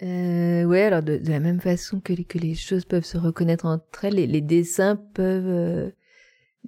euh, 0.03 0.64
ouais, 0.64 0.83
alors 0.83 1.05
de, 1.05 1.20
la 1.25 1.39
même 1.39 1.61
façon 1.61 2.01
que 2.01 2.12
les, 2.12 2.25
que 2.25 2.39
les 2.39 2.55
choses 2.55 2.85
peuvent 2.85 3.05
se 3.05 3.16
reconnaître 3.16 3.64
entre 3.64 4.07
elles, 4.07 4.14
les, 4.14 4.41
dessins 4.41 4.97
peuvent. 4.97 5.47
Euh, 5.47 5.91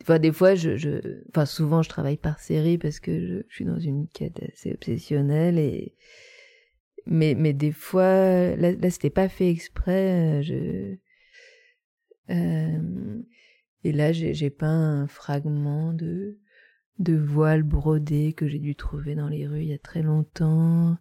enfin, 0.00 0.20
des 0.20 0.30
fois, 0.30 0.54
je, 0.54 1.24
enfin, 1.30 1.44
souvent, 1.44 1.82
je 1.82 1.88
travaille 1.88 2.18
par 2.18 2.38
série 2.38 2.78
parce 2.78 3.00
que 3.00 3.44
je, 3.48 3.54
suis 3.54 3.64
dans 3.64 3.80
une 3.80 4.06
quête 4.08 4.40
assez 4.52 4.72
obsessionnelle 4.72 5.58
et. 5.58 5.94
Mais, 7.08 7.34
mais 7.34 7.52
des 7.52 7.72
fois, 7.72 8.56
là, 8.56 8.72
là 8.72 8.90
c'était 8.90 9.10
pas 9.10 9.28
fait 9.28 9.50
exprès. 9.50 10.38
Euh, 10.38 10.42
je. 10.42 10.96
Euh, 12.30 13.22
et 13.84 13.92
là, 13.92 14.12
j'ai 14.12 14.50
pas 14.50 14.66
un 14.66 15.06
fragment 15.08 15.92
de 15.92 16.38
de 16.98 17.16
voile 17.16 17.62
brodé 17.62 18.32
que 18.32 18.48
j'ai 18.48 18.58
dû 18.58 18.74
trouver 18.74 19.14
dans 19.14 19.28
les 19.28 19.46
rues 19.46 19.62
il 19.62 19.68
y 19.68 19.74
a 19.74 19.78
très 19.78 20.02
longtemps 20.02 20.96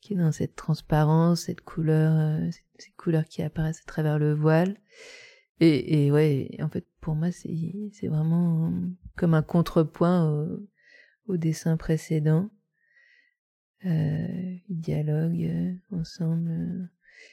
qui 0.00 0.14
est 0.14 0.16
dans 0.16 0.32
cette 0.32 0.54
transparence, 0.54 1.42
cette 1.42 1.60
couleur, 1.60 2.12
euh, 2.16 2.50
ces 2.78 2.92
couleurs 2.92 3.24
qui 3.24 3.42
apparaissent 3.42 3.82
à 3.82 3.86
travers 3.86 4.18
le 4.18 4.32
voile. 4.32 4.76
Et, 5.60 6.06
et 6.06 6.12
ouais, 6.12 6.50
en 6.60 6.68
fait, 6.68 6.86
pour 7.00 7.14
moi, 7.14 7.32
c'est 7.32 7.90
c'est 7.92 8.06
vraiment 8.06 8.72
comme 9.16 9.34
un 9.34 9.42
contrepoint 9.42 10.30
au, 10.30 10.68
au 11.26 11.36
dessin 11.36 11.76
précédent. 11.76 12.50
Euh, 13.84 14.56
ils 14.68 14.82
euh, 14.90 15.74
ensemble. 15.92 16.90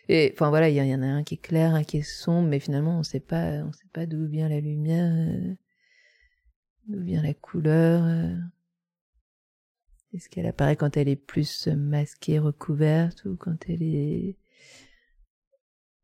Et 0.07 0.31
enfin 0.33 0.49
voilà, 0.49 0.69
il 0.69 0.75
y, 0.75 0.79
y, 0.79 0.95
en 0.95 1.01
a 1.01 1.07
un 1.07 1.23
qui 1.23 1.35
est 1.35 1.41
clair, 1.41 1.73
un 1.73 1.83
qui 1.83 1.97
est 1.97 2.01
sombre, 2.01 2.47
mais 2.47 2.59
finalement 2.59 2.99
on 2.99 3.03
sait 3.03 3.19
pas, 3.19 3.63
on 3.63 3.71
sait 3.71 3.89
pas 3.93 4.05
d'où 4.05 4.27
vient 4.27 4.49
la 4.49 4.59
lumière, 4.59 5.11
euh, 5.11 5.55
d'où 6.87 7.01
vient 7.01 7.21
la 7.21 7.33
couleur. 7.33 8.03
Euh? 8.03 8.35
Est-ce 10.13 10.29
qu'elle 10.29 10.45
apparaît 10.45 10.75
quand 10.75 10.97
elle 10.97 11.09
est 11.09 11.15
plus 11.15 11.67
masquée, 11.67 12.39
recouverte, 12.39 13.25
ou 13.25 13.35
quand 13.35 13.69
elle 13.69 13.83
est 13.83 14.37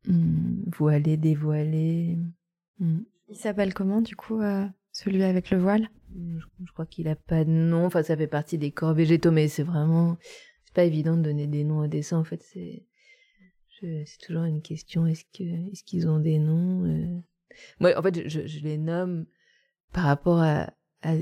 hmm, 0.07 0.63
voilée, 0.67 1.17
dévoilée? 1.17 2.17
Hmm. 2.79 3.01
Il 3.29 3.37
s'appelle 3.37 3.73
comment, 3.73 4.01
du 4.01 4.15
coup, 4.15 4.41
euh, 4.41 4.65
celui 4.91 5.23
avec 5.23 5.49
le 5.51 5.57
voile? 5.57 5.89
Je, 6.13 6.71
crois 6.73 6.85
qu'il 6.85 7.07
a 7.07 7.15
pas 7.15 7.45
de 7.45 7.51
nom. 7.51 7.85
Enfin, 7.85 8.03
ça 8.03 8.17
fait 8.17 8.27
partie 8.27 8.57
des 8.57 8.71
corps 8.71 8.93
végétaux, 8.93 9.31
mais 9.31 9.47
c'est 9.47 9.63
vraiment... 9.63 10.17
C'est 10.65 10.73
pas 10.73 10.83
évident 10.83 11.15
de 11.15 11.21
donner 11.21 11.47
des 11.47 11.63
noms 11.63 11.79
aux 11.79 11.87
dessins, 11.87 12.19
en 12.19 12.23
fait. 12.23 12.43
C'est 12.43 12.85
c'est 13.81 14.19
toujours 14.21 14.43
une 14.43 14.61
question. 14.61 15.07
Est-ce 15.07 15.25
que 15.33 15.43
est-ce 15.71 15.83
qu'ils 15.83 16.07
ont 16.07 16.19
des 16.19 16.39
noms 16.39 16.85
euh? 16.85 17.19
Moi, 17.79 17.97
en 17.97 18.01
fait, 18.01 18.29
je, 18.29 18.45
je, 18.45 18.59
les 18.59 18.77
nomme 18.77 19.25
par 19.93 20.05
rapport 20.05 20.41
à, 20.41 20.73
à, 21.01 21.13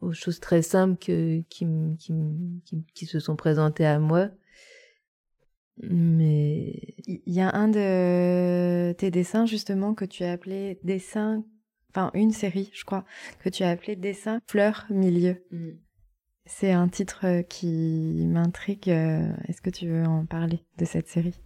aux 0.00 0.12
choses 0.12 0.40
très 0.40 0.62
simples 0.62 0.98
que, 0.98 1.40
qui, 1.48 1.66
qui, 1.98 2.12
qui, 2.64 2.84
qui 2.94 3.06
se 3.06 3.20
sont 3.20 3.36
présentées 3.36 3.86
à 3.86 3.98
moi. 3.98 4.30
Mais 5.82 6.94
il 7.06 7.22
y 7.32 7.40
a 7.40 7.54
un 7.54 7.68
de 7.68 8.92
tes 8.92 9.10
dessins 9.10 9.46
justement 9.46 9.94
que 9.94 10.04
tu 10.04 10.22
as 10.22 10.32
appelé 10.32 10.78
dessin, 10.84 11.44
enfin 11.90 12.10
une 12.14 12.30
série, 12.32 12.70
je 12.74 12.84
crois, 12.84 13.04
que 13.40 13.48
tu 13.48 13.62
as 13.62 13.70
appelé 13.70 13.96
dessin 13.96 14.40
fleur 14.46 14.86
milieu. 14.90 15.42
Mm. 15.50 15.70
C'est 16.44 16.72
un 16.72 16.88
titre 16.88 17.42
qui 17.48 18.26
m'intrigue. 18.26 18.88
Est-ce 18.88 19.62
que 19.62 19.70
tu 19.70 19.88
veux 19.88 20.04
en 20.04 20.26
parler 20.26 20.64
de 20.76 20.84
cette 20.84 21.08
série? 21.08 21.40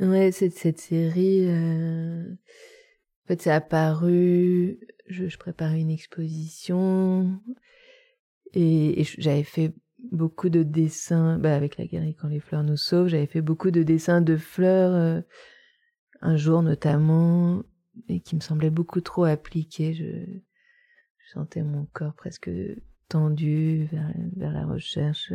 Ouais, 0.00 0.30
cette, 0.30 0.54
cette 0.54 0.78
série, 0.78 1.44
euh... 1.48 2.22
en 2.32 3.26
fait, 3.26 3.42
c'est 3.42 3.50
apparu 3.50 4.78
je, 5.10 5.36
préparais 5.36 5.80
une 5.80 5.90
exposition 5.90 7.40
et, 8.52 9.04
j'avais 9.18 9.42
fait 9.42 9.74
beaucoup 10.10 10.48
de 10.48 10.62
dessins 10.62 11.38
bah, 11.38 11.54
avec 11.54 11.76
la 11.76 11.86
guérille 11.86 12.14
quand 12.14 12.28
les 12.28 12.40
fleurs 12.40 12.62
nous 12.62 12.76
sauvent. 12.76 13.08
J'avais 13.08 13.26
fait 13.26 13.42
beaucoup 13.42 13.70
de 13.70 13.82
dessins 13.82 14.20
de 14.20 14.36
fleurs 14.36 14.94
euh, 14.94 15.20
un 16.20 16.36
jour 16.36 16.62
notamment 16.62 17.62
et 18.08 18.20
qui 18.20 18.34
me 18.34 18.40
semblaient 18.40 18.70
beaucoup 18.70 19.00
trop 19.00 19.24
appliqués. 19.24 19.94
Je, 19.94 20.40
sentais 21.32 21.62
mon 21.62 21.86
corps 21.92 22.14
presque 22.14 22.50
tendu 23.08 23.88
vers, 23.92 24.52
la 24.52 24.66
recherche. 24.66 25.32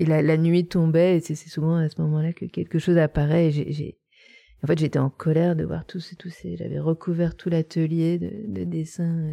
Et 0.00 0.04
la, 0.04 0.22
la 0.22 0.36
nuit 0.36 0.66
tombait 0.66 1.18
et 1.18 1.20
c'est 1.20 1.36
souvent 1.36 1.76
à 1.76 1.88
ce 1.88 2.00
moment-là 2.02 2.32
que 2.32 2.46
quelque 2.46 2.80
chose 2.80 2.98
apparaît 2.98 3.52
en 4.62 4.66
fait, 4.66 4.78
j'étais 4.78 4.98
en 4.98 5.10
colère 5.10 5.54
de 5.56 5.64
voir 5.64 5.84
tous 5.86 6.00
ces, 6.00 6.16
tous 6.16 6.30
ces, 6.30 6.56
j'avais 6.56 6.78
recouvert 6.78 7.36
tout 7.36 7.50
l'atelier 7.50 8.18
de, 8.18 8.30
de 8.46 8.64
dessins. 8.64 9.32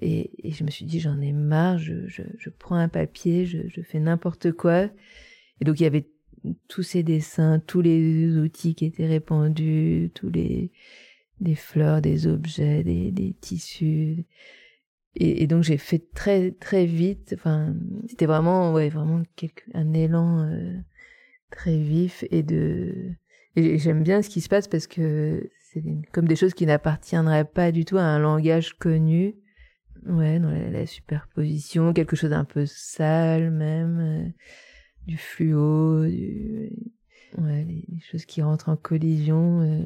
Et, 0.00 0.48
et, 0.48 0.52
je 0.52 0.64
me 0.64 0.70
suis 0.70 0.84
dit, 0.84 1.00
j'en 1.00 1.20
ai 1.20 1.32
marre, 1.32 1.78
je, 1.78 2.06
je, 2.06 2.22
je, 2.38 2.50
prends 2.50 2.76
un 2.76 2.88
papier, 2.88 3.46
je, 3.46 3.58
je 3.68 3.82
fais 3.82 4.00
n'importe 4.00 4.52
quoi. 4.52 4.84
Et 5.60 5.64
donc, 5.64 5.80
il 5.80 5.82
y 5.82 5.86
avait 5.86 6.08
tous 6.68 6.82
ces 6.82 7.02
dessins, 7.02 7.60
tous 7.66 7.80
les 7.80 8.36
outils 8.38 8.74
qui 8.74 8.86
étaient 8.86 9.06
répandus, 9.06 10.10
tous 10.14 10.30
les, 10.30 10.72
des 11.40 11.54
fleurs, 11.56 12.00
des 12.00 12.26
objets, 12.26 12.84
des, 12.84 13.10
des 13.10 13.34
tissus. 13.34 14.24
Et, 15.16 15.42
et 15.42 15.46
donc, 15.46 15.64
j'ai 15.64 15.78
fait 15.78 16.12
très, 16.14 16.52
très 16.52 16.86
vite. 16.86 17.34
Enfin, 17.36 17.74
c'était 18.08 18.26
vraiment, 18.26 18.72
ouais, 18.72 18.88
vraiment 18.88 19.22
quelque, 19.36 19.64
un 19.74 19.92
élan 19.92 20.44
euh, 20.44 20.78
très 21.50 21.76
vif 21.76 22.24
et 22.30 22.42
de, 22.42 23.12
j'aime 23.56 24.02
bien 24.02 24.22
ce 24.22 24.28
qui 24.28 24.40
se 24.40 24.48
passe 24.48 24.68
parce 24.68 24.86
que 24.86 25.50
c'est 25.72 25.82
comme 26.12 26.26
des 26.26 26.36
choses 26.36 26.54
qui 26.54 26.66
n'appartiendraient 26.66 27.44
pas 27.44 27.72
du 27.72 27.84
tout 27.84 27.98
à 27.98 28.02
un 28.02 28.18
langage 28.18 28.74
connu. 28.74 29.34
Ouais, 30.06 30.38
dans 30.38 30.50
la, 30.50 30.86
superposition, 30.86 31.92
quelque 31.92 32.16
chose 32.16 32.30
d'un 32.30 32.44
peu 32.44 32.66
sale 32.66 33.50
même, 33.50 33.98
euh, 34.00 34.28
du 35.06 35.18
fluo, 35.18 36.06
du, 36.06 36.70
choses 38.00 38.24
qui 38.24 38.40
rentrent 38.40 38.68
en 38.68 38.76
collision 38.76 39.60
euh, 39.60 39.84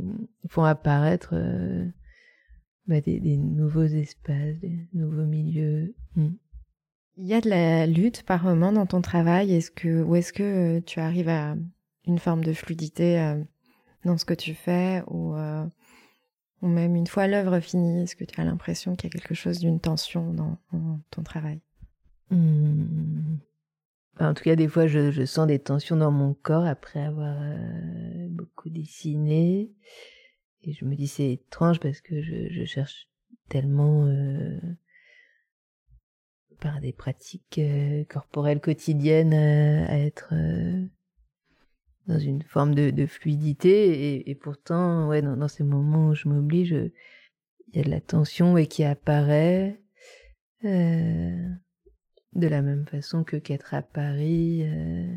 font 0.49 0.65
apparaître 0.65 1.31
euh, 1.33 1.87
bah, 2.87 3.01
des, 3.01 3.21
des, 3.21 3.37
nouveaux 3.37 3.85
espaces, 3.85 4.59
des 4.61 4.87
nouveaux 4.93 5.25
milieux. 5.25 5.95
Hmm. 6.15 6.35
Il 7.17 7.27
y 7.27 7.35
a 7.35 7.41
de 7.41 7.49
la 7.49 7.87
lutte 7.87 8.23
par 8.23 8.45
moment 8.45 8.73
dans 8.73 8.87
ton 8.87 9.01
travail. 9.01 9.53
Est-ce 9.53 9.71
que, 9.71 10.03
ou 10.03 10.15
est-ce 10.15 10.33
que 10.33 10.81
tu 10.81 11.01
arrives 11.01 11.29
à 11.29 11.57
une 12.07 12.19
forme 12.19 12.45
de 12.45 12.53
fluidité 12.53 13.35
dans 14.05 14.19
ce 14.19 14.25
que 14.25 14.35
tu 14.35 14.55
fais 14.55 15.03
ou, 15.07 15.35
euh, 15.35 15.65
ou 16.61 16.69
même 16.69 16.97
une 16.97 17.07
fois 17.07 17.27
l'œuvre 17.27 17.61
finie, 17.61 18.03
est-ce 18.03 18.17
que 18.17 18.25
tu 18.25 18.41
as 18.41 18.45
l'impression 18.45 18.97
qu'il 18.97 19.11
y 19.13 19.17
a 19.17 19.19
quelque 19.19 19.35
chose 19.35 19.59
d'une 19.59 19.81
tension 19.81 20.33
dans, 20.33 20.59
ton 21.11 21.23
travail? 21.23 21.61
Mmh. 22.31 23.37
En 24.21 24.35
tout 24.35 24.45
cas, 24.45 24.57
des 24.57 24.69
fois, 24.69 24.87
je, 24.87 25.25
sens 25.25 25.47
des 25.47 25.59
tensions 25.59 25.97
dans 25.97 26.11
mon 26.11 26.35
corps 26.35 26.67
après 26.67 27.01
avoir 27.01 27.37
euh, 27.41 28.29
beaucoup 28.29 28.69
dessiné. 28.69 29.73
Et 30.63 30.73
je 30.73 30.85
me 30.85 30.95
dis, 30.95 31.09
c'est 31.09 31.33
étrange 31.33 31.81
parce 31.81 32.01
que 32.01 32.23
je, 32.23 32.65
cherche 32.65 33.09
tellement 33.49 34.07
euh, 34.07 34.61
par 36.61 36.81
des 36.81 36.93
pratiques 36.93 37.61
corporelles 38.09 38.61
quotidiennes 38.61 39.35
à 39.35 39.99
être 39.99 40.33
dans 42.07 42.19
une 42.19 42.43
forme 42.43 42.75
de, 42.75 43.07
fluidité 43.07 44.29
et, 44.29 44.35
pourtant 44.35 45.09
ouais 45.09 45.23
dans, 45.23 45.49
ces 45.49 45.65
moments 45.65 46.09
où 46.09 46.15
je 46.15 46.29
m'oblige 46.29 46.73
il 46.73 47.77
y 47.77 47.81
a 47.81 47.85
de 47.85 47.91
la 47.91 48.01
tension 48.01 48.57
et 48.57 48.67
qui 48.67 48.85
apparaît 48.85 49.81
euh, 50.65 51.49
de 52.35 52.47
la 52.47 52.63
même 52.63 52.87
façon 52.87 53.25
que 53.25 53.37
qu'être 53.37 53.75
à 53.75 53.83
Paris 53.83 54.63
euh, 54.65 55.15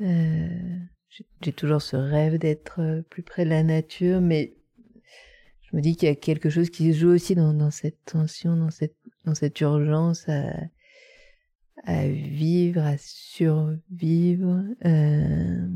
euh, 0.00 0.78
j'ai 1.40 1.52
toujours 1.52 1.82
ce 1.82 1.96
rêve 1.96 2.38
d'être 2.38 3.02
plus 3.10 3.22
près 3.22 3.44
de 3.44 3.50
la 3.50 3.62
nature 3.62 4.20
mais 4.20 4.54
je 5.62 5.76
me 5.76 5.80
dis 5.80 5.96
qu'il 5.96 6.08
y 6.08 6.12
a 6.12 6.16
quelque 6.16 6.50
chose 6.50 6.70
qui 6.70 6.92
se 6.92 6.98
joue 6.98 7.10
aussi 7.10 7.34
dans, 7.34 7.70
cette 7.70 8.04
tension 8.04 8.56
dans 8.56 9.34
cette 9.34 9.60
urgence 9.60 10.26
à 11.84 12.06
vivre, 12.06 12.82
à 12.82 12.96
survivre. 12.98 14.64
Euh, 14.84 15.66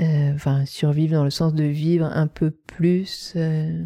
euh, 0.00 0.34
enfin, 0.34 0.64
survivre 0.66 1.14
dans 1.14 1.24
le 1.24 1.30
sens 1.30 1.54
de 1.54 1.64
vivre 1.64 2.06
un 2.06 2.28
peu 2.28 2.50
plus. 2.50 3.32
Euh, 3.36 3.84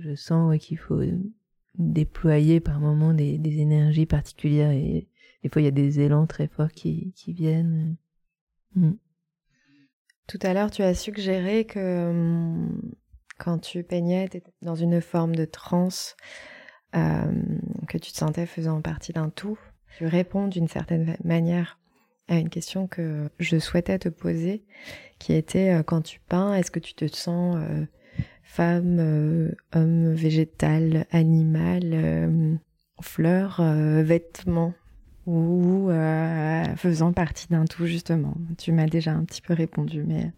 je, 0.00 0.14
sens 0.14 0.56
qu'il 0.58 0.78
faut 0.78 1.02
déployer 1.78 2.60
par 2.60 2.80
moments 2.80 3.14
des, 3.14 3.40
énergies 3.44 4.06
particulières 4.06 4.70
et 4.70 5.08
des 5.42 5.48
fois 5.48 5.62
il 5.62 5.66
y 5.66 5.68
a 5.68 5.72
des 5.72 6.00
élans 6.00 6.26
très 6.26 6.48
forts 6.48 6.72
qui, 6.72 7.14
viennent. 7.28 7.96
Mm. 8.74 8.92
Tout 10.26 10.38
à 10.42 10.52
l'heure, 10.52 10.70
tu 10.70 10.82
as 10.82 10.94
suggéré 10.94 11.64
que 11.64 12.10
hum, 12.10 12.92
quand 13.38 13.58
tu 13.58 13.82
peignais, 13.84 14.28
tu 14.28 14.38
étais 14.38 14.52
dans 14.62 14.74
une 14.74 15.00
forme 15.00 15.36
de 15.36 15.44
transe, 15.44 16.16
que 17.88 17.98
tu 17.98 18.12
te 18.12 18.16
sentais 18.16 18.46
faisant 18.46 18.80
partie 18.80 19.12
d'un 19.12 19.30
tout. 19.30 19.58
Tu 19.98 20.06
réponds 20.06 20.48
d'une 20.48 20.68
certaine 20.68 21.16
manière 21.24 21.78
à 22.28 22.36
une 22.36 22.48
question 22.48 22.86
que 22.86 23.30
je 23.38 23.58
souhaitais 23.58 23.98
te 23.98 24.08
poser, 24.08 24.64
qui 25.18 25.32
était 25.32 25.70
euh, 25.70 25.82
quand 25.82 26.02
tu 26.02 26.20
peins, 26.20 26.54
est-ce 26.54 26.70
que 26.70 26.80
tu 26.80 26.94
te 26.94 27.06
sens 27.06 27.56
euh, 27.56 27.86
femme, 28.42 28.98
euh, 28.98 29.52
homme, 29.74 30.12
végétal, 30.12 31.06
animal, 31.12 31.82
euh, 31.92 32.54
fleur, 33.00 33.60
euh, 33.60 34.02
vêtement 34.02 34.74
ou 35.26 35.88
euh, 35.90 36.64
faisant 36.76 37.12
partie 37.12 37.48
d'un 37.48 37.64
tout 37.64 37.86
justement? 37.86 38.34
Tu 38.58 38.72
m'as 38.72 38.86
déjà 38.86 39.12
un 39.12 39.24
petit 39.24 39.42
peu 39.42 39.54
répondu, 39.54 40.02
mais 40.04 40.32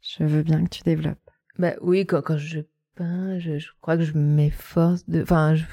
je 0.00 0.24
veux 0.24 0.42
bien 0.42 0.64
que 0.64 0.70
tu 0.70 0.82
développes. 0.82 1.18
Bah 1.58 1.74
oui, 1.82 2.06
quand 2.06 2.36
je 2.36 2.60
je, 2.98 3.68
crois 3.80 3.96
que 3.96 4.04
je 4.04 4.16
m'efforce 4.16 5.08
de. 5.08 5.22
Enfin, 5.22 5.54
je, 5.54 5.64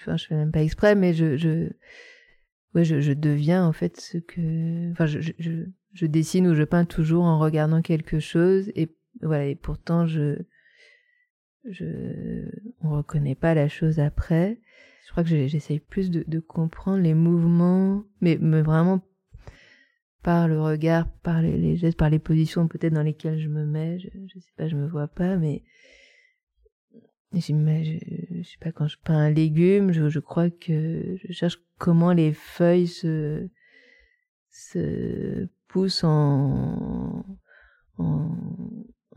enfin, 0.00 0.16
je 0.16 0.26
fais 0.26 0.34
même 0.34 0.52
pas 0.52 0.62
exprès, 0.62 0.94
mais 0.94 1.14
je, 1.14 1.36
je, 1.36 1.70
ouais, 2.74 2.84
je, 2.84 3.00
je 3.00 3.12
deviens 3.12 3.66
en 3.66 3.72
fait 3.72 4.00
ce 4.00 4.18
que. 4.18 4.90
Enfin, 4.92 5.06
je, 5.06 5.20
je, 5.38 6.06
dessine 6.06 6.46
ou 6.48 6.54
je 6.54 6.64
peins 6.64 6.84
toujours 6.84 7.24
en 7.24 7.38
regardant 7.38 7.82
quelque 7.82 8.18
chose 8.18 8.70
et 8.74 8.94
voilà. 9.22 9.46
Et 9.46 9.54
pourtant, 9.54 10.06
je, 10.06 10.36
je, 11.68 12.48
on 12.82 12.90
reconnaît 12.90 13.34
pas 13.34 13.54
la 13.54 13.68
chose 13.68 13.98
après. 13.98 14.60
Je 15.06 15.10
crois 15.10 15.24
que 15.24 15.46
j'essaye 15.46 15.80
plus 15.80 16.10
de, 16.10 16.24
de 16.26 16.40
comprendre 16.40 17.02
les 17.02 17.14
mouvements, 17.14 18.04
mais, 18.20 18.38
mais 18.40 18.62
vraiment 18.62 19.02
par 20.22 20.48
le 20.48 20.60
regard, 20.60 21.08
par 21.22 21.42
les, 21.42 21.76
gestes, 21.76 21.98
par 21.98 22.10
les 22.10 22.18
positions 22.18 22.68
peut-être 22.68 22.94
dans 22.94 23.02
lesquelles 23.02 23.40
je 23.40 23.48
me 23.48 23.64
mets. 23.64 23.98
Je, 23.98 24.08
je 24.26 24.38
sais 24.38 24.52
pas, 24.56 24.68
je 24.68 24.76
me 24.76 24.86
vois 24.86 25.08
pas, 25.08 25.36
mais 25.36 25.62
je, 27.34 27.98
je 28.30 28.42
sais 28.42 28.58
pas, 28.60 28.72
quand 28.72 28.88
je 28.88 28.96
peins 29.02 29.16
un 29.16 29.30
légume, 29.30 29.92
je, 29.92 30.18
crois 30.18 30.50
que 30.50 31.16
je 31.22 31.32
cherche 31.32 31.58
comment 31.78 32.12
les 32.12 32.32
feuilles 32.32 32.86
se, 32.88 33.48
se 34.50 35.48
poussent 35.68 36.04
en, 36.04 37.24
en, 37.98 38.36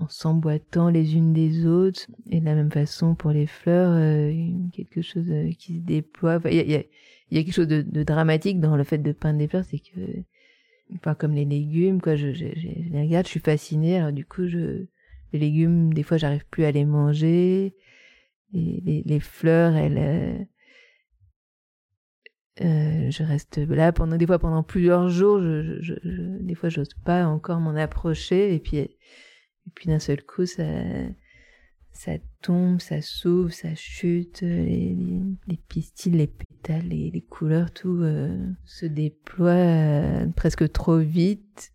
s'emboîtant 0.07 0.89
les 0.89 1.15
unes 1.15 1.33
des 1.33 1.65
autres. 1.65 2.07
Et 2.29 2.39
de 2.39 2.45
la 2.45 2.55
même 2.55 2.71
façon 2.71 3.15
pour 3.15 3.31
les 3.31 3.47
fleurs, 3.47 3.91
euh, 3.91 4.31
quelque 4.73 5.01
chose 5.01 5.29
euh, 5.29 5.51
qui 5.57 5.77
se 5.77 5.81
déploie. 5.81 6.39
Il 6.45 6.55
y 6.55 6.75
a 6.75 7.43
quelque 7.43 7.53
chose 7.53 7.67
de, 7.67 7.81
de 7.81 8.03
dramatique 8.03 8.59
dans 8.59 8.75
le 8.75 8.83
fait 8.83 8.97
de 8.99 9.11
peindre 9.11 9.39
des 9.39 9.47
fleurs, 9.47 9.65
c'est 9.65 9.79
que 9.79 10.23
pas 11.01 11.15
comme 11.15 11.33
les 11.33 11.45
légumes, 11.45 12.01
quoi. 12.01 12.15
Je, 12.15 12.33
je, 12.33 12.45
les 12.45 13.01
regarde, 13.01 13.25
je 13.25 13.31
suis 13.31 13.39
fascinée. 13.39 13.97
Alors 13.97 14.11
du 14.11 14.25
coup, 14.25 14.47
je, 14.47 14.85
les 15.33 15.39
légumes, 15.39 15.93
des 15.93 16.03
fois, 16.03 16.17
j'arrive 16.17 16.45
plus 16.49 16.65
à 16.65 16.71
les 16.71 16.85
manger. 16.85 17.75
Et 18.53 19.03
les, 19.05 19.19
fleurs, 19.19 19.75
elles, 19.75 19.97
euh, 19.97 20.37
euh, 22.61 23.11
je 23.11 23.23
reste 23.23 23.57
là 23.57 23.91
pendant 23.91 24.15
des 24.15 24.25
fois 24.25 24.39
pendant 24.39 24.63
plusieurs 24.63 25.09
jours. 25.09 25.41
Je, 25.41 25.81
je, 25.81 25.93
je, 26.03 26.21
des 26.41 26.55
fois, 26.55 26.69
pas 27.03 27.25
encore 27.25 27.59
m'en 27.59 27.75
approcher. 27.75 28.53
Et 28.55 28.59
puis, 28.59 28.77
et 28.77 28.97
puis 29.73 29.87
d'un 29.87 29.99
seul 29.99 30.23
coup, 30.23 30.45
ça, 30.45 30.63
ça 31.91 32.13
tombe, 32.41 32.79
ça 32.79 33.01
s'ouvre, 33.01 33.51
ça 33.51 33.75
chute. 33.75 34.41
Les, 34.41 34.95
les, 34.95 35.21
les 35.47 35.57
pistils, 35.67 36.15
les 36.15 36.27
les, 36.67 37.21
couleurs, 37.29 37.71
tout 37.71 37.99
euh, 38.01 38.37
se 38.65 38.85
déploie 38.85 39.51
euh, 39.51 40.27
presque 40.35 40.71
trop 40.71 40.97
vite. 40.97 41.71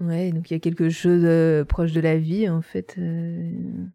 Ouais, 0.00 0.32
donc 0.32 0.50
il 0.50 0.54
y 0.54 0.56
a 0.56 0.60
quelque 0.60 0.90
chose 0.90 1.22
euh, 1.24 1.64
proche 1.64 1.92
de 1.92 2.00
la 2.00 2.18
vie 2.18 2.48
en 2.48 2.62
fait, 2.62 2.98
de- 2.98 3.88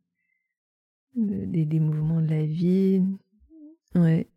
des, 1.16 1.80
mouvements 1.80 2.22
de 2.22 2.30
la 2.30 2.46
vie. 2.46 3.04
Ouais. 3.96 4.28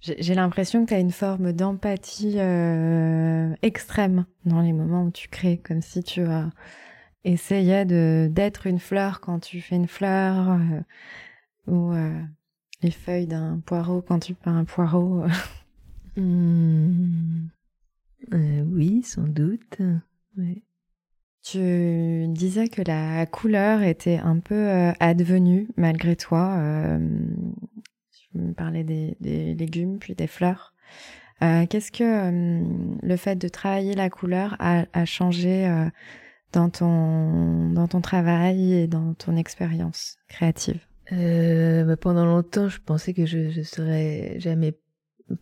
J'ai 0.00 0.34
l'impression 0.34 0.84
que 0.84 0.90
tu 0.90 0.94
as 0.94 1.00
une 1.00 1.10
forme 1.10 1.52
d'empathie 1.52 2.38
extrême 3.62 4.26
dans 4.44 4.60
les 4.60 4.72
moments 4.72 5.04
où 5.04 5.10
tu 5.10 5.28
crées, 5.28 5.58
comme 5.58 5.82
si 5.82 6.04
tu 6.04 6.22
essayais 7.24 7.84
de 7.84 8.28
d'être 8.30 8.68
une 8.68 8.78
fleur 8.78 9.20
quand 9.20 9.40
tu 9.40 9.60
fais 9.60 9.74
une 9.74 9.88
fleur, 9.88 10.56
ou 11.66 11.92
les 12.82 12.90
feuilles 12.90 13.26
d'un 13.26 13.60
poireau 13.64 14.02
quand 14.02 14.18
tu 14.20 14.34
peins 14.34 14.58
un 14.58 14.64
poireau. 14.64 15.24
Hmm. 16.16 17.46
Euh, 18.34 18.64
oui, 18.72 19.04
sans 19.04 19.22
doute. 19.28 19.78
Ouais. 20.36 20.62
Tu 21.44 22.26
disais 22.28 22.68
que 22.68 22.82
la 22.82 23.24
couleur 23.26 23.82
était 23.82 24.18
un 24.18 24.40
peu 24.40 24.56
euh, 24.56 24.92
advenue 24.98 25.68
malgré 25.76 26.16
toi. 26.16 26.56
euh, 26.58 26.98
tu 28.10 28.38
me 28.38 28.52
parlais 28.52 28.82
des, 28.82 29.16
des 29.20 29.54
légumes 29.54 29.98
puis 30.00 30.16
des 30.16 30.26
fleurs. 30.26 30.74
Euh, 31.42 31.66
Qu'est-ce 31.66 31.92
que 31.92 32.02
euh, 32.02 32.96
le 33.00 33.16
fait 33.16 33.36
de 33.36 33.46
travailler 33.48 33.94
la 33.94 34.10
couleur 34.10 34.56
a, 34.58 34.86
a 34.92 35.04
changé 35.04 35.68
euh, 35.68 35.88
dans 36.52 36.68
ton 36.70 37.70
dans 37.70 37.86
ton 37.86 38.00
travail 38.00 38.72
et 38.72 38.88
dans 38.88 39.14
ton 39.14 39.36
expérience 39.36 40.18
créative? 40.28 40.87
Euh, 41.12 41.84
bah, 41.84 41.96
pendant 41.96 42.24
longtemps, 42.24 42.68
je 42.68 42.80
pensais 42.80 43.14
que 43.14 43.26
je, 43.26 43.50
je 43.50 43.62
serais 43.62 44.38
jamais 44.38 44.78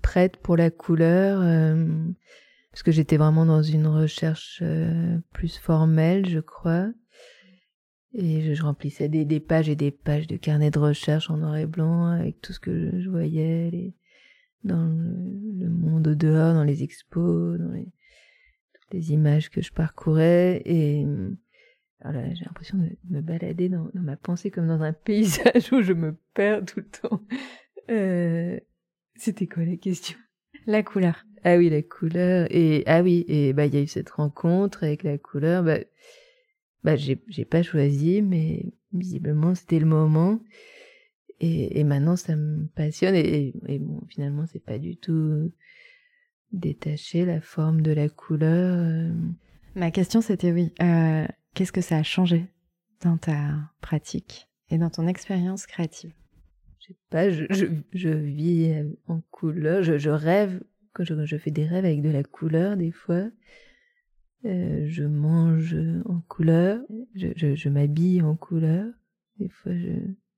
prête 0.03 0.37
pour 0.37 0.57
la 0.57 0.71
couleur, 0.71 1.41
euh, 1.43 1.87
parce 2.71 2.83
que 2.83 2.93
j'étais 2.93 3.17
vraiment 3.17 3.47
dans 3.47 3.62
une 3.62 3.87
recherche 3.87 4.61
euh, 4.62 5.19
plus 5.33 5.57
formelle, 5.59 6.29
je 6.29 6.41
crois. 6.41 6.89
Et 8.12 8.43
je, 8.43 8.55
je 8.55 8.62
remplissais 8.62 9.09
des, 9.09 9.25
des 9.25 9.41
pages 9.41 9.69
et 9.69 9.77
des 9.77 9.91
pages 9.91 10.27
de 10.27 10.37
carnet 10.37 10.71
de 10.71 10.79
recherche 10.79 11.31
en 11.31 11.37
noir 11.37 11.57
et 11.57 11.67
blanc 11.67 12.07
avec 12.07 12.41
tout 12.41 12.53
ce 12.53 12.61
que 12.61 13.01
je, 13.01 13.11
voyais 13.11 13.71
les, 13.71 13.95
dans 14.64 14.87
le, 14.87 15.69
monde 15.69 16.09
au 16.09 16.14
dehors, 16.14 16.55
dans 16.55 16.64
les 16.64 16.83
expos, 16.83 17.59
dans 17.59 17.73
les, 17.73 17.93
les 18.93 19.12
images 19.12 19.51
que 19.51 19.61
je 19.61 19.73
parcourais. 19.73 20.62
Et 20.64 21.05
j'ai 22.05 22.45
l'impression 22.45 22.79
de 22.79 22.91
me 23.11 23.21
balader 23.21 23.69
dans, 23.69 23.89
dans 23.95 24.03
ma 24.03 24.17
pensée 24.17 24.51
comme 24.51 24.69
dans 24.69 24.83
un 24.83 24.93
paysage 25.05 25.73
où 25.73 25.83
je 25.83 25.93
me 25.93 26.17
perds 26.35 26.65
tout 26.65 26.81
le 26.81 26.87
temps. 26.89 27.23
Euh, 27.91 28.59
C'était 29.17 29.47
quoi 29.47 29.65
la 29.65 29.77
question? 29.77 30.19
La 30.67 30.83
couleur. 30.83 31.25
Ah 31.45 31.57
oui, 31.57 31.71
la 31.71 31.83
couleur. 31.83 32.47
Et 32.51 32.83
ah 32.87 33.03
oui, 33.03 33.25
et 33.29 33.53
bah 33.53 33.67
il 33.67 33.75
y 33.75 33.79
a 33.79 33.83
eu 33.83 33.87
cette 33.87 34.11
rencontre 34.11 34.83
avec 34.85 35.05
la 35.05 35.17
couleur. 35.19 35.63
Bah, 35.63 35.79
bah 36.83 36.97
j'ai 36.97 37.17
pas 37.45 37.63
choisi, 37.63 38.21
mais 38.23 38.73
visiblement 38.93 39.55
c'était 39.55 39.79
le 39.79 39.87
moment. 39.87 40.41
Et, 41.41 41.79
et 41.79 41.85
maintenant 41.85 42.17
ça 42.17 42.35
me 42.37 42.67
passionne. 42.67 43.15
Et, 43.15 43.55
et 43.69 43.79
bon, 43.79 44.03
finalement 44.09 44.47
c'est 44.47 44.65
pas 44.65 44.79
du 44.79 44.97
tout 44.97 45.53
détaché 46.53 47.25
la 47.25 47.41
forme 47.41 47.81
de 47.83 47.93
la 47.93 48.09
couleur. 48.09 48.79
euh. 48.79 49.13
Ma 49.75 49.91
question 49.91 50.21
c'était 50.21 50.53
oui. 50.53 50.73
euh, 50.83 51.27
Qu'est-ce 51.57 51.73
que 51.73 51.81
ça 51.81 51.97
a 51.97 52.03
changé 52.03 52.45
dans 53.01 53.17
ta 53.17 53.55
pratique 53.81 54.47
et 54.69 54.77
dans 54.77 54.91
ton 54.91 55.07
expérience 55.07 55.65
créative? 55.65 56.13
Je 56.81 56.89
sais 56.89 56.97
pas, 57.09 57.31
je, 57.31 57.47
je, 57.95 58.11
vis 58.11 58.85
en 59.09 59.23
couleur, 59.31 59.83
je, 59.83 60.11
rêve, 60.11 60.63
quand 60.93 61.03
je, 61.03 61.37
fais 61.39 61.51
des 61.51 61.65
rêves 61.65 61.87
avec 61.87 62.03
de 62.03 62.11
la 62.11 62.25
couleur 62.25 62.77
des 62.77 62.91
fois, 62.93 63.31
euh, 64.45 64.85
je 64.87 65.05
mange 65.05 65.75
en 66.05 66.21
couleur, 66.29 66.79
je, 67.15 67.69
m'habille 67.71 68.21
en 68.21 68.37
couleur, 68.37 68.93
des 69.39 69.49
fois 69.49 69.73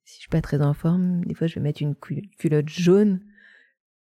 si 0.05 0.15
je 0.15 0.21
suis 0.21 0.31
pas 0.31 0.41
très 0.41 0.63
en 0.63 0.73
forme, 0.73 1.25
des 1.25 1.35
fois 1.35 1.49
je 1.49 1.57
vais 1.57 1.61
mettre 1.61 1.83
une 1.83 1.97
cul- 1.97 2.31
culotte 2.39 2.69
jaune 2.69 3.19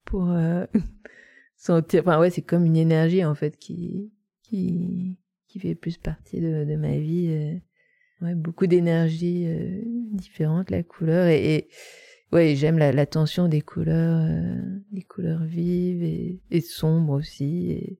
pour 0.03 0.31
euh, 0.31 0.65
sentir, 1.55 2.01
enfin 2.01 2.19
ouais 2.19 2.29
c'est 2.29 2.41
comme 2.41 2.65
une 2.65 2.75
énergie 2.75 3.23
en 3.23 3.35
fait 3.35 3.57
qui, 3.57 4.11
qui, 4.43 5.17
fait 5.59 5.75
plus 5.75 5.97
partie 5.97 6.41
de, 6.41 6.75
ma 6.75 6.97
vie, 6.97 7.59
euh. 8.21 8.35
beaucoup 8.35 8.67
d'énergie 8.67 9.45
euh, 9.47 9.81
différente 10.11 10.69
la 10.69 10.83
couleur 10.83 11.27
et, 11.27 11.67
Ouais, 12.31 12.55
j'aime 12.55 12.77
la, 12.77 13.05
tension 13.05 13.47
des 13.47 13.61
couleurs, 13.61 14.19
euh, 14.19 14.59
des 14.91 15.03
couleurs 15.03 15.43
vives 15.43 16.03
et, 16.03 16.61
sombres 16.61 17.13
aussi. 17.13 17.71
Et... 17.71 17.99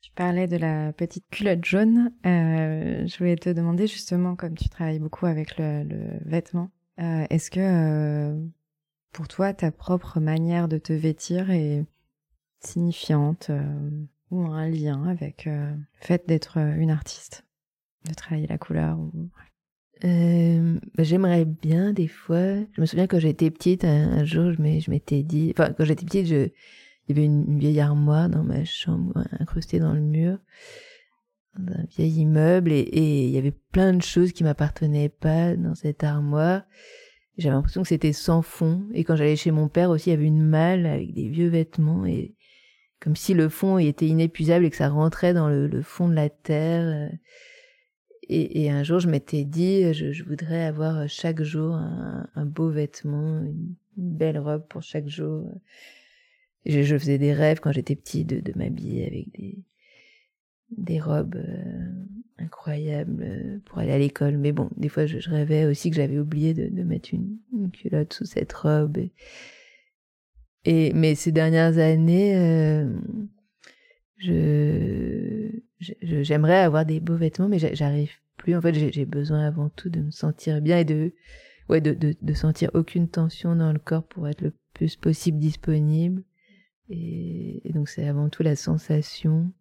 Tu 0.00 0.12
parlais 0.12 0.46
de 0.46 0.56
la 0.56 0.92
petite 0.92 1.28
culotte 1.30 1.64
jaune. 1.64 2.12
Je 2.24 3.18
voulais 3.18 3.36
te 3.36 3.50
demander 3.50 3.86
justement, 3.86 4.34
comme 4.34 4.56
tu 4.56 4.68
travailles 4.68 5.00
beaucoup 5.00 5.26
avec 5.26 5.58
le, 5.58 5.84
vêtement, 6.24 6.70
est-ce 6.96 7.50
que 7.50 8.48
pour 9.12 9.28
toi, 9.28 9.52
ta 9.52 9.72
propre 9.72 10.20
manière 10.20 10.68
de 10.68 10.78
te 10.78 10.92
vêtir 10.92 11.50
est 11.50 11.84
signifiante 12.60 13.50
ou 14.30 14.42
un 14.42 14.68
lien 14.68 15.04
avec 15.04 15.46
euh, 15.46 15.70
le 15.70 16.06
fait 16.06 16.26
d'être 16.26 16.58
une 16.58 16.90
artiste, 16.90 17.44
de 18.08 18.14
travailler 18.14 18.46
la 18.46 18.58
couleur 18.58 18.98
ou... 18.98 19.30
Euh, 20.04 20.78
bah, 20.94 21.04
J'aimerais 21.04 21.44
bien 21.44 21.92
des 21.92 22.08
fois. 22.08 22.56
Je 22.72 22.80
me 22.80 22.86
souviens 22.86 23.06
quand 23.06 23.18
j'étais 23.18 23.50
petite, 23.50 23.84
un, 23.84 24.24
jour, 24.24 24.52
je 24.52 24.90
m'étais 24.90 25.22
dit. 25.22 25.54
Enfin, 25.56 25.72
quand 25.72 25.84
j'étais 25.84 26.04
petite, 26.04 26.26
je, 26.26 26.48
il 27.08 27.16
y 27.16 27.18
avait 27.18 27.24
une, 27.24 27.58
vieille 27.58 27.80
armoire 27.80 28.28
dans 28.28 28.42
ma 28.42 28.64
chambre, 28.64 29.24
incrustée 29.38 29.78
dans 29.78 29.94
le 29.94 30.00
mur. 30.00 30.38
un 31.56 31.84
vieil 31.96 32.20
immeuble 32.20 32.72
et 32.72 33.26
il 33.26 33.30
y 33.30 33.38
avait 33.38 33.54
plein 33.72 33.94
de 33.94 34.02
choses 34.02 34.32
qui 34.32 34.44
m'appartenaient 34.44 35.08
pas 35.08 35.56
dans 35.56 35.74
cette 35.74 36.04
armoire. 36.04 36.62
J'avais 37.38 37.54
l'impression 37.54 37.82
que 37.82 37.88
c'était 37.88 38.12
sans 38.12 38.42
fond. 38.42 38.86
Et 38.92 39.04
quand 39.04 39.16
j'allais 39.16 39.36
chez 39.36 39.50
mon 39.50 39.68
père 39.68 39.90
aussi, 39.90 40.10
il 40.10 40.12
y 40.12 40.16
avait 40.16 40.26
une 40.26 40.42
malle 40.42 40.86
avec 40.86 41.12
des 41.12 41.28
vieux 41.28 41.48
vêtements 41.48 42.06
et 42.06 42.34
comme 43.00 43.16
si 43.16 43.34
le 43.34 43.48
fond 43.48 43.78
était 43.78 44.06
inépuisable 44.06 44.64
et 44.64 44.70
que 44.70 44.76
ça 44.76 44.88
rentrait 44.88 45.34
dans 45.34 45.48
le, 45.48 45.82
fond 45.82 46.08
de 46.08 46.14
la 46.14 46.28
terre. 46.28 47.10
Et, 48.28 48.70
un 48.70 48.82
jour, 48.82 48.98
je 48.98 49.08
m'étais 49.08 49.44
dit, 49.44 49.92
je, 49.94 50.24
voudrais 50.24 50.64
avoir 50.64 51.08
chaque 51.08 51.42
jour 51.42 51.74
un, 51.76 52.44
beau 52.44 52.70
vêtement, 52.70 53.40
une, 53.40 53.74
belle 53.96 54.38
robe 54.38 54.66
pour 54.68 54.82
chaque 54.82 55.08
jour. 55.08 55.48
Je, 56.64 56.98
faisais 56.98 57.18
des 57.18 57.32
rêves 57.32 57.60
quand 57.60 57.72
j'étais 57.72 57.94
petit 57.94 58.24
de, 58.24 58.42
m'habiller 58.56 59.06
avec 59.06 59.26
des, 60.70 61.00
robes 61.00 61.36
euh, 61.36 62.04
incroyables 62.38 63.60
pour 63.64 63.78
aller 63.78 63.92
à 63.92 63.98
l'école. 63.98 64.38
Mais 64.38 64.50
bon, 64.50 64.70
des 64.76 64.88
fois, 64.88 65.06
je, 65.06 65.18
rêvais 65.30 65.66
aussi 65.66 65.90
que 65.90 65.96
j'avais 65.96 66.18
oublié 66.18 66.52
de, 66.54 66.82
mettre 66.82 67.10
une, 67.14 67.38
culotte 67.70 68.12
sous 68.12 68.24
cette 68.24 68.52
robe. 68.52 68.98
Mais 70.94 71.14
ces 71.14 71.32
dernières 71.32 71.78
années, 71.78 72.36
euh, 72.36 72.92
je 74.18 75.50
j'aimerais 75.80 76.58
avoir 76.58 76.86
des 76.86 77.00
beaux 77.00 77.16
vêtements, 77.16 77.48
mais 77.48 77.58
j'arrive 77.58 78.12
plus. 78.36 78.56
En 78.56 78.62
fait, 78.62 78.74
j'ai 78.92 79.04
besoin 79.04 79.46
avant 79.46 79.68
tout 79.68 79.90
de 79.90 80.00
me 80.00 80.10
sentir 80.10 80.60
bien 80.60 80.78
et 80.78 80.84
de 80.84 81.12
ouais 81.68 81.80
de, 81.80 81.92
de, 81.92 82.14
de 82.20 82.34
sentir 82.34 82.70
aucune 82.74 83.08
tension 83.08 83.56
dans 83.56 83.72
le 83.72 83.78
corps 83.78 84.06
pour 84.06 84.28
être 84.28 84.40
le 84.40 84.52
plus 84.74 84.96
possible 84.96 85.38
disponible. 85.38 86.22
Et, 86.88 87.68
et 87.68 87.72
donc 87.72 87.88
c'est 87.88 88.06
avant 88.08 88.28
tout 88.28 88.42
la 88.42 88.56
sensation 88.56 89.52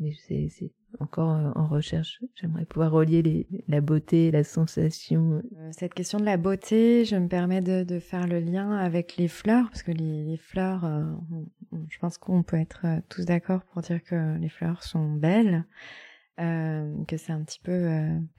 mais 0.00 0.12
c'est 0.26 0.72
encore 0.98 1.34
euh, 1.36 1.50
en 1.54 1.66
recherche. 1.66 2.20
J'aimerais 2.34 2.64
pouvoir 2.64 2.90
relier 2.92 3.46
la 3.68 3.80
beauté, 3.80 4.30
la 4.30 4.44
sensation. 4.44 5.42
Euh, 5.56 5.70
cette 5.72 5.94
question 5.94 6.18
de 6.18 6.24
la 6.24 6.36
beauté, 6.36 7.04
je 7.04 7.16
me 7.16 7.28
permets 7.28 7.60
de, 7.60 7.98
faire 7.98 8.26
le 8.26 8.40
lien 8.40 8.76
avec 8.76 9.16
les 9.16 9.28
fleurs, 9.28 9.68
parce 9.68 9.82
que 9.82 9.92
les, 9.92 10.36
fleurs, 10.36 10.84
euh, 10.84 11.04
je 11.88 11.98
pense 11.98 12.18
qu'on 12.18 12.42
peut 12.42 12.56
être 12.56 12.86
tous 13.08 13.24
d'accord 13.24 13.62
pour 13.64 13.82
dire 13.82 14.02
que 14.02 14.38
les 14.38 14.48
fleurs 14.48 14.82
sont 14.82 15.12
belles, 15.12 15.64
euh, 16.40 17.04
que 17.06 17.16
c'est 17.16 17.32
un 17.32 17.42
petit 17.42 17.60
peu 17.60 17.88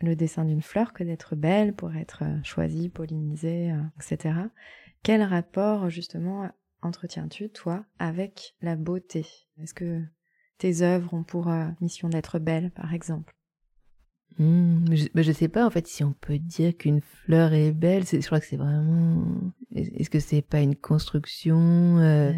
le 0.02 0.16
dessin 0.16 0.46
d'une 0.46 0.62
fleur 0.62 0.94
que 0.94 1.04
d'être 1.04 1.36
belle 1.36 1.74
pour 1.74 1.94
être 1.96 2.24
choisie, 2.44 2.90
pollinisée, 2.90 3.74
etc. 3.98 4.36
Quel 5.04 5.22
rapport 5.24 5.90
justement 5.90 6.50
entretiens-tu, 6.82 7.50
toi, 7.50 7.86
avec 8.00 8.56
la 8.62 8.76
beauté? 8.76 9.26
Est-ce 9.62 9.74
que 9.74 10.02
tes 10.62 10.84
œuvres 10.84 11.12
ont 11.16 11.24
pour 11.24 11.50
euh, 11.50 11.66
mission 11.82 12.08
d'être 12.08 12.38
belles, 12.38 12.70
par 12.70 12.94
exemple 12.94 13.34
mmh, 14.38 14.94
je, 14.94 15.28
ne 15.28 15.34
sais 15.34 15.48
pas 15.48 15.66
en 15.66 15.72
fait 15.72 15.88
si 15.88 16.04
on 16.04 16.14
peut 16.14 16.38
dire 16.38 16.78
qu'une 16.78 17.02
fleur 17.02 17.54
est 17.54 17.72
belle. 17.72 18.04
Je 18.06 18.24
crois 18.24 18.40
que 18.40 18.46
c'est 18.46 18.58
vraiment. 18.58 19.26
Est-ce 19.74 20.12
que 20.12 20.20
c'est 20.20 20.44
pas 20.44 20.62
une 20.62 20.76
construction 20.76 21.98
euh, 21.98 22.32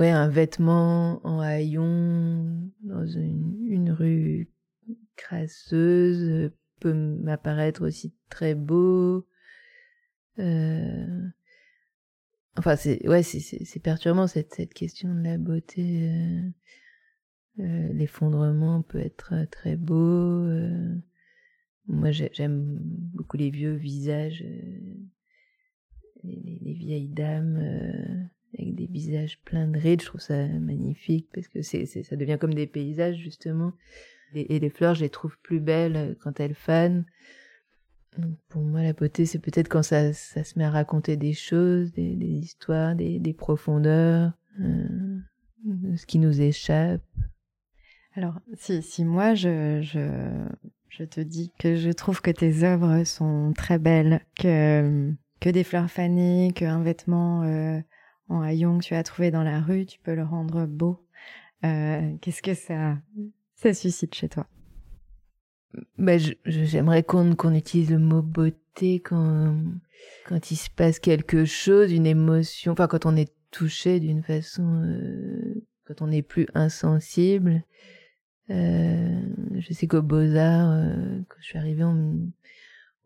Ouais, 0.00 0.10
un 0.10 0.28
vêtement 0.28 1.24
en 1.24 1.38
haillon 1.38 2.68
dans 2.82 3.06
une, 3.06 3.92
rue 3.92 4.50
crasseuse 5.14 6.50
peut 6.80 6.94
m'apparaître 6.94 7.86
aussi 7.86 8.12
très 8.28 8.56
beau. 8.56 9.24
Euh, 10.40 11.28
enfin, 12.56 12.76
c'est 12.76 13.06
ouais, 13.08 13.22
c'est 13.22 13.82
perturbant 13.82 14.26
cette 14.26 14.72
question 14.74 15.14
de 15.14 15.22
la 15.22 15.38
beauté. 15.38 16.52
Euh, 17.60 17.92
l'effondrement 17.92 18.82
peut 18.82 18.98
être 18.98 19.34
euh, 19.34 19.46
très 19.46 19.76
beau. 19.76 19.94
Euh. 19.94 20.94
moi, 21.86 22.10
j'aime 22.10 22.78
beaucoup 23.14 23.36
les 23.36 23.50
vieux 23.50 23.74
visages, 23.74 24.44
les, 26.24 26.72
vieilles 26.74 27.08
dames 27.08 27.58
avec 28.58 28.74
des 28.74 28.86
visages 28.86 29.40
pleins 29.42 29.68
de 29.68 29.78
rides. 29.78 30.00
Je 30.00 30.06
trouve 30.06 30.20
ça 30.20 30.46
magnifique 30.46 31.28
parce 31.34 31.48
que 31.48 31.62
c'est, 31.62 31.86
ça 31.86 32.16
devient 32.16 32.38
comme 32.40 32.54
des 32.54 32.66
paysages 32.66 33.16
justement. 33.16 33.72
Et, 34.34 34.58
les 34.58 34.70
fleurs, 34.70 34.94
je 34.94 35.02
les 35.02 35.10
trouve 35.10 35.36
plus 35.42 35.60
belles 35.60 36.16
quand 36.22 36.40
elles 36.40 36.54
fanent. 36.54 37.04
Pour 38.48 38.62
moi, 38.62 38.82
la 38.82 38.92
beauté, 38.92 39.24
c'est 39.26 39.38
peut-être 39.38 39.68
quand 39.68 39.82
ça, 39.82 40.12
ça 40.12 40.44
se 40.44 40.58
met 40.58 40.64
à 40.64 40.70
raconter 40.70 41.16
des 41.16 41.32
choses, 41.32 41.92
des, 41.92 42.12
histoires, 42.26 42.94
des, 42.94 43.34
profondeurs, 43.36 44.32
ce 44.58 46.06
qui 46.06 46.18
nous 46.18 46.40
échappe. 46.40 47.02
Alors, 48.14 48.38
si, 48.56 49.04
moi, 49.04 49.34
je, 49.34 49.80
je, 49.80 50.46
je 50.90 51.04
te 51.04 51.20
dis 51.20 51.50
que 51.58 51.76
je 51.76 51.90
trouve 51.90 52.20
que 52.20 52.30
tes 52.30 52.64
œuvres 52.64 53.04
sont 53.04 53.52
très 53.56 53.78
belles, 53.78 54.20
que, 54.38 55.10
que 55.40 55.48
des 55.48 55.64
fleurs 55.64 55.90
fanées, 55.90 56.52
qu'un 56.54 56.82
vêtement 56.82 57.42
euh, 57.44 57.80
en 58.28 58.42
haillon 58.42 58.78
que 58.78 58.84
tu 58.84 58.94
as 58.94 59.02
trouvé 59.02 59.30
dans 59.30 59.42
la 59.42 59.60
rue, 59.60 59.86
tu 59.86 59.98
peux 60.00 60.14
le 60.14 60.24
rendre 60.24 60.66
beau, 60.66 61.06
euh, 61.64 62.14
qu'est-ce 62.20 62.42
que 62.42 62.54
ça, 62.54 62.98
ça 63.54 63.72
suscite 63.72 64.14
chez 64.14 64.28
toi? 64.28 64.46
Ben, 65.98 66.20
J'aimerais 66.44 67.02
qu'on 67.02 67.54
utilise 67.54 67.90
le 67.90 67.98
mot 67.98 68.22
beauté 68.22 69.00
quand, 69.00 69.56
quand 70.26 70.50
il 70.50 70.56
se 70.56 70.70
passe 70.70 70.98
quelque 70.98 71.44
chose, 71.44 71.92
une 71.92 72.06
émotion, 72.06 72.72
enfin 72.72 72.86
quand 72.86 73.06
on 73.06 73.16
est 73.16 73.32
touché 73.52 74.00
d'une 74.00 74.22
façon, 74.22 74.82
euh, 74.84 75.64
quand 75.84 76.02
on 76.02 76.08
n'est 76.08 76.22
plus 76.22 76.46
insensible. 76.54 77.62
Euh, 78.50 79.22
je 79.58 79.72
sais 79.72 79.86
qu'au 79.86 80.02
Beaux-Arts, 80.02 80.72
euh, 80.72 81.20
quand 81.28 81.36
je 81.40 81.44
suis 81.44 81.58
arrivée, 81.58 81.84
on 81.84 81.94
me, 81.94 82.32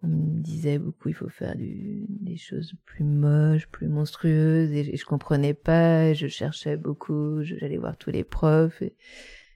disait 0.02 0.78
beaucoup 0.78 1.08
il 1.08 1.14
faut 1.16 1.28
faire 1.28 1.56
des 1.56 2.36
choses 2.36 2.74
plus 2.84 3.02
moches, 3.02 3.66
plus 3.66 3.88
monstrueuses, 3.88 4.70
et, 4.70 4.96
je 4.96 5.04
comprenais 5.04 5.54
pas, 5.54 6.12
je 6.12 6.28
cherchais 6.28 6.76
beaucoup, 6.76 7.42
j'allais 7.42 7.76
voir 7.76 7.96
tous 7.96 8.10
les 8.10 8.22
profs, 8.22 8.82
et, 8.82 8.94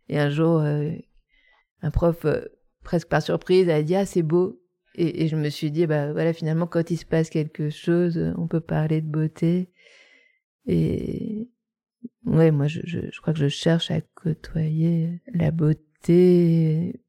et 0.08 0.18
un 0.18 0.28
jour, 0.28 0.61
un 0.61 1.90
prof, 1.92 2.26
presque 2.91 3.09
par 3.09 3.22
surprise, 3.22 3.68
a 3.68 3.84
dit 3.84 3.95
ah 3.95 4.05
c'est 4.05 4.24
beau, 4.24 4.61
et, 4.97 5.28
je 5.28 5.36
me 5.36 5.49
suis 5.49 5.70
dit 5.70 5.86
bah 5.86 6.12
voilà 6.12 6.32
finalement 6.32 6.66
quand 6.66 6.91
il 6.91 6.97
se 6.97 7.05
passe 7.05 7.30
quelque 7.30 7.70
chose, 7.70 8.18
on 8.36 8.49
peut 8.49 8.61
parler 8.61 9.01
de 9.01 9.07
beauté, 9.07 9.70
et 10.66 11.49
Ouais, 12.24 12.51
moi, 12.51 12.66
je, 12.66 12.80
je, 12.84 13.20
crois 13.20 13.32
que 13.32 13.38
je 13.38 13.49
cherche 13.49 13.91
à 13.91 14.01
côtoyer 14.01 15.20
la 15.32 15.51
beauté 15.51 17.01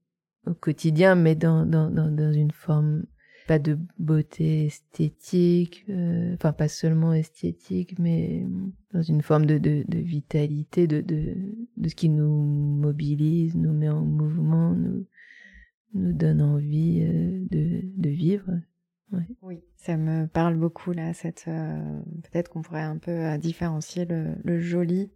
au 0.45 0.53
quotidien, 0.53 1.15
mais 1.15 1.35
dans, 1.35 1.65
dans, 1.65 1.89
dans, 1.89 2.09
dans 2.09 2.31
une 2.31 2.51
forme 2.51 3.03
pas 3.47 3.59
de 3.59 3.77
beauté 3.97 4.67
esthétique, 4.67 5.85
euh, 5.89 6.33
enfin 6.35 6.53
pas 6.53 6.67
seulement 6.67 7.13
esthétique, 7.13 7.99
mais 7.99 8.45
dans 8.93 9.01
une 9.01 9.21
forme 9.21 9.45
de, 9.45 9.57
de, 9.57 9.83
de 9.87 9.97
vitalité, 9.97 10.87
de, 10.87 11.01
de, 11.01 11.35
de 11.77 11.89
ce 11.89 11.95
qui 11.95 12.09
nous 12.09 12.29
mobilise, 12.29 13.55
nous 13.55 13.73
met 13.73 13.89
en 13.89 14.05
mouvement, 14.05 14.73
nous, 14.73 15.05
nous 15.93 16.13
donne 16.13 16.41
envie 16.41 17.01
euh, 17.01 17.45
de, 17.49 17.81
de 17.83 18.09
vivre. 18.09 18.51
Oui, 19.41 19.61
ça 19.75 19.97
me 19.97 20.25
parle 20.25 20.55
beaucoup 20.55 20.93
là. 20.93 21.13
Cette 21.13 21.45
euh, 21.49 22.01
peut-être 22.23 22.49
qu'on 22.49 22.61
pourrait 22.61 22.81
un 22.81 22.97
peu 22.97 23.11
euh, 23.11 23.37
différencier 23.37 24.05
le, 24.05 24.59
joli 24.61 25.11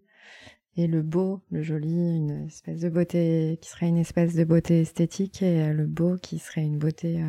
et 0.75 0.87
le 0.87 1.01
beau. 1.01 1.41
Le 1.49 1.61
joli, 1.61 2.17
une 2.17 2.45
espèce 2.45 2.81
de 2.81 2.89
beauté 2.89 3.57
qui 3.61 3.69
serait 3.69 3.87
une 3.87 3.97
espèce 3.97 4.35
de 4.35 4.43
beauté 4.43 4.81
esthétique, 4.81 5.41
et 5.41 5.71
le 5.71 5.85
beau 5.85 6.17
qui 6.17 6.39
serait 6.39 6.65
une 6.65 6.77
beauté 6.77 7.23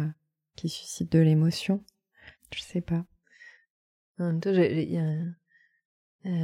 qui 0.57 0.69
suscite 0.69 1.13
de 1.13 1.21
l'émotion. 1.21 1.85
Je 2.53 2.61
sais 2.61 2.81
pas. 2.81 3.05
En 4.19 4.27
même 4.27 4.41
temps, 4.41 4.53
il 4.53 4.91
y 4.91 4.99
a 4.99 5.19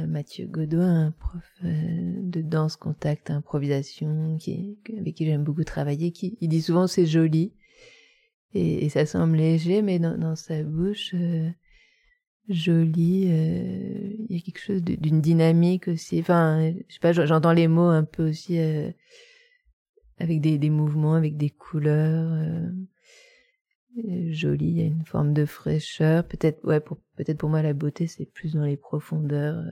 Mathieu 0.07 0.45
Godoin, 0.47 1.07
un 1.07 1.11
prof 1.11 1.43
de 1.63 2.41
danse, 2.41 2.77
contact, 2.77 3.29
improvisation, 3.31 4.37
avec 4.97 5.15
qui 5.15 5.25
j'aime 5.25 5.43
beaucoup 5.43 5.63
travailler, 5.63 6.11
qui 6.11 6.37
il 6.41 6.49
dit 6.49 6.61
souvent 6.61 6.87
c'est 6.87 7.05
joli 7.05 7.53
et, 8.53 8.89
ça 8.89 9.05
semble 9.05 9.37
léger, 9.37 9.81
mais 9.81 9.99
dans, 9.99 10.35
sa 10.35 10.61
bouche, 10.63 11.15
euh, 11.15 11.49
joli, 12.49 13.25
euh, 13.27 14.13
il 14.29 14.35
y 14.35 14.39
a 14.39 14.41
quelque 14.41 14.59
chose 14.59 14.83
d'une 14.83 15.21
dynamique 15.21 15.87
aussi. 15.87 16.19
Enfin, 16.19 16.71
je 16.87 16.93
sais 16.93 16.99
pas, 16.99 17.13
j'entends 17.13 17.53
les 17.53 17.67
mots 17.67 17.81
un 17.89 18.03
peu 18.03 18.29
aussi 18.29 18.59
euh, 18.59 18.91
avec 20.19 20.41
des, 20.41 20.69
mouvements, 20.69 21.15
avec 21.15 21.35
des 21.35 21.49
couleurs. 21.49 22.71
Euh, 23.97 24.31
joli, 24.31 24.65
il 24.67 24.77
y 24.77 24.81
a 24.81 24.85
une 24.85 25.05
forme 25.05 25.33
de 25.33 25.45
fraîcheur. 25.45 26.25
Peut-être, 26.27 26.65
ouais, 26.65 26.79
pour, 26.79 26.97
peut-être 27.15 27.37
pour 27.37 27.49
moi 27.49 27.61
la 27.61 27.73
beauté 27.73 28.07
c'est 28.07 28.25
plus 28.25 28.53
dans 28.53 28.65
les 28.65 28.77
profondeurs. 28.77 29.63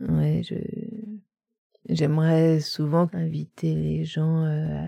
ouais, 0.00 0.42
je 0.42 0.54
J'aimerais 1.88 2.60
souvent 2.60 3.08
inviter 3.14 3.74
les 3.74 4.04
gens 4.04 4.44
euh, 4.44 4.86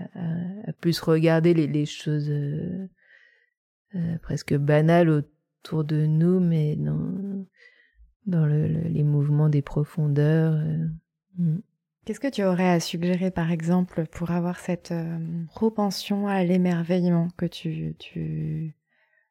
à, 0.65 0.73
plus 0.73 0.99
regarder 1.01 1.53
les, 1.53 1.85
choses 1.85 2.29
euh, 2.29 2.87
euh, 3.95 4.17
presque 4.21 4.55
banales 4.55 5.09
autour 5.09 5.83
de 5.83 6.05
nous, 6.05 6.39
mais 6.39 6.75
dans, 6.75 7.45
dans 8.27 8.45
le, 8.45 8.67
les 8.67 9.03
mouvements 9.03 9.49
des 9.49 9.63
profondeurs, 9.63 10.55
Mm. 11.37 11.57
Qu'est-ce 12.05 12.19
que 12.19 12.27
tu 12.27 12.43
aurais 12.43 12.69
à 12.69 12.81
suggérer, 12.81 13.31
par 13.31 13.49
exemple, 13.49 14.05
pour 14.07 14.31
avoir 14.31 14.59
cette 14.59 14.91
euh, 14.91 15.45
propension 15.47 16.27
à 16.27 16.43
l'émerveillement 16.43 17.29
que 17.37 17.45
tu, 17.45 18.75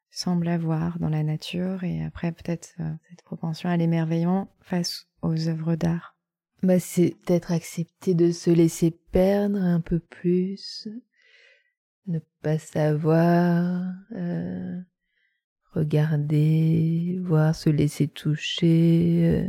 sembles 0.09 0.47
avoir 0.47 0.97
dans 0.97 1.09
la 1.09 1.21
nature 1.21 1.83
et 1.83 2.03
après 2.03 2.31
peut-être 2.31 2.73
euh, 2.79 2.91
cette 3.09 3.21
propension 3.21 3.69
à 3.69 3.77
l'émerveillement 3.77 4.49
face 4.61 5.07
aux 5.21 5.49
œuvres 5.49 5.75
d'art? 5.75 6.15
Bah, 6.63 6.79
C'est 6.79 7.15
peut-être 7.25 7.51
de 8.15 8.31
se 8.31 8.49
laisser 8.49 8.89
perdre 8.89 9.61
un 9.61 9.79
peu 9.79 9.99
plus, 9.99 10.87
ne 12.07 12.17
pas 12.41 12.57
savoir, 12.57 13.83
euh, 14.15 14.81
regarder, 15.73 17.19
voir, 17.21 17.53
se 17.53 17.69
laisser 17.69 18.07
toucher, 18.07 19.45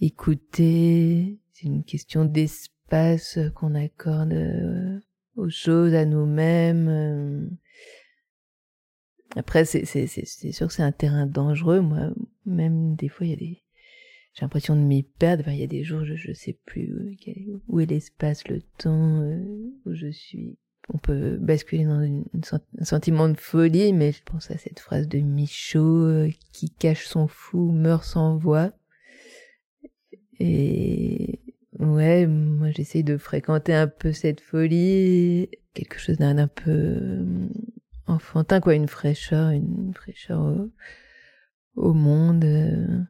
écouter. 0.00 1.39
C'est 1.60 1.66
une 1.66 1.84
question 1.84 2.24
d'espace 2.24 3.38
qu'on 3.54 3.74
accorde 3.74 4.32
euh, 4.32 4.98
aux 5.36 5.50
choses, 5.50 5.92
à 5.92 6.06
nous-mêmes. 6.06 6.88
euh. 6.88 7.46
Après, 9.36 9.66
c'est 9.66 9.84
sûr 9.84 10.66
que 10.68 10.72
c'est 10.72 10.82
un 10.82 10.92
terrain 10.92 11.26
dangereux. 11.26 11.80
Moi, 11.80 12.12
même 12.46 12.94
des 12.94 13.08
fois, 13.08 13.26
il 13.26 13.30
y 13.30 13.34
a 13.34 13.36
des 13.36 13.62
j'ai 14.32 14.42
l'impression 14.42 14.74
de 14.74 14.80
m'y 14.80 15.02
perdre. 15.02 15.48
Il 15.48 15.58
y 15.58 15.62
a 15.62 15.66
des 15.66 15.84
jours, 15.84 16.04
je 16.04 16.14
je 16.14 16.32
sais 16.32 16.56
plus 16.64 17.58
où, 17.68 17.80
est 17.80 17.86
l'espace, 17.86 18.48
le 18.48 18.62
temps 18.78 19.20
euh, 19.20 19.70
où 19.84 19.92
je 19.92 20.10
suis. 20.10 20.56
On 20.88 20.98
peut 20.98 21.36
basculer 21.36 21.84
dans 21.84 22.00
un 22.00 22.84
sentiment 22.84 23.28
de 23.28 23.38
folie, 23.38 23.92
mais 23.92 24.12
je 24.12 24.22
pense 24.22 24.50
à 24.50 24.56
cette 24.56 24.80
phrase 24.80 25.08
de 25.08 25.18
Michaud 25.18 26.28
qui 26.52 26.70
cache 26.70 27.06
son 27.06 27.28
fou 27.28 27.70
meurt 27.70 28.04
sans 28.04 28.38
voix. 28.38 28.72
Et 30.38 31.38
ouais, 31.80 32.26
moi 32.26 32.70
j'essaye 32.70 33.04
de 33.04 33.16
fréquenter 33.16 33.74
un 33.74 33.88
peu 33.88 34.12
cette 34.12 34.40
folie, 34.40 35.48
quelque 35.74 35.98
chose 35.98 36.18
d'un 36.18 36.38
un 36.38 36.48
peu 36.48 36.70
euh, 36.70 37.48
enfantin, 38.06 38.60
quoi, 38.60 38.74
une 38.74 38.88
fraîcheur, 38.88 39.50
une 39.50 39.92
fraîcheur 39.94 40.40
au, 40.40 40.70
au 41.76 41.92
monde, 41.92 42.44
euh, 42.44 43.00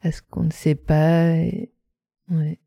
à 0.00 0.12
ce 0.12 0.22
qu'on 0.22 0.44
ne 0.44 0.52
sait 0.52 0.74
pas. 0.74 1.36
et- 1.36 1.72
ouais. 2.30 2.58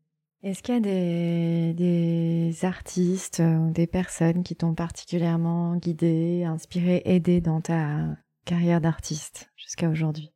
Est-ce 0.42 0.62
qu'il 0.62 0.74
y 0.74 0.78
a 0.78 0.80
des, 0.80 1.74
des 1.74 2.64
artistes 2.64 3.40
ou 3.40 3.70
des 3.70 3.86
personnes 3.86 4.42
qui 4.42 4.56
t'ont 4.56 4.74
particulièrement 4.74 5.76
guidé, 5.76 6.42
inspiré, 6.44 7.02
aidé 7.04 7.40
dans 7.40 7.60
ta 7.60 8.16
carrière 8.44 8.80
d'artiste 8.80 9.50
jusqu'à 9.56 9.88
aujourd'hui? 9.88 10.32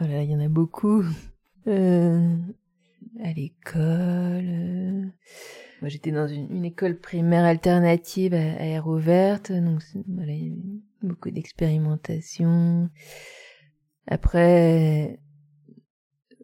Oh 0.00 0.04
là, 0.06 0.22
il 0.24 0.30
y 0.30 0.34
en 0.34 0.40
a 0.40 0.48
beaucoup. 0.48 1.04
Euh, 1.68 2.36
à 3.22 3.32
l'école. 3.32 4.44
euh, 4.46 5.02
Moi, 5.80 5.88
j'étais 5.88 6.10
dans 6.12 6.28
une, 6.28 6.64
école 6.64 6.98
primaire 6.98 7.44
alternative 7.44 8.34
à, 8.34 8.38
à 8.38 8.64
air 8.64 8.86
ouverte, 8.88 9.52
donc 9.52 9.82
il 9.94 10.18
y 10.18 10.22
avait 10.22 10.52
beaucoup 11.02 11.30
d'expérimentation. 11.30 12.90
Après, 14.06 15.20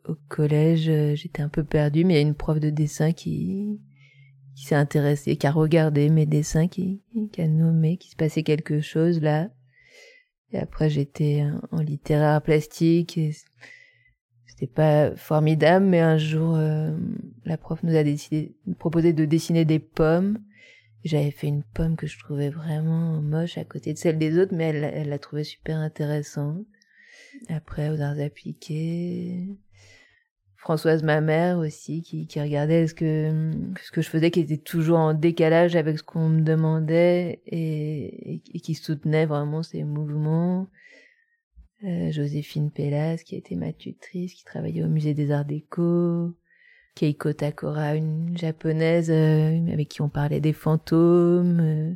au 0.06 0.14
collège, 0.28 0.88
euh, 0.88 1.14
j'étais 1.14 1.42
un 1.42 1.48
peu 1.48 1.64
perdue, 1.64 2.04
mais 2.04 2.14
il 2.14 2.16
y 2.16 2.20
a 2.20 2.22
une 2.22 2.34
prof 2.34 2.60
de 2.60 2.70
dessin 2.70 3.12
qui 3.12 3.80
s'est 4.54 4.74
intéressée, 4.74 5.36
qui 5.36 5.46
a 5.46 5.50
regardé 5.52 6.10
mes 6.10 6.26
dessins, 6.26 6.68
qui, 6.68 7.02
a 7.38 7.48
nommé 7.48 7.96
qu'il 7.96 8.10
se 8.10 8.16
passait 8.16 8.42
quelque 8.42 8.80
chose 8.80 9.20
là. 9.20 9.50
Et 10.52 10.58
après, 10.58 10.88
j'étais 10.88 11.44
en- 11.72 11.80
littéraire 11.80 12.40
plastique. 12.42 13.18
Pas 14.66 15.14
formidable, 15.16 15.86
mais 15.86 16.00
un 16.00 16.18
jour, 16.18 16.56
euh, 16.56 16.96
la 17.44 17.56
prof 17.56 17.82
nous 17.82 17.96
a 17.96 18.02
décidé, 18.02 18.54
proposé 18.78 19.12
de 19.12 19.24
dessiner 19.24 19.64
des 19.64 19.78
pommes. 19.78 20.38
J'avais 21.04 21.30
fait 21.30 21.48
une 21.48 21.62
pomme 21.62 21.96
que 21.96 22.06
je 22.06 22.18
trouvais 22.18 22.50
vraiment 22.50 23.20
moche 23.20 23.58
à 23.58 23.64
côté 23.64 23.92
de 23.92 23.98
celle 23.98 24.18
des 24.18 24.38
autres, 24.38 24.54
mais 24.54 24.70
elle 24.70 25.08
l'a 25.08 25.18
trouvée 25.18 25.44
super 25.44 25.76
intéressante. 25.76 26.64
Après, 27.48 27.90
aux 27.90 28.00
arts 28.00 28.20
appliqués, 28.20 29.58
Françoise, 30.56 31.02
ma 31.02 31.20
mère 31.20 31.58
aussi, 31.58 32.00
qui, 32.00 32.40
regardait 32.40 32.86
ce 32.86 32.94
que, 32.94 33.52
ce 33.82 33.90
que 33.90 34.00
je 34.00 34.08
faisais, 34.08 34.30
qui 34.30 34.40
était 34.40 34.56
toujours 34.56 34.98
en 34.98 35.12
décalage 35.12 35.76
avec 35.76 35.98
ce 35.98 36.02
qu'on 36.02 36.30
me 36.30 36.40
demandait 36.40 37.42
et, 37.46 38.32
et, 38.32 38.42
et 38.54 38.60
qui 38.60 38.74
soutenait 38.74 39.26
vraiment 39.26 39.62
ces 39.62 39.84
mouvements. 39.84 40.68
Euh, 41.84 42.10
Joséphine 42.10 42.70
Pellas, 42.70 43.18
qui 43.24 43.36
était 43.36 43.56
ma 43.56 43.72
tutrice, 43.72 44.34
qui 44.34 44.44
travaillait 44.44 44.84
au 44.84 44.88
musée 44.88 45.12
des 45.14 45.30
arts 45.30 45.44
déco. 45.44 46.34
Keiko 46.94 47.32
Takora, 47.32 47.96
une 47.96 48.36
japonaise 48.38 49.10
euh, 49.10 49.72
avec 49.72 49.88
qui 49.88 50.00
on 50.00 50.08
parlait 50.08 50.40
des 50.40 50.52
fantômes. 50.52 51.60
euh, 51.60 51.94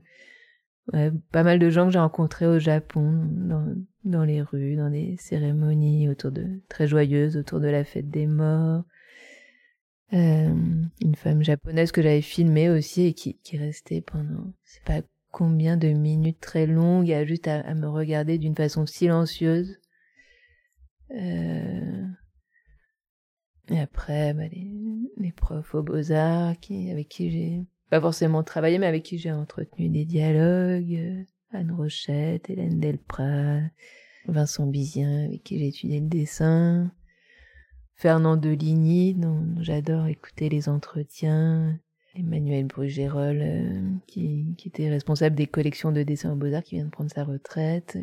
ouais, 0.92 1.12
pas 1.32 1.42
mal 1.44 1.58
de 1.58 1.70
gens 1.70 1.86
que 1.86 1.92
j'ai 1.92 1.98
rencontrés 2.00 2.46
au 2.46 2.58
Japon, 2.58 3.12
dans, 3.30 3.74
dans 4.04 4.24
les 4.24 4.42
rues, 4.42 4.76
dans 4.76 4.90
des 4.90 5.16
cérémonies 5.18 6.08
autour 6.08 6.32
de 6.32 6.60
très 6.68 6.86
joyeuses 6.88 7.36
autour 7.36 7.60
de 7.60 7.68
la 7.68 7.84
fête 7.84 8.10
des 8.10 8.26
morts. 8.26 8.82
Euh, 10.12 10.54
une 11.02 11.14
femme 11.14 11.42
japonaise 11.42 11.92
que 11.92 12.02
j'avais 12.02 12.22
filmée 12.22 12.70
aussi 12.70 13.02
et 13.02 13.12
qui, 13.12 13.38
qui 13.38 13.56
restait 13.56 14.00
pendant, 14.00 14.52
je 14.64 14.72
sais 14.72 14.80
pas 14.84 15.02
combien 15.38 15.76
de 15.76 15.86
minutes 15.86 16.40
très 16.40 16.66
longues, 16.66 17.12
à 17.12 17.24
juste 17.24 17.46
à, 17.46 17.72
me 17.74 17.86
regarder 17.86 18.38
d'une 18.38 18.56
façon 18.56 18.86
silencieuse. 18.86 19.78
Euh, 21.12 22.04
et 23.70 23.78
après, 23.78 24.34
bah, 24.34 24.48
les, 24.48 24.68
les 25.16 25.30
profs 25.30 25.76
aux 25.76 25.82
beaux-arts 25.84 26.58
qui, 26.58 26.90
avec 26.90 27.08
qui 27.08 27.30
j'ai 27.30 27.64
pas 27.88 28.00
forcément 28.00 28.42
travaillé, 28.42 28.80
mais 28.80 28.86
avec 28.86 29.04
qui 29.04 29.16
j'ai 29.18 29.30
entretenu 29.30 29.88
des 29.88 30.04
dialogues. 30.04 30.92
euh, 30.92 31.22
Anne 31.52 31.70
Rochette, 31.70 32.50
Hélène 32.50 32.80
Delprat, 32.80 33.60
Vincent 34.26 34.66
Bizien, 34.66 35.26
avec 35.26 35.44
qui 35.44 35.60
j'ai 35.60 35.68
étudié 35.68 36.00
le 36.00 36.08
dessin. 36.08 36.92
Fernand 37.94 38.36
Deligny, 38.36 39.14
dont 39.14 39.54
j'adore 39.60 40.08
écouter 40.08 40.48
les 40.48 40.68
entretiens. 40.68 41.78
Emmanuel 42.14 42.66
Brugérol, 42.66 43.40
euh, 43.40 43.82
qui, 44.06 44.54
qui 44.56 44.68
était 44.68 44.88
responsable 44.88 45.36
des 45.36 45.46
collections 45.46 45.92
de 45.92 46.02
dessins 46.02 46.32
aux 46.32 46.36
Beaux-Arts, 46.36 46.62
qui 46.62 46.76
vient 46.76 46.84
de 46.84 46.90
prendre 46.90 47.10
sa 47.10 47.24
retraite. 47.24 47.96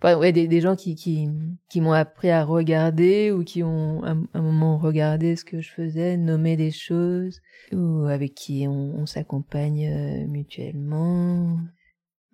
Enfin, 0.00 0.16
ouais, 0.16 0.32
des, 0.32 0.60
gens 0.60 0.76
qui, 0.76 0.94
qui, 0.94 1.28
qui 1.68 1.80
m'ont 1.80 1.92
appris 1.92 2.30
à 2.30 2.44
regarder 2.44 3.32
ou 3.32 3.42
qui 3.42 3.64
ont 3.64 4.04
à 4.04 4.14
un 4.34 4.42
moment 4.42 4.78
regardé 4.78 5.34
ce 5.34 5.44
que 5.44 5.60
je 5.60 5.72
faisais, 5.72 6.16
nommé 6.16 6.56
des 6.56 6.70
choses, 6.70 7.40
ou 7.72 8.04
avec 8.04 8.34
qui 8.34 8.66
on, 8.68 9.06
s'accompagne 9.06 9.88
euh, 9.88 10.26
mutuellement. 10.28 11.58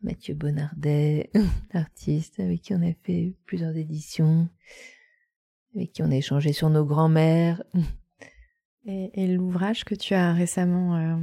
Mathieu 0.03 0.35
Bonnardet, 0.35 1.31
artiste 1.73 2.39
avec 2.39 2.61
qui 2.61 2.75
on 2.75 2.83
a 2.83 2.93
fait 3.05 3.33
plusieurs 3.47 3.75
éditions, 3.75 4.51
avec 5.75 5.93
qui 5.93 6.03
on 6.03 6.11
a 6.11 6.17
échangé 6.17 6.53
sur 6.53 6.69
nos 6.69 6.85
grands-mères. 6.85 7.63
Et, 8.87 9.27
l'ouvrage 9.27 9.85
que 9.85 9.95
tu 9.95 10.15
as 10.15 10.33
récemment 10.33 10.97
euh, 10.97 11.17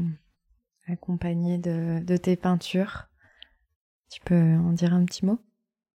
accompagné 0.87 1.59
de, 1.59 2.17
tes 2.17 2.35
peintures, 2.35 3.07
tu 4.09 4.19
peux 4.21 4.35
en 4.35 4.73
dire 4.73 4.93
un 4.93 5.05
petit 5.05 5.25
mot? 5.25 5.39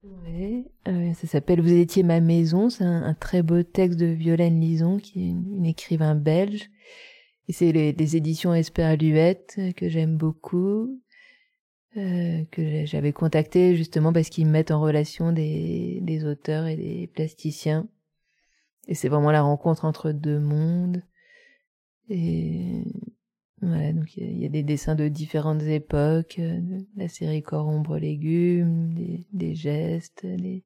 Ouais, 0.04 0.64
euh, 0.86 1.12
ça 1.14 1.26
s'appelle 1.26 1.60
Vous 1.60 1.72
étiez 1.72 2.04
ma 2.04 2.20
maison. 2.20 2.70
C'est 2.70 2.84
un, 2.84 3.14
très 3.14 3.42
beau 3.42 3.64
texte 3.64 3.98
de 3.98 4.06
Violaine 4.06 4.60
Lison, 4.60 4.98
qui 4.98 5.24
est 5.24 5.30
une, 5.30 5.56
une 5.56 5.66
écrivain 5.66 6.14
belge. 6.14 6.70
Et 7.48 7.52
c'est 7.52 7.72
les, 7.72 8.16
éditions 8.16 8.54
Esperluette 8.54 9.56
euh, 9.58 9.72
que 9.72 9.88
j'aime 9.88 10.16
beaucoup, 10.16 11.00
que 11.94 12.84
j'avais 12.84 13.14
contacté 13.14 13.74
justement 13.74 14.12
parce 14.12 14.28
qu'ils 14.28 14.46
mettent 14.46 14.70
en 14.70 14.82
relation 14.82 15.32
des 15.32 16.22
auteurs 16.26 16.66
et 16.66 16.76
des 16.76 17.06
plasticiens. 17.06 17.88
Et 18.86 18.94
c'est 18.94 19.08
vraiment 19.08 19.30
la 19.30 19.40
rencontre 19.40 19.86
entre 19.86 20.12
deux 20.12 20.38
mondes. 20.38 21.02
Et 22.08 22.84
voilà, 23.62 23.92
donc 23.92 24.16
il 24.16 24.38
y, 24.38 24.44
a- 24.44 24.48
des 24.48 24.62
dessins 24.62 24.94
de 24.94 25.08
différentes 25.08 25.62
époques, 25.62 26.36
euh, 26.38 26.60
la 26.96 27.08
série 27.08 27.42
Corps, 27.42 27.66
ombre, 27.66 27.98
légumes, 27.98 28.94
des, 29.32 29.54
gestes, 29.54 30.24
des, 30.26 30.62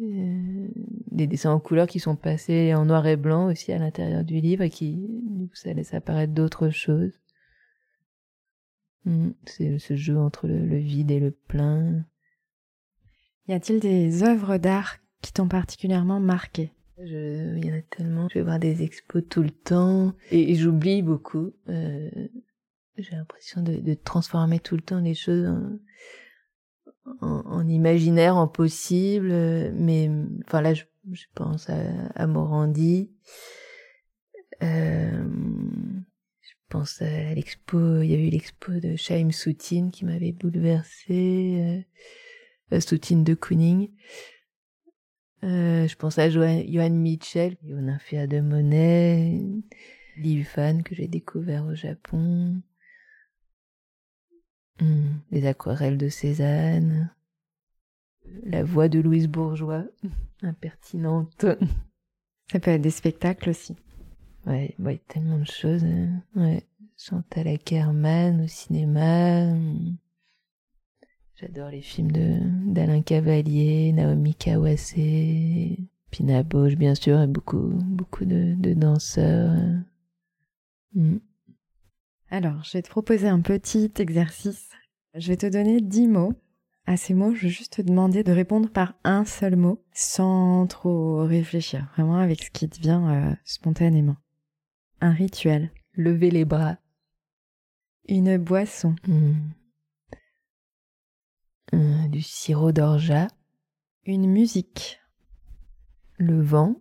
euh, 0.00 0.68
des 1.10 1.26
dessins 1.26 1.52
en 1.52 1.60
couleur 1.60 1.86
qui 1.86 2.00
sont 2.00 2.16
passés 2.16 2.74
en 2.74 2.84
noir 2.84 3.06
et 3.06 3.16
blanc 3.16 3.50
aussi 3.50 3.72
à 3.72 3.78
l'intérieur 3.78 4.24
du 4.24 4.40
livre 4.40 4.62
et 4.62 4.70
qui, 4.70 4.94
du 5.22 5.48
coup, 5.48 5.56
ça 5.56 5.72
laisse 5.72 5.94
apparaître 5.94 6.32
d'autres 6.32 6.70
choses. 6.70 7.18
Mm, 9.04 9.30
C'est 9.46 9.78
ce 9.78 9.96
jeu 9.96 10.18
entre 10.18 10.46
le, 10.46 10.64
le 10.64 10.78
vide 10.78 11.10
et 11.10 11.20
le 11.20 11.30
plein. 11.30 12.04
Y 13.48 13.54
a-t-il 13.54 13.80
des 13.80 14.22
œuvres 14.22 14.58
d'art 14.58 14.98
qui 15.22 15.32
t'ont 15.32 15.48
particulièrement 15.48 16.20
marqué? 16.20 16.72
Je, 16.98 17.56
il 17.56 17.64
y 17.64 17.72
en 17.72 17.76
a 17.76 17.82
tellement. 17.82 18.28
Je 18.28 18.34
vais 18.34 18.44
voir 18.44 18.58
des 18.58 18.82
expos 18.82 19.22
tout 19.28 19.42
le 19.42 19.50
temps 19.50 20.14
et, 20.30 20.54
j'oublie 20.54 21.02
beaucoup. 21.02 21.52
Euh, 21.68 22.10
j'ai 22.96 23.16
l'impression 23.16 23.62
de, 23.62 23.76
de 23.76 23.94
transformer 23.94 24.60
tout 24.60 24.76
le 24.76 24.82
temps 24.82 25.00
les 25.00 25.14
choses 25.14 25.46
en, 25.46 27.26
en, 27.26 27.46
en 27.46 27.68
imaginaire, 27.68 28.36
en 28.36 28.46
possible. 28.48 29.32
Mais 29.72 30.10
enfin 30.46 30.60
là, 30.60 30.74
je, 30.74 30.84
je 31.10 31.26
pense 31.34 31.68
à, 31.70 31.80
à 32.14 32.26
Morandi. 32.26 33.10
Euh, 34.62 35.24
je 36.40 36.54
pense 36.68 37.02
à 37.02 37.34
l'expo, 37.34 38.00
il 38.00 38.10
y 38.10 38.14
a 38.14 38.18
eu 38.18 38.30
l'expo 38.30 38.72
de 38.72 38.96
Chaim 38.96 39.30
Soutine 39.30 39.90
qui 39.90 40.04
m'avait 40.04 40.32
bouleversée, 40.32 41.84
euh, 42.72 42.80
Soutine 42.80 43.24
de 43.24 43.34
Kooning. 43.34 43.90
Euh, 45.44 45.88
je 45.88 45.96
pense 45.96 46.18
à 46.18 46.30
Johan 46.30 46.90
Mitchell, 46.90 47.56
au 47.64 47.80
Nymphéa 47.80 48.26
de 48.26 48.40
Monet, 48.40 49.40
Liu 50.16 50.44
Fan 50.44 50.82
que 50.82 50.94
j'ai 50.94 51.08
découvert 51.08 51.64
au 51.66 51.74
Japon, 51.74 52.62
hmm, 54.80 55.16
les 55.32 55.46
aquarelles 55.46 55.98
de 55.98 56.08
Cézanne, 56.08 57.12
la 58.44 58.62
voix 58.62 58.88
de 58.88 59.00
Louise 59.00 59.26
Bourgeois, 59.26 59.84
impertinente. 60.42 61.46
Ça 62.50 62.60
peut 62.60 62.70
être 62.70 62.82
des 62.82 62.90
spectacles 62.90 63.50
aussi. 63.50 63.76
Ouais, 64.46 64.74
ouais 64.78 65.00
tellement 65.08 65.38
de 65.38 65.46
choses. 65.46 65.84
Hein. 65.84 66.22
Ouais, 66.36 66.62
Chantal 66.96 67.48
Ackerman 67.48 68.42
au 68.42 68.48
cinéma. 68.48 69.54
J'adore 71.36 71.70
les 71.70 71.80
films 71.80 72.12
de 72.12 72.38
d'Alain 72.72 73.02
Cavalier, 73.02 73.92
Naomi 73.92 74.34
Kawase, 74.34 74.94
Pina 76.10 76.42
Bausch 76.42 76.74
bien 76.74 76.94
sûr, 76.94 77.20
et 77.20 77.26
beaucoup 77.26 77.70
beaucoup 77.72 78.24
de, 78.24 78.54
de 78.54 78.74
danseurs. 78.74 79.56
Mm. 80.94 81.16
Alors, 82.30 82.62
je 82.64 82.72
vais 82.72 82.82
te 82.82 82.88
proposer 82.88 83.28
un 83.28 83.40
petit 83.40 83.92
exercice. 83.98 84.70
Je 85.14 85.28
vais 85.28 85.36
te 85.36 85.46
donner 85.46 85.80
dix 85.80 86.06
mots 86.06 86.34
à 86.86 86.96
ces 86.96 87.14
mots, 87.14 87.34
je 87.34 87.42
vais 87.42 87.48
juste 87.48 87.74
te 87.74 87.82
demander 87.82 88.24
de 88.24 88.32
répondre 88.32 88.68
par 88.68 88.94
un 89.04 89.24
seul 89.24 89.56
mot, 89.56 89.84
sans 89.92 90.66
trop 90.66 91.24
réfléchir, 91.24 91.88
vraiment 91.94 92.16
avec 92.16 92.42
ce 92.42 92.50
qui 92.50 92.68
te 92.68 92.80
vient 92.80 93.08
euh, 93.10 93.34
spontanément. 93.44 94.16
Un 95.00 95.12
rituel. 95.12 95.70
Lever 95.94 96.30
les 96.30 96.44
bras. 96.44 96.78
Une 98.08 98.36
boisson. 98.36 98.96
Hmm. 101.72 102.08
du 102.08 102.22
sirop 102.22 102.72
d'orgeat. 102.72 103.28
Une 104.04 104.28
musique. 104.28 105.00
Le 106.18 106.40
vent. 106.40 106.76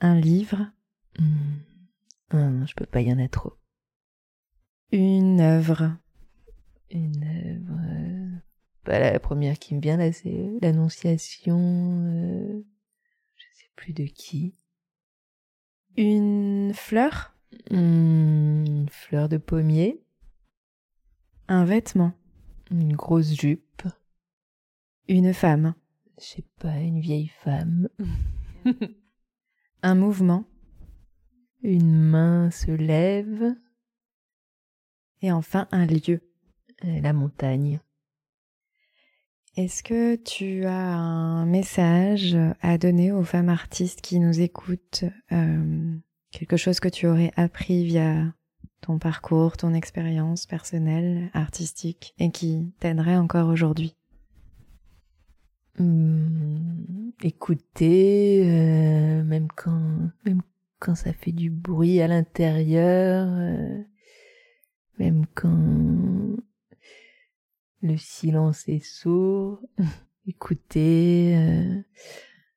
Un 0.00 0.18
livre. 0.18 0.70
Hmm. 1.18 1.58
Ah 2.30 2.50
non, 2.50 2.66
je 2.66 2.74
peux 2.74 2.86
pas, 2.86 3.00
y 3.00 3.12
en 3.12 3.18
a 3.18 3.28
trop. 3.28 3.54
Une 4.92 5.40
œuvre. 5.40 5.96
Une 6.90 7.24
œuvre 7.24 8.36
la 8.92 9.18
première 9.20 9.58
qui 9.58 9.74
me 9.74 9.80
vient 9.80 9.96
là, 9.96 10.12
c'est 10.12 10.58
l'Annonciation. 10.62 11.58
Euh, 11.58 12.62
je 13.36 13.44
sais 13.58 13.70
plus 13.74 13.92
de 13.92 14.04
qui. 14.04 14.54
Une 15.96 16.72
fleur 16.74 17.34
Une 17.70 18.88
fleur 18.90 19.28
de 19.28 19.38
pommier. 19.38 20.02
Un 21.48 21.64
vêtement 21.64 22.12
Une 22.70 22.94
grosse 22.94 23.34
jupe. 23.34 23.82
Une 25.08 25.32
femme 25.32 25.74
Je 26.18 26.24
sais 26.24 26.44
pas, 26.58 26.78
une 26.78 27.00
vieille 27.00 27.30
femme. 27.44 27.88
Un 29.82 29.94
mouvement 29.94 30.44
Une 31.62 31.96
main 31.96 32.50
se 32.50 32.72
lève. 32.72 33.54
Et 35.22 35.30
enfin 35.30 35.68
un 35.70 35.86
lieu. 35.86 36.20
Euh, 36.84 37.00
la 37.00 37.12
montagne. 37.12 37.80
Est-ce 39.56 39.82
que 39.82 40.16
tu 40.16 40.66
as 40.66 40.96
un 40.96 41.46
message 41.46 42.36
à 42.60 42.76
donner 42.76 43.12
aux 43.12 43.24
femmes 43.24 43.48
artistes 43.48 44.02
qui 44.02 44.18
nous 44.18 44.40
écoutent 44.40 45.04
euh, 45.32 45.96
Quelque 46.30 46.58
chose 46.58 46.80
que 46.80 46.88
tu 46.88 47.06
aurais 47.06 47.32
appris 47.36 47.84
via 47.84 48.34
ton 48.80 48.98
parcours, 48.98 49.56
ton 49.56 49.74
expérience 49.74 50.46
personnelle, 50.46 51.30
artistique, 51.32 52.14
et 52.18 52.30
qui 52.30 52.72
t'aiderait 52.80 53.16
encore 53.16 53.48
aujourd'hui. 53.48 53.96
Mmh, 55.78 57.10
Écouter, 57.22 58.42
euh, 58.44 59.22
même 59.24 59.48
quand 59.54 60.10
même 60.24 60.42
quand 60.78 60.94
ça 60.94 61.12
fait 61.12 61.32
du 61.32 61.50
bruit 61.50 62.00
à 62.00 62.08
l'intérieur, 62.08 63.26
euh, 63.28 63.82
même 64.98 65.24
quand 65.34 66.36
le 67.82 67.96
silence 67.96 68.68
est 68.68 68.84
sourd, 68.84 69.60
écouter, 70.26 71.36
euh, 71.36 71.82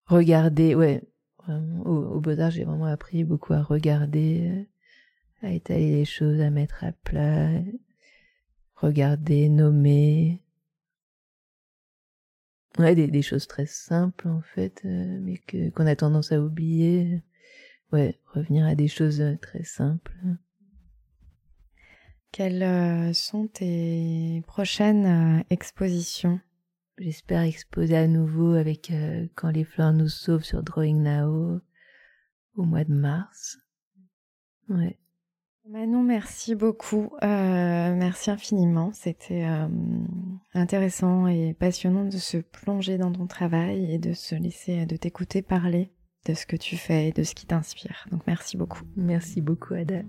regarder, 0.05 0.75
ouais, 0.75 1.01
vraiment, 1.37 1.83
au, 1.85 2.19
Beaux-Arts, 2.19 2.51
j'ai 2.51 2.63
vraiment 2.63 2.85
appris 2.85 3.23
beaucoup 3.23 3.53
à 3.53 3.61
regarder, 3.61 4.47
euh, 4.49 4.63
à 5.41 5.51
étaler 5.51 5.91
les 5.91 6.05
choses, 6.05 6.41
à 6.41 6.49
mettre 6.49 6.83
à 6.83 6.91
plat, 6.91 7.49
regarder, 8.75 9.49
nommer. 9.49 10.41
Ouais, 12.77 12.95
des, 12.95 13.21
choses 13.21 13.47
très 13.47 13.65
simples 13.65 14.27
en 14.27 14.41
fait, 14.41 14.81
euh, 14.85 15.19
mais 15.21 15.37
que 15.37 15.69
qu'on 15.71 15.87
a 15.87 15.95
tendance 15.95 16.31
à 16.31 16.39
oublier. 16.39 17.23
Ouais, 17.91 18.19
revenir 18.27 18.65
à 18.65 18.75
des 18.75 18.87
choses 18.87 19.23
très 19.41 19.63
simples. 19.63 20.13
Quelles 22.31 22.61
euh, 22.61 23.13
sont 23.13 23.47
tes 23.47 24.43
prochaines 24.45 25.39
euh, 25.39 25.43
expositions? 25.49 26.39
J'espère 26.99 27.41
exposer 27.41 27.97
à 27.97 28.07
nouveau 28.07 28.53
avec 28.53 28.91
euh, 28.91 29.27
Quand 29.35 29.49
les 29.49 29.63
fleurs 29.63 29.93
nous 29.93 30.09
sauvent 30.09 30.43
sur 30.43 30.61
Drawing 30.61 31.01
Now 31.01 31.59
au 32.55 32.63
mois 32.63 32.83
de 32.83 32.93
mars. 32.93 33.57
Ouais. 34.67 34.99
Manon, 35.71 36.01
merci 36.01 36.55
beaucoup. 36.55 37.11
merci 37.21 38.31
infiniment. 38.31 38.91
C'était 38.91 39.45
intéressant 40.55 41.27
et 41.27 41.53
passionnant 41.53 42.05
de 42.05 42.17
se 42.17 42.37
plonger 42.37 42.97
dans 42.97 43.11
ton 43.11 43.27
travail 43.27 43.93
et 43.93 43.99
de 43.99 44.13
se 44.13 44.33
laisser, 44.33 44.87
de 44.87 44.95
t'écouter 44.95 45.43
parler 45.43 45.91
de 46.25 46.33
ce 46.33 46.45
que 46.45 46.55
tu 46.55 46.75
fais 46.75 47.09
et 47.09 47.11
de 47.11 47.23
ce 47.23 47.35
qui 47.35 47.45
t'inspire. 47.45 48.07
Donc 48.11 48.21
merci 48.25 48.57
beaucoup. 48.57 48.81
Merci 48.95 49.41
beaucoup, 49.41 49.75
Ada. 49.75 50.01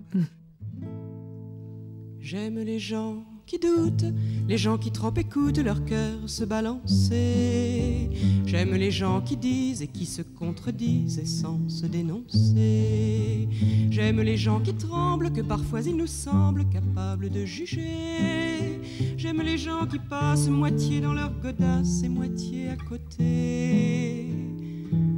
J'aime 2.19 2.59
les 2.59 2.79
gens 2.79 3.23
qui 3.51 3.59
doutent, 3.59 4.05
les 4.47 4.57
gens 4.57 4.77
qui 4.77 4.91
trop 4.91 5.13
écoutent 5.13 5.57
leur 5.57 5.83
cœur 5.83 6.17
se 6.25 6.45
balancer. 6.45 8.09
J'aime 8.45 8.73
les 8.75 8.91
gens 8.91 9.19
qui 9.19 9.35
disent 9.35 9.81
et 9.81 9.87
qui 9.87 10.05
se 10.05 10.21
contredisent 10.21 11.19
et 11.19 11.25
sans 11.25 11.59
se 11.67 11.85
dénoncer. 11.85 13.49
J'aime 13.89 14.21
les 14.21 14.37
gens 14.37 14.61
qui 14.61 14.73
tremblent, 14.73 15.33
que 15.33 15.41
parfois 15.41 15.81
ils 15.81 15.97
nous 15.97 16.07
semblent 16.07 16.63
capables 16.69 17.29
de 17.29 17.43
juger. 17.43 18.79
J'aime 19.17 19.41
les 19.41 19.57
gens 19.57 19.85
qui 19.85 19.99
passent 19.99 20.47
moitié 20.47 21.01
dans 21.01 21.13
leur 21.13 21.33
godasse 21.41 22.03
et 22.05 22.09
moitié 22.09 22.69
à 22.69 22.77
côté. 22.77 24.27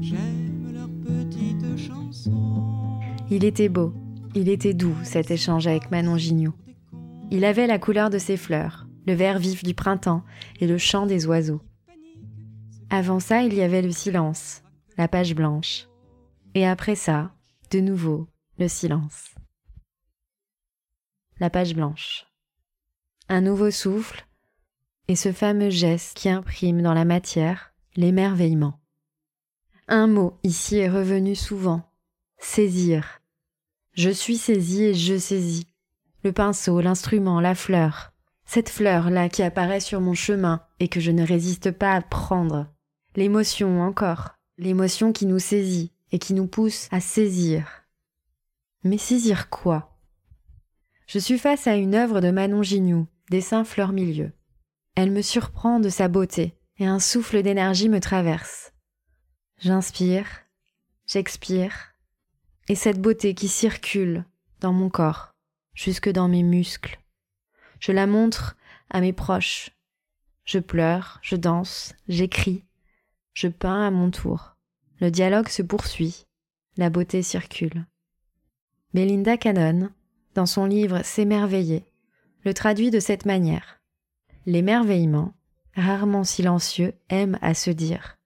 J'aime 0.01 0.71
leurs 0.73 0.89
petites 0.89 1.77
chansons. 1.77 2.99
Il 3.29 3.43
était 3.43 3.69
beau, 3.69 3.93
il 4.33 4.49
était 4.49 4.73
doux 4.73 4.95
cet 5.03 5.29
échange 5.29 5.67
avec 5.67 5.91
Manon 5.91 6.17
Gignot. 6.17 6.53
Il 7.33 7.45
avait 7.45 7.65
la 7.65 7.79
couleur 7.79 8.11
de 8.11 8.19
ses 8.19 8.37
fleurs, 8.37 8.85
le 9.07 9.13
vert 9.13 9.39
vif 9.39 9.63
du 9.63 9.73
printemps 9.73 10.23
et 10.59 10.67
le 10.67 10.77
chant 10.77 11.07
des 11.07 11.25
oiseaux. 11.25 11.63
Avant 12.91 13.19
ça, 13.19 13.41
il 13.41 13.55
y 13.55 13.63
avait 13.63 13.81
le 13.81 13.91
silence, 13.91 14.61
la 14.99 15.07
page 15.07 15.33
blanche. 15.33 15.87
Et 16.53 16.67
après 16.67 16.93
ça, 16.93 17.33
de 17.71 17.79
nouveau, 17.79 18.27
le 18.59 18.67
silence. 18.67 19.33
La 21.39 21.49
page 21.49 21.73
blanche. 21.73 22.27
Un 23.29 23.41
nouveau 23.41 23.71
souffle 23.71 24.27
et 25.07 25.15
ce 25.15 25.31
fameux 25.31 25.71
geste 25.71 26.15
qui 26.15 26.29
imprime 26.29 26.83
dans 26.83 26.93
la 26.93 27.03
matière 27.03 27.73
l'émerveillement. 27.95 28.79
Un 29.87 30.05
mot 30.05 30.37
ici 30.43 30.77
est 30.77 30.89
revenu 30.89 31.33
souvent. 31.33 31.81
Saisir. 32.37 33.21
Je 33.93 34.11
suis 34.11 34.37
saisi 34.37 34.83
et 34.83 34.93
je 34.93 35.17
saisis 35.17 35.72
le 36.23 36.31
pinceau, 36.31 36.79
l'instrument, 36.81 37.41
la 37.41 37.55
fleur. 37.55 38.13
Cette 38.45 38.69
fleur-là 38.69 39.29
qui 39.29 39.43
apparaît 39.43 39.79
sur 39.79 40.01
mon 40.01 40.13
chemin 40.13 40.61
et 40.79 40.87
que 40.87 40.99
je 40.99 41.11
ne 41.11 41.25
résiste 41.25 41.71
pas 41.71 41.93
à 41.93 42.01
prendre. 42.01 42.67
L'émotion 43.15 43.81
encore, 43.81 44.35
l'émotion 44.57 45.11
qui 45.11 45.25
nous 45.25 45.39
saisit 45.39 45.91
et 46.11 46.19
qui 46.19 46.33
nous 46.33 46.47
pousse 46.47 46.87
à 46.91 46.99
saisir. 46.99 47.85
Mais 48.83 48.97
saisir 48.97 49.49
quoi? 49.49 49.97
Je 51.07 51.19
suis 51.19 51.37
face 51.37 51.67
à 51.67 51.75
une 51.75 51.95
œuvre 51.95 52.21
de 52.21 52.31
Manon 52.31 52.63
Gignoux, 52.63 53.07
dessin 53.29 53.63
fleur 53.63 53.91
milieu. 53.91 54.31
Elle 54.95 55.11
me 55.11 55.21
surprend 55.21 55.79
de 55.79 55.89
sa 55.89 56.07
beauté 56.07 56.57
et 56.77 56.85
un 56.85 56.99
souffle 56.99 57.41
d'énergie 57.41 57.89
me 57.89 57.99
traverse. 57.99 58.73
J'inspire, 59.59 60.27
j'expire, 61.05 61.95
et 62.67 62.75
cette 62.75 63.01
beauté 63.01 63.33
qui 63.33 63.47
circule 63.47 64.25
dans 64.59 64.73
mon 64.73 64.89
corps 64.89 65.32
jusque 65.73 66.09
dans 66.09 66.27
mes 66.27 66.43
muscles. 66.43 66.99
Je 67.79 67.91
la 67.91 68.07
montre 68.07 68.55
à 68.89 69.01
mes 69.01 69.13
proches. 69.13 69.71
Je 70.45 70.59
pleure, 70.59 71.19
je 71.21 71.35
danse, 71.35 71.93
j'écris, 72.07 72.63
je 73.33 73.47
peins 73.47 73.87
à 73.87 73.91
mon 73.91 74.11
tour. 74.11 74.55
Le 74.99 75.09
dialogue 75.09 75.49
se 75.49 75.61
poursuit, 75.61 76.25
la 76.77 76.89
beauté 76.89 77.23
circule. 77.23 77.85
Belinda 78.93 79.37
Cannon, 79.37 79.89
dans 80.35 80.45
son 80.45 80.65
livre 80.65 81.01
S'émerveiller, 81.03 81.85
le 82.43 82.53
traduit 82.53 82.91
de 82.91 82.99
cette 82.99 83.25
manière. 83.25 83.81
L'émerveillement, 84.45 85.33
rarement 85.75 86.23
silencieux, 86.23 86.93
aime 87.09 87.39
à 87.41 87.53
se 87.53 87.71
dire, 87.71 88.17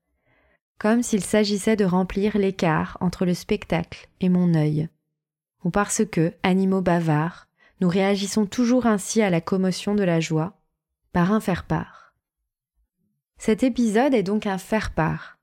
comme 0.78 1.04
s'il 1.04 1.24
s'agissait 1.24 1.76
de 1.76 1.86
remplir 1.86 2.38
l'écart 2.38 2.98
entre 3.00 3.26
le 3.26 3.34
spectacle 3.34 4.10
et 4.20 4.30
mon 4.30 4.54
œil, 4.54 4.90
ou 5.64 5.70
parce 5.70 6.04
que, 6.06 6.34
animaux 6.44 6.82
bavards, 6.82 7.48
nous 7.82 7.90
réagissons 7.90 8.46
toujours 8.46 8.86
ainsi 8.86 9.22
à 9.22 9.30
la 9.30 9.42
commotion 9.42 9.96
de 9.96 10.04
la 10.04 10.20
joie, 10.20 10.60
par 11.14 11.32
un 11.32 11.40
faire-part. 11.40 12.16
Cet 13.38 13.64
épisode 13.64 14.14
est 14.14 14.24
donc 14.24 14.48
un 14.48 14.58
faire-part, 14.58 15.38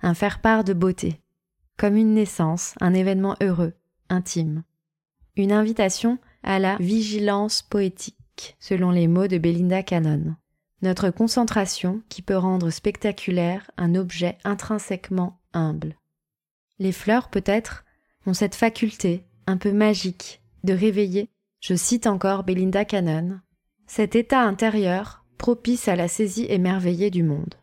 un 0.00 0.14
faire-part 0.14 0.64
de 0.64 0.72
beauté, 0.72 1.20
comme 1.76 1.96
une 1.96 2.14
naissance, 2.14 2.74
un 2.80 2.94
événement 2.94 3.36
heureux, 3.40 3.74
intime, 4.08 4.62
une 5.36 5.52
invitation 5.52 6.18
à 6.42 6.58
la 6.58 6.76
vigilance 6.76 7.62
poétique, 7.62 8.56
selon 8.60 8.90
les 8.90 9.08
mots 9.08 9.28
de 9.28 9.38
Belinda 9.38 9.82
Cannon 9.82 10.36
notre 10.82 11.10
concentration 11.10 12.02
qui 12.08 12.22
peut 12.22 12.36
rendre 12.36 12.70
spectaculaire 12.70 13.70
un 13.76 13.94
objet 13.94 14.36
intrinsèquement 14.44 15.40
humble. 15.52 15.96
Les 16.78 16.92
fleurs, 16.92 17.28
peut-être, 17.28 17.84
ont 18.26 18.34
cette 18.34 18.56
faculté, 18.56 19.24
un 19.46 19.56
peu 19.56 19.72
magique, 19.72 20.42
de 20.64 20.72
réveiller, 20.72 21.28
je 21.60 21.74
cite 21.74 22.06
encore 22.06 22.44
Belinda 22.44 22.84
Cannon, 22.84 23.40
cet 23.86 24.16
état 24.16 24.42
intérieur 24.42 25.24
propice 25.38 25.88
à 25.88 25.96
la 25.96 26.08
saisie 26.08 26.46
émerveillée 26.48 27.10
du 27.10 27.22
monde. 27.22 27.54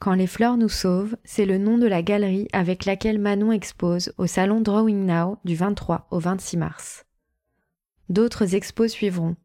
Quand 0.00 0.14
les 0.14 0.26
fleurs 0.26 0.56
nous 0.56 0.68
sauvent, 0.68 1.16
c'est 1.24 1.44
le 1.44 1.58
nom 1.58 1.76
de 1.76 1.86
la 1.86 2.02
galerie 2.02 2.48
avec 2.52 2.86
laquelle 2.86 3.18
Manon 3.18 3.52
expose 3.52 4.12
au 4.16 4.26
salon 4.26 4.60
Drawing 4.60 5.04
Now 5.04 5.36
du 5.44 5.54
23 5.54 6.08
au 6.10 6.18
26 6.18 6.56
mars. 6.56 7.04
D'autres 8.08 8.54
expos 8.54 8.90
suivront, 8.90 9.36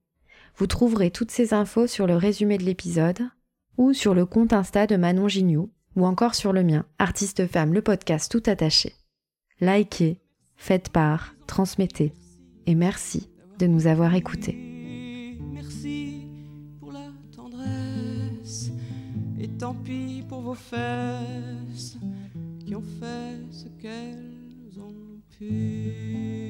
vous 0.57 0.67
trouverez 0.67 1.11
toutes 1.11 1.31
ces 1.31 1.53
infos 1.53 1.87
sur 1.87 2.07
le 2.07 2.15
résumé 2.15 2.57
de 2.57 2.63
l'épisode 2.63 3.19
ou 3.77 3.93
sur 3.93 4.13
le 4.13 4.25
compte 4.25 4.53
Insta 4.53 4.87
de 4.87 4.95
Manon 4.95 5.27
Gignoux 5.27 5.69
ou 5.97 6.05
encore 6.05 6.35
sur 6.35 6.53
le 6.53 6.63
mien, 6.63 6.85
Artiste 6.99 7.47
Femme, 7.47 7.73
le 7.73 7.81
podcast 7.81 8.31
tout 8.31 8.43
attaché. 8.49 8.93
Likez, 9.59 10.21
faites 10.55 10.89
part, 10.89 11.35
transmettez 11.47 12.13
et 12.65 12.75
merci 12.75 13.29
de 13.59 13.67
nous 13.67 13.87
avoir 13.87 14.15
écoutés. 14.15 15.37
Merci 15.53 16.27
pour 16.79 16.91
la 16.91 17.07
tendresse 17.35 18.71
et 19.39 19.47
tant 19.47 19.73
pis 19.73 20.23
pour 20.27 20.41
vos 20.41 20.55
fesses 20.55 21.97
qui 22.59 22.75
ont 22.75 22.83
fait 22.99 23.39
ce 23.51 23.67
qu'elles 23.81 24.79
ont 24.79 25.19
pu. 25.37 26.44